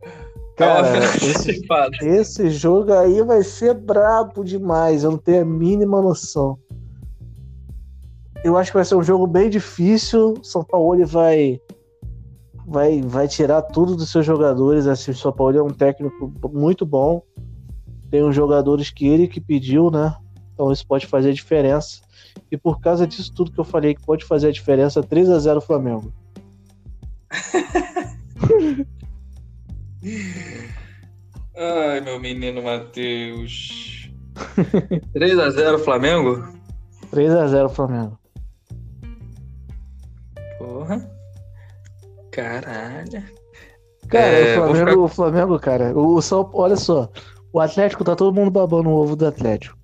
é 0.04 0.10
Cara, 0.56 0.98
esse, 1.04 1.62
esse 2.08 2.50
jogo 2.50 2.94
aí 2.94 3.22
vai 3.22 3.44
ser 3.44 3.74
brabo 3.74 4.44
demais. 4.46 5.04
Eu 5.04 5.12
não 5.12 5.18
tenho 5.18 5.42
a 5.42 5.46
mínima 5.46 6.02
noção. 6.02 6.58
Eu 8.44 8.56
acho 8.56 8.72
que 8.72 8.78
vai 8.78 8.86
ser 8.86 8.96
um 8.96 9.04
jogo 9.04 9.28
bem 9.28 9.50
difícil. 9.50 10.36
São 10.42 10.64
Paulo 10.64 11.06
vai 11.06 11.60
vai 12.68 13.02
vai 13.02 13.28
tirar 13.30 13.62
tudo 13.62 13.96
dos 13.96 14.10
seus 14.10 14.26
jogadores. 14.26 14.86
Assim, 14.86 15.12
o 15.12 15.16
São 15.16 15.32
Paulo 15.32 15.58
é 15.58 15.64
um 15.64 15.70
técnico 15.70 16.34
muito 16.54 16.86
bom. 16.86 17.24
Tem 18.12 18.22
uns 18.24 18.36
jogadores 18.36 18.90
que 18.90 19.08
ele 19.08 19.28
que 19.28 19.40
pediu, 19.40 19.90
né? 19.90 20.14
Então 20.54 20.72
isso 20.72 20.86
pode 20.86 21.08
fazer 21.08 21.30
a 21.30 21.34
diferença. 21.34 22.02
E 22.52 22.58
por 22.58 22.80
causa 22.80 23.08
disso 23.08 23.34
tudo 23.34 23.52
que 23.52 23.60
eu 23.60 23.64
falei 23.64 23.96
que 23.96 24.06
pode 24.06 24.26
fazer 24.26 24.50
a 24.50 24.52
diferença, 24.52 25.02
3 25.02 25.30
a 25.30 25.40
0 25.40 25.62
Flamengo. 25.62 26.14
Ai, 31.56 32.02
meu 32.02 32.20
menino 32.20 32.62
Matheus. 32.62 34.12
3 35.14 35.40
a 35.40 35.50
0 35.50 35.80
Flamengo? 35.80 36.48
3 37.10 37.32
a 37.32 37.48
0 37.48 37.70
Flamengo. 37.70 38.20
Porra. 40.60 41.17
Caralho. 42.38 43.24
Cara, 44.10 44.26
É, 44.28 44.54
o, 44.54 44.56
Flamengo, 44.64 44.90
ficar- 44.90 45.00
o 45.02 45.08
Flamengo, 45.08 45.60
cara, 45.60 45.98
o 45.98 46.22
São 46.22 46.50
olha 46.54 46.76
só, 46.76 47.10
o 47.52 47.60
Atlético 47.60 48.04
tá 48.04 48.16
todo 48.16 48.34
mundo 48.36 48.52
babando 48.52 48.90
o 48.90 48.94
ovo 48.94 49.16
do 49.16 49.26
Atlético. 49.26 49.76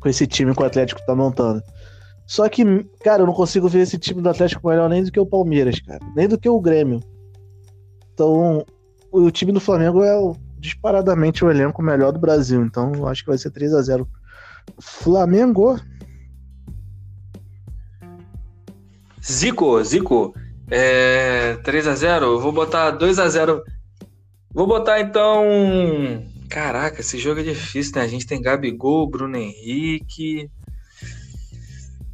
Com 0.00 0.08
esse 0.08 0.26
time 0.26 0.52
que 0.54 0.60
o 0.62 0.66
Atlético 0.66 1.00
tá 1.06 1.14
montando. 1.14 1.62
Só 2.26 2.48
que, 2.48 2.64
cara, 3.04 3.22
eu 3.22 3.26
não 3.26 3.32
consigo 3.32 3.68
ver 3.68 3.80
esse 3.82 3.98
time 3.98 4.20
do 4.20 4.28
Atlético 4.28 4.66
melhor 4.68 4.88
nem 4.90 5.04
do 5.04 5.12
que 5.12 5.20
o 5.20 5.24
Palmeiras, 5.26 5.78
cara. 5.80 6.00
Nem 6.16 6.26
do 6.26 6.36
que 6.36 6.48
o 6.48 6.60
Grêmio. 6.60 6.98
Então, 8.12 8.66
o 9.12 9.30
time 9.30 9.52
do 9.52 9.60
Flamengo 9.60 10.02
é 10.02 10.18
o- 10.18 10.34
disparadamente 10.58 11.44
o 11.44 11.50
elenco 11.50 11.82
melhor 11.82 12.10
do 12.12 12.18
Brasil. 12.18 12.64
Então, 12.64 12.92
eu 12.96 13.06
acho 13.06 13.22
que 13.22 13.28
vai 13.30 13.38
ser 13.38 13.50
3 13.52 13.72
a 13.74 13.80
0 13.80 14.08
Flamengo. 14.80 15.78
Zico, 19.24 19.82
Zico. 19.84 20.34
É, 20.74 21.58
3x0? 21.62 22.22
Eu 22.22 22.40
vou 22.40 22.50
botar 22.50 22.96
2x0. 22.96 23.60
Vou 24.54 24.66
botar 24.66 25.00
então. 25.00 25.44
Caraca, 26.48 27.02
esse 27.02 27.18
jogo 27.18 27.40
é 27.40 27.42
difícil, 27.42 27.92
né? 27.96 28.02
A 28.02 28.06
gente 28.06 28.26
tem 28.26 28.40
Gabigol, 28.40 29.06
Bruno 29.06 29.36
Henrique. 29.36 30.50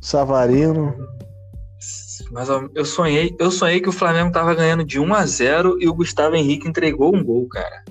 Savarino. 0.00 0.92
Mas 2.32 2.48
eu 2.74 2.84
sonhei, 2.84 3.34
eu 3.38 3.50
sonhei 3.52 3.80
que 3.80 3.88
o 3.88 3.92
Flamengo 3.92 4.32
tava 4.32 4.52
ganhando 4.56 4.84
de 4.84 4.98
1 4.98 5.14
a 5.14 5.24
0 5.24 5.78
e 5.80 5.88
o 5.88 5.94
Gustavo 5.94 6.34
Henrique 6.34 6.68
entregou 6.68 7.14
um 7.14 7.22
gol, 7.22 7.46
cara. 7.48 7.84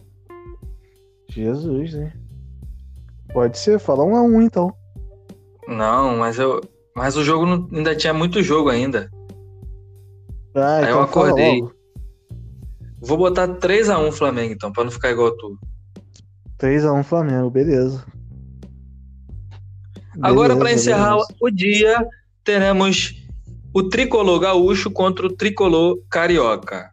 Jesus, 1.30 1.94
né? 1.94 2.12
Pode 3.34 3.58
ser, 3.58 3.80
fala 3.80 4.04
1 4.04 4.16
a 4.18 4.22
1 4.22 4.42
então. 4.42 4.74
Não, 5.66 6.18
mas 6.18 6.38
eu, 6.38 6.60
mas 6.94 7.16
o 7.16 7.24
jogo 7.24 7.46
não, 7.46 7.70
ainda 7.72 7.96
tinha 7.96 8.14
muito 8.14 8.44
jogo 8.44 8.70
ainda. 8.70 9.10
Ah, 10.58 10.78
Aí 10.78 10.84
então 10.86 10.98
eu 10.98 11.02
acordei. 11.04 11.46
fala 11.46 11.56
logo. 11.62 11.78
Vou 13.00 13.18
botar 13.18 13.48
3 13.48 13.90
a 13.90 14.00
1 14.00 14.12
Flamengo 14.12 14.54
então, 14.54 14.72
pra 14.72 14.84
não 14.84 14.92
ficar 14.92 15.12
igual 15.12 15.32
tu. 15.38 15.58
3x1 16.58 17.04
Flamengo, 17.04 17.50
beleza. 17.52 18.04
Agora, 20.22 20.56
para 20.58 20.74
encerrar 20.74 21.12
beleza. 21.12 21.36
o 21.40 21.52
dia, 21.52 22.08
teremos 22.44 23.14
o 23.72 23.84
tricolor 23.84 24.40
gaúcho 24.40 24.90
contra 24.90 25.28
o 25.28 25.32
tricolor 25.36 26.02
carioca. 26.10 26.92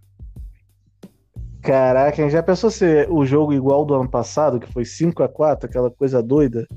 Caraca, 1.63 2.29
já 2.29 2.43
pensou 2.43 2.71
ser 2.71 3.11
o 3.11 3.25
jogo 3.25 3.55
igual 3.55 3.87
do 3.87 3.95
ano 3.95 4.11
passado, 4.11 4.61
que 4.61 4.71
foi 4.71 4.83
5x4, 4.85 5.65
aquela 5.65 5.91
coisa 5.91 6.23
doida? 6.23 6.69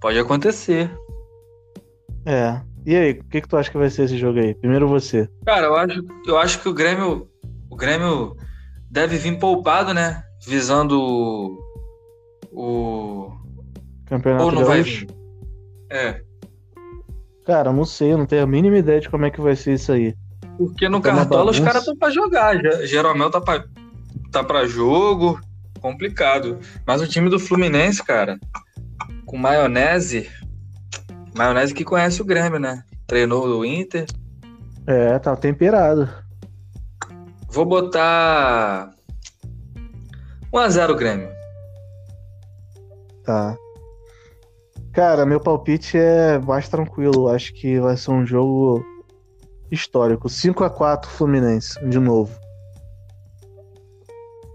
Pode 0.00 0.18
acontecer. 0.18 0.90
É. 2.26 2.60
E 2.86 2.96
aí, 2.96 3.12
o 3.12 3.24
que, 3.24 3.40
que 3.40 3.48
tu 3.48 3.56
acha 3.56 3.70
que 3.70 3.78
vai 3.78 3.90
ser 3.90 4.04
esse 4.04 4.16
jogo 4.16 4.38
aí? 4.38 4.54
Primeiro 4.54 4.88
você. 4.88 5.28
Cara, 5.44 5.66
eu 5.66 5.76
acho, 5.76 6.04
eu 6.26 6.38
acho 6.38 6.60
que 6.60 6.68
o 6.68 6.74
Grêmio, 6.74 7.28
o 7.68 7.76
Grêmio 7.76 8.36
deve 8.90 9.18
vir 9.18 9.38
poupado, 9.38 9.92
né? 9.92 10.22
Visando 10.46 11.58
o, 12.50 13.32
Campeonato 14.06 14.44
ou 14.44 14.52
não 14.52 14.64
vai 14.64 14.82
vir. 14.82 15.06
É, 15.90 16.22
Cara, 17.50 17.72
não 17.72 17.84
sei, 17.84 18.12
eu 18.12 18.18
não 18.18 18.26
tenho 18.26 18.44
a 18.44 18.46
mínima 18.46 18.78
ideia 18.78 19.00
de 19.00 19.08
como 19.08 19.26
é 19.26 19.30
que 19.30 19.40
vai 19.40 19.56
ser 19.56 19.74
isso 19.74 19.90
aí. 19.90 20.14
porque 20.56 20.88
no 20.88 21.00
Tá 21.00 21.12
Cartola 21.14 21.50
os 21.50 21.58
caras 21.58 21.82
estão 21.82 21.96
pra 21.96 22.08
jogar. 22.08 22.54
Jeromel 22.86 23.28
tá 23.28 23.40
pra, 23.40 23.64
tá 24.30 24.44
pra 24.44 24.66
jogo, 24.66 25.40
complicado. 25.80 26.60
Mas 26.86 27.02
o 27.02 27.08
time 27.08 27.28
do 27.28 27.40
Fluminense, 27.40 28.04
cara, 28.04 28.38
com 29.26 29.36
maionese, 29.36 30.30
maionese 31.34 31.74
que 31.74 31.84
conhece 31.84 32.20
o 32.20 32.24
Grêmio, 32.24 32.58
né? 32.58 32.82
Treinou 33.06 33.46
o 33.46 33.64
Inter. 33.64 34.06
É, 34.86 35.18
tá 35.18 35.36
temperado. 35.36 36.08
Vou 37.48 37.64
botar 37.64 38.90
1x0 40.52 40.96
Grêmio. 40.96 41.28
Tá. 43.24 43.56
Cara, 44.92 45.24
meu 45.24 45.40
palpite 45.40 45.96
é 45.96 46.38
mais 46.38 46.68
tranquilo. 46.68 47.28
Acho 47.28 47.52
que 47.54 47.78
vai 47.80 47.96
ser 47.96 48.10
um 48.10 48.26
jogo 48.26 48.84
histórico. 49.70 50.28
5x4 50.28 51.06
Fluminense, 51.06 51.78
de 51.88 51.98
novo. 51.98 52.36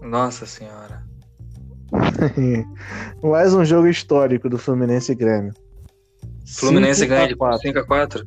Nossa 0.02 0.46
senhora. 0.46 1.02
mais 3.22 3.54
um 3.54 3.64
jogo 3.64 3.88
histórico 3.88 4.48
do 4.48 4.58
Fluminense 4.58 5.12
e 5.12 5.14
Grêmio. 5.14 5.54
Fluminense 6.46 7.06
ganha 7.06 7.28
de 7.28 7.36
5x4. 7.36 7.60
5x4. 7.60 8.26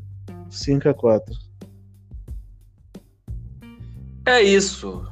5x4. 0.49 1.21
É 4.25 4.41
isso. 4.41 5.05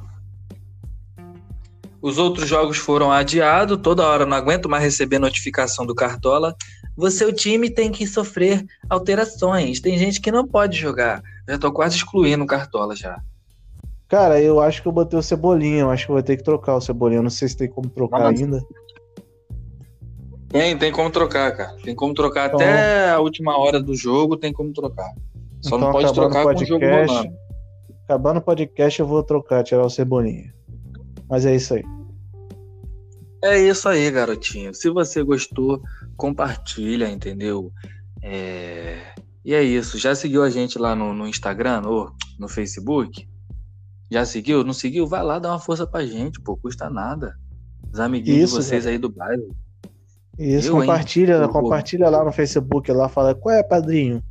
Os 2.00 2.18
outros 2.18 2.48
jogos 2.48 2.76
foram 2.76 3.10
adiados, 3.10 3.78
toda 3.82 4.06
hora 4.06 4.24
não 4.24 4.36
aguento 4.36 4.68
mais 4.68 4.84
receber 4.84 5.18
notificação 5.18 5.84
do 5.84 5.94
Cartola. 5.94 6.54
O 6.96 7.10
seu 7.10 7.32
time 7.32 7.70
tem 7.70 7.90
que 7.90 8.06
sofrer 8.06 8.64
alterações. 8.88 9.80
Tem 9.80 9.98
gente 9.98 10.20
que 10.20 10.30
não 10.30 10.46
pode 10.46 10.78
jogar. 10.78 11.22
Já 11.48 11.58
tô 11.58 11.72
quase 11.72 11.96
excluindo 11.96 12.44
o 12.44 12.46
Cartola 12.46 12.94
já. 12.94 13.20
Cara, 14.08 14.40
eu 14.40 14.60
acho 14.60 14.80
que 14.80 14.88
eu 14.88 14.92
botei 14.92 15.18
o 15.18 15.22
Cebolinha. 15.22 15.80
Eu 15.80 15.90
acho 15.90 16.06
que 16.06 16.12
eu 16.12 16.14
vou 16.14 16.22
ter 16.22 16.36
que 16.36 16.42
trocar 16.42 16.76
o 16.76 16.80
Cebolinha. 16.80 17.18
Eu 17.18 17.24
Não 17.24 17.30
sei 17.30 17.48
se 17.48 17.56
tem 17.56 17.68
como 17.68 17.88
trocar 17.88 18.20
Nossa. 18.20 18.42
ainda. 18.42 18.60
Tem, 20.48 20.76
tem 20.78 20.90
como 20.92 21.10
trocar, 21.10 21.54
cara. 21.56 21.76
Tem 21.82 21.94
como 21.94 22.14
trocar 22.14 22.46
Então- 22.48 22.60
até 22.60 23.10
a 23.10 23.20
última 23.20 23.56
hora 23.58 23.82
do 23.82 23.94
jogo, 23.94 24.36
tem 24.36 24.52
como 24.52 24.72
trocar. 24.72 25.12
Só 25.60 25.76
não 25.76 25.88
Então, 25.88 25.92
pode 25.92 26.06
acabando 26.06 26.30
trocar 26.32 26.40
o 26.40 26.54
com 26.54 26.62
o 26.62 26.66
jogo 26.66 26.80
podcast, 26.80 27.16
rolando. 27.16 27.36
Acabando 28.04 28.36
o 28.38 28.42
podcast, 28.42 29.00
eu 29.00 29.06
vou 29.06 29.22
trocar, 29.22 29.62
tirar 29.64 29.84
o 29.84 29.90
Cebolinha. 29.90 30.54
Mas 31.28 31.44
é 31.44 31.54
isso 31.54 31.74
aí. 31.74 31.82
É 33.44 33.58
isso 33.58 33.88
aí, 33.88 34.10
garotinho. 34.10 34.74
Se 34.74 34.88
você 34.90 35.22
gostou, 35.22 35.82
compartilha, 36.16 37.08
entendeu? 37.10 37.70
É, 38.22 38.98
E 39.44 39.54
é 39.54 39.62
isso. 39.62 39.96
Já 39.98 40.14
seguiu 40.14 40.42
a 40.42 40.50
gente 40.50 40.78
lá 40.78 40.94
no, 40.94 41.12
no 41.14 41.26
Instagram 41.26 41.82
ou 41.86 42.10
no 42.38 42.48
Facebook? 42.48 43.28
Já 44.10 44.24
seguiu? 44.24 44.64
Não 44.64 44.72
seguiu? 44.72 45.06
Vai 45.06 45.22
lá 45.22 45.38
dar 45.38 45.50
uma 45.50 45.58
força 45.60 45.86
pra 45.86 46.04
gente, 46.04 46.40
pô. 46.40 46.56
Custa 46.56 46.88
nada. 46.90 47.34
Os 47.92 48.00
amiguinhos 48.00 48.50
Isso, 48.50 48.58
de 48.58 48.64
vocês 48.64 48.86
aí 48.86 48.98
do 48.98 49.08
bairro. 49.10 49.54
Isso, 50.38 50.68
Eu, 50.68 50.74
hein? 50.74 50.80
compartilha, 50.80 51.38
vou. 51.40 51.48
compartilha 51.48 52.08
lá 52.08 52.24
no 52.24 52.32
Facebook, 52.32 52.90
lá 52.92 53.08
fala, 53.08 53.34
qual 53.34 53.54
é, 53.54 53.62
padrinho? 53.62 54.22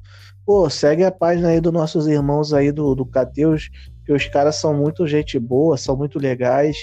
Pô, 0.45 0.70
segue 0.70 1.03
a 1.03 1.12
página 1.12 1.49
aí 1.49 1.60
dos 1.60 1.74
nossos 1.74 2.08
irmãos 2.08 2.53
aí 2.53 2.72
do, 2.72 2.95
do 2.95 3.05
Cateus, 3.05 3.70
que 4.05 4.14
os 4.14 4.26
caras 4.28 4.55
são 4.55 4.74
muito 4.74 5.05
gente 5.05 5.38
boa, 5.38 5.76
são 5.76 5.97
muito 5.97 6.18
legais. 6.18 6.78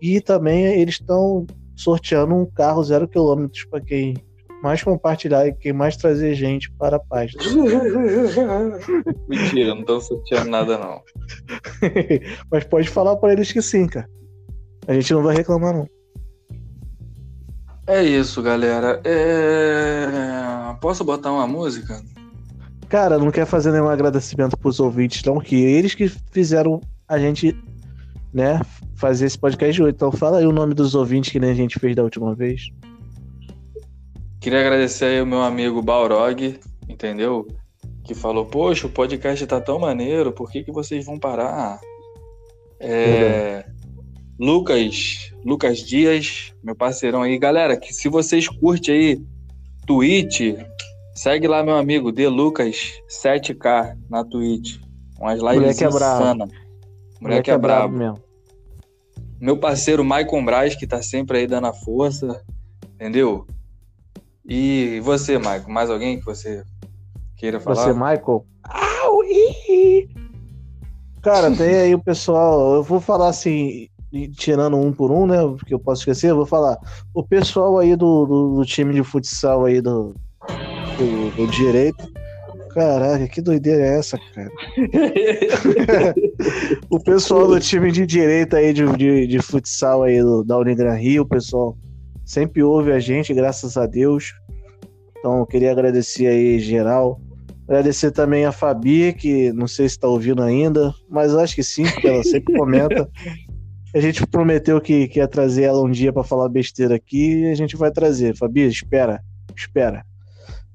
E 0.00 0.20
também 0.20 0.64
eles 0.66 0.94
estão 0.94 1.44
sorteando 1.74 2.34
um 2.34 2.46
carro 2.46 2.84
zero 2.84 3.08
quilômetros 3.08 3.64
para 3.64 3.80
quem 3.80 4.14
mais 4.62 4.82
compartilhar 4.82 5.46
e 5.46 5.52
quem 5.52 5.72
mais 5.72 5.96
trazer 5.96 6.34
gente 6.34 6.70
para 6.72 6.96
a 6.96 7.00
página. 7.00 7.42
Mentira, 9.28 9.74
não 9.74 9.80
estão 9.80 10.00
sorteando 10.00 10.50
nada, 10.50 10.78
não. 10.78 11.02
Mas 12.50 12.64
pode 12.64 12.88
falar 12.88 13.16
para 13.16 13.32
eles 13.32 13.50
que 13.50 13.62
sim, 13.62 13.86
cara. 13.86 14.08
A 14.86 14.94
gente 14.94 15.12
não 15.12 15.22
vai 15.22 15.34
reclamar, 15.34 15.74
não. 15.74 15.88
É 17.90 18.04
isso, 18.04 18.40
galera. 18.40 19.00
É... 19.02 20.06
Posso 20.80 21.02
botar 21.02 21.32
uma 21.32 21.44
música? 21.44 22.00
Cara, 22.88 23.18
não 23.18 23.32
quer 23.32 23.44
fazer 23.46 23.72
nenhum 23.72 23.88
agradecimento 23.88 24.56
pros 24.56 24.78
ouvintes, 24.78 25.24
não, 25.24 25.40
que 25.40 25.56
eles 25.56 25.92
que 25.92 26.08
fizeram 26.08 26.80
a 27.08 27.18
gente, 27.18 27.52
né, 28.32 28.60
fazer 28.94 29.26
esse 29.26 29.36
podcast 29.36 29.82
hoje. 29.82 29.92
Então 29.92 30.12
fala 30.12 30.38
aí 30.38 30.46
o 30.46 30.52
nome 30.52 30.72
dos 30.72 30.94
ouvintes 30.94 31.32
que 31.32 31.40
nem 31.40 31.50
a 31.50 31.54
gente 31.54 31.80
fez 31.80 31.96
da 31.96 32.04
última 32.04 32.32
vez. 32.32 32.68
Queria 34.40 34.60
agradecer 34.60 35.06
aí 35.06 35.20
o 35.20 35.26
meu 35.26 35.42
amigo 35.42 35.82
Balrog, 35.82 36.60
entendeu? 36.88 37.44
Que 38.04 38.14
falou, 38.14 38.46
poxa, 38.46 38.86
o 38.86 38.90
podcast 38.90 39.44
tá 39.48 39.60
tão 39.60 39.80
maneiro, 39.80 40.30
por 40.30 40.48
que, 40.48 40.62
que 40.62 40.70
vocês 40.70 41.04
vão 41.04 41.18
parar? 41.18 41.80
É... 42.78 43.64
Lucas, 44.40 45.30
Lucas 45.44 45.80
Dias, 45.80 46.54
meu 46.64 46.74
parceirão 46.74 47.20
aí. 47.20 47.38
Galera, 47.38 47.76
que 47.76 47.92
se 47.92 48.08
vocês 48.08 48.48
curtem 48.48 48.94
aí 48.94 49.22
Twitch, 49.86 50.56
segue 51.14 51.46
lá 51.46 51.62
meu 51.62 51.76
amigo 51.76 52.10
D 52.10 52.26
Lucas 52.26 52.94
7K 53.22 53.98
na 54.08 54.24
Twitch. 54.24 54.78
Umas 55.20 55.40
lives 55.40 55.60
Moleque 55.60 55.84
é 55.84 55.90
brabo. 55.90 56.22
insanas. 56.22 56.50
Moleque 57.20 57.50
é 57.50 57.58
brabo. 57.58 57.94
mesmo. 57.94 58.18
Meu 59.38 59.58
parceiro 59.58 60.02
Maicon 60.02 60.42
Braz, 60.42 60.74
que 60.74 60.86
tá 60.86 61.02
sempre 61.02 61.36
aí 61.36 61.46
dando 61.46 61.66
a 61.66 61.74
força, 61.74 62.42
entendeu? 62.94 63.46
E 64.48 65.00
você, 65.02 65.36
Maicon, 65.36 65.70
mais 65.70 65.90
alguém 65.90 66.18
que 66.18 66.24
você 66.24 66.64
queira 67.36 67.60
falar? 67.60 67.76
Você, 67.76 67.92
Michael? 67.92 68.46
Au. 68.64 69.20
Cara, 71.20 71.54
tem 71.54 71.74
aí 71.74 71.94
o 71.94 72.02
pessoal. 72.02 72.76
Eu 72.76 72.82
vou 72.82 73.00
falar 73.00 73.28
assim, 73.28 73.90
tirando 74.32 74.76
um 74.76 74.92
por 74.92 75.10
um, 75.10 75.26
né? 75.26 75.36
Porque 75.58 75.74
eu 75.74 75.78
posso 75.78 76.02
esquecer, 76.02 76.30
eu 76.30 76.36
vou 76.36 76.46
falar. 76.46 76.78
O 77.14 77.22
pessoal 77.22 77.78
aí 77.78 77.94
do, 77.96 78.26
do, 78.26 78.56
do 78.56 78.64
time 78.64 78.92
de 78.94 79.02
futsal 79.02 79.64
aí 79.64 79.80
do, 79.80 80.14
do, 80.98 81.30
do 81.36 81.46
direito. 81.48 82.10
Caraca, 82.70 83.26
que 83.26 83.40
doideira 83.40 83.84
é 83.84 83.98
essa, 83.98 84.18
cara? 84.32 84.50
o 86.88 87.00
pessoal 87.00 87.48
do 87.48 87.58
time 87.58 87.90
de 87.90 88.06
direita 88.06 88.58
aí 88.58 88.72
de, 88.72 88.86
de, 88.96 89.26
de 89.26 89.38
futsal 89.40 90.04
aí 90.04 90.20
do, 90.20 90.44
da 90.44 90.56
Unigran 90.56 90.94
Rio, 90.94 91.22
o 91.22 91.28
pessoal 91.28 91.76
sempre 92.24 92.62
ouve 92.62 92.92
a 92.92 93.00
gente, 93.00 93.34
graças 93.34 93.76
a 93.76 93.86
Deus. 93.86 94.32
Então, 95.18 95.38
eu 95.38 95.46
queria 95.46 95.72
agradecer 95.72 96.26
aí 96.26 96.58
geral. 96.60 97.20
Agradecer 97.68 98.10
também 98.10 98.44
a 98.44 98.52
Fabi, 98.52 99.12
que 99.12 99.52
não 99.52 99.68
sei 99.68 99.88
se 99.88 99.96
está 99.96 100.08
ouvindo 100.08 100.42
ainda, 100.42 100.92
mas 101.08 101.34
acho 101.34 101.54
que 101.54 101.62
sim, 101.62 101.84
porque 101.84 102.08
ela 102.08 102.22
sempre 102.22 102.54
comenta. 102.58 103.08
A 103.92 103.98
gente 103.98 104.24
prometeu 104.26 104.80
que, 104.80 105.08
que 105.08 105.18
ia 105.18 105.26
trazer 105.26 105.64
ela 105.64 105.82
um 105.82 105.90
dia 105.90 106.12
para 106.12 106.22
falar 106.22 106.48
besteira 106.48 106.94
aqui 106.94 107.40
e 107.40 107.50
a 107.50 107.54
gente 107.54 107.76
vai 107.76 107.90
trazer. 107.90 108.36
Fabi, 108.36 108.66
espera, 108.66 109.22
espera. 109.56 110.04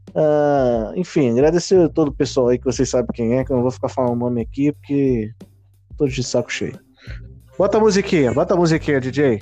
Uh, 0.10 0.98
enfim, 0.98 1.32
agradecer 1.32 1.80
a 1.80 1.90
todo 1.90 2.10
o 2.10 2.14
pessoal 2.14 2.50
aí 2.50 2.58
que 2.58 2.66
vocês 2.66 2.90
sabem 2.90 3.10
quem 3.14 3.34
é, 3.38 3.44
que 3.44 3.52
eu 3.52 3.56
não 3.56 3.64
vou 3.64 3.72
ficar 3.72 3.90
falando 3.90 4.14
o 4.14 4.16
nome 4.18 4.42
aqui, 4.42 4.72
porque 4.72 5.34
tô 5.98 6.08
de 6.08 6.24
saco 6.24 6.52
cheio. 6.52 6.80
Bota 7.58 7.78
a 7.78 7.82
musiquinha, 7.82 8.34
bota 8.34 8.54
a 8.54 8.58
musiquinha, 8.58 9.00
DJ. 9.00 9.40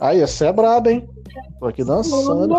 Aí, 0.00 0.20
essa 0.20 0.46
é 0.46 0.52
braba, 0.52 0.90
hein? 0.90 1.08
Tô 1.58 1.66
aqui 1.66 1.84
dançando. 1.84 2.54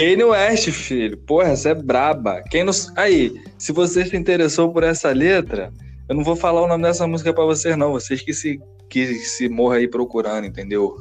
Kanye 0.00 0.24
West, 0.24 0.70
filho. 0.70 1.18
Porra, 1.18 1.50
essa 1.50 1.68
é 1.68 1.74
braba. 1.74 2.42
Quem 2.50 2.64
não... 2.64 2.72
Aí, 2.96 3.38
se 3.58 3.70
você 3.70 4.06
se 4.06 4.16
interessou 4.16 4.72
por 4.72 4.82
essa 4.82 5.12
letra, 5.12 5.70
eu 6.08 6.14
não 6.14 6.24
vou 6.24 6.34
falar 6.34 6.62
o 6.62 6.66
nome 6.66 6.84
dessa 6.84 7.06
música 7.06 7.34
para 7.34 7.44
vocês, 7.44 7.76
não. 7.76 7.92
Vocês 7.92 8.22
que 8.22 8.32
se, 8.32 8.58
que 8.88 9.14
se 9.16 9.46
morra 9.50 9.76
aí 9.76 9.86
procurando, 9.86 10.46
entendeu? 10.46 10.96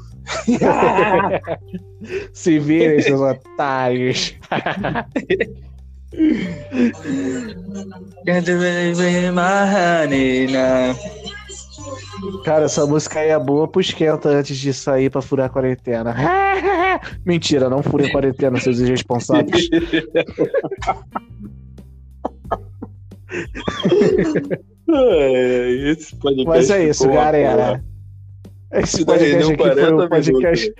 se 2.33 2.59
virem, 2.59 3.01
seus 3.01 3.21
otários. 3.21 4.35
Cara, 12.43 12.65
essa 12.65 12.85
música 12.85 13.19
aí 13.19 13.29
é 13.29 13.39
boa 13.39 13.67
pro 13.67 13.81
esquenta 13.81 14.29
antes 14.29 14.57
de 14.57 14.73
sair 14.73 15.09
pra 15.09 15.21
furar 15.21 15.47
a 15.47 15.49
quarentena. 15.49 16.15
Mentira, 17.25 17.69
não 17.69 17.81
furem 17.81 18.07
a 18.07 18.11
quarentena, 18.11 18.59
seus 18.59 18.79
irresponsáveis. 18.79 19.69
É, 24.91 25.95
Mas 26.45 26.69
é 26.69 26.89
isso, 26.89 27.07
galera. 27.09 27.83
Esse 28.71 29.05
podcast 29.05 29.55
foi 29.55 29.93
o 29.93 30.09
podcast. 30.09 30.73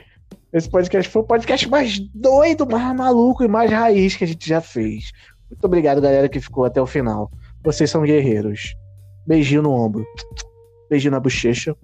Esse 0.52 0.70
podcast 0.70 1.12
foi 1.12 1.22
o 1.22 1.26
podcast 1.26 1.70
mais 1.70 2.00
doido, 2.14 2.68
mais 2.68 2.96
maluco 2.96 3.44
e 3.44 3.48
mais 3.48 3.72
raiz 3.72 4.16
que 4.16 4.24
a 4.24 4.28
gente 4.28 4.48
já 4.48 4.60
fez. 4.60 5.12
Muito 5.50 5.64
obrigado, 5.64 6.02
galera, 6.02 6.28
que 6.28 6.40
ficou 6.40 6.66
até 6.66 6.82
o 6.82 6.88
final. 6.88 7.32
Vocês 7.64 7.90
são 7.90 8.02
guerreiros. 8.02 8.76
Beijinho 9.28 9.62
no 9.62 9.72
ombro. 9.72 10.06
Beijinho 10.90 11.12
na 11.12 11.20
bochecha. 11.20 11.76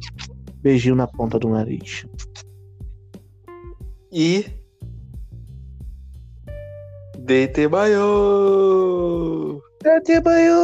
Beijinho 0.61 0.95
na 0.95 1.07
ponta 1.07 1.37
do 1.37 1.49
nariz. 1.49 2.05
E. 4.11 4.45
dete 7.19 7.67
maior! 7.67 9.61
dete 9.83 10.21
maior! 10.21 10.55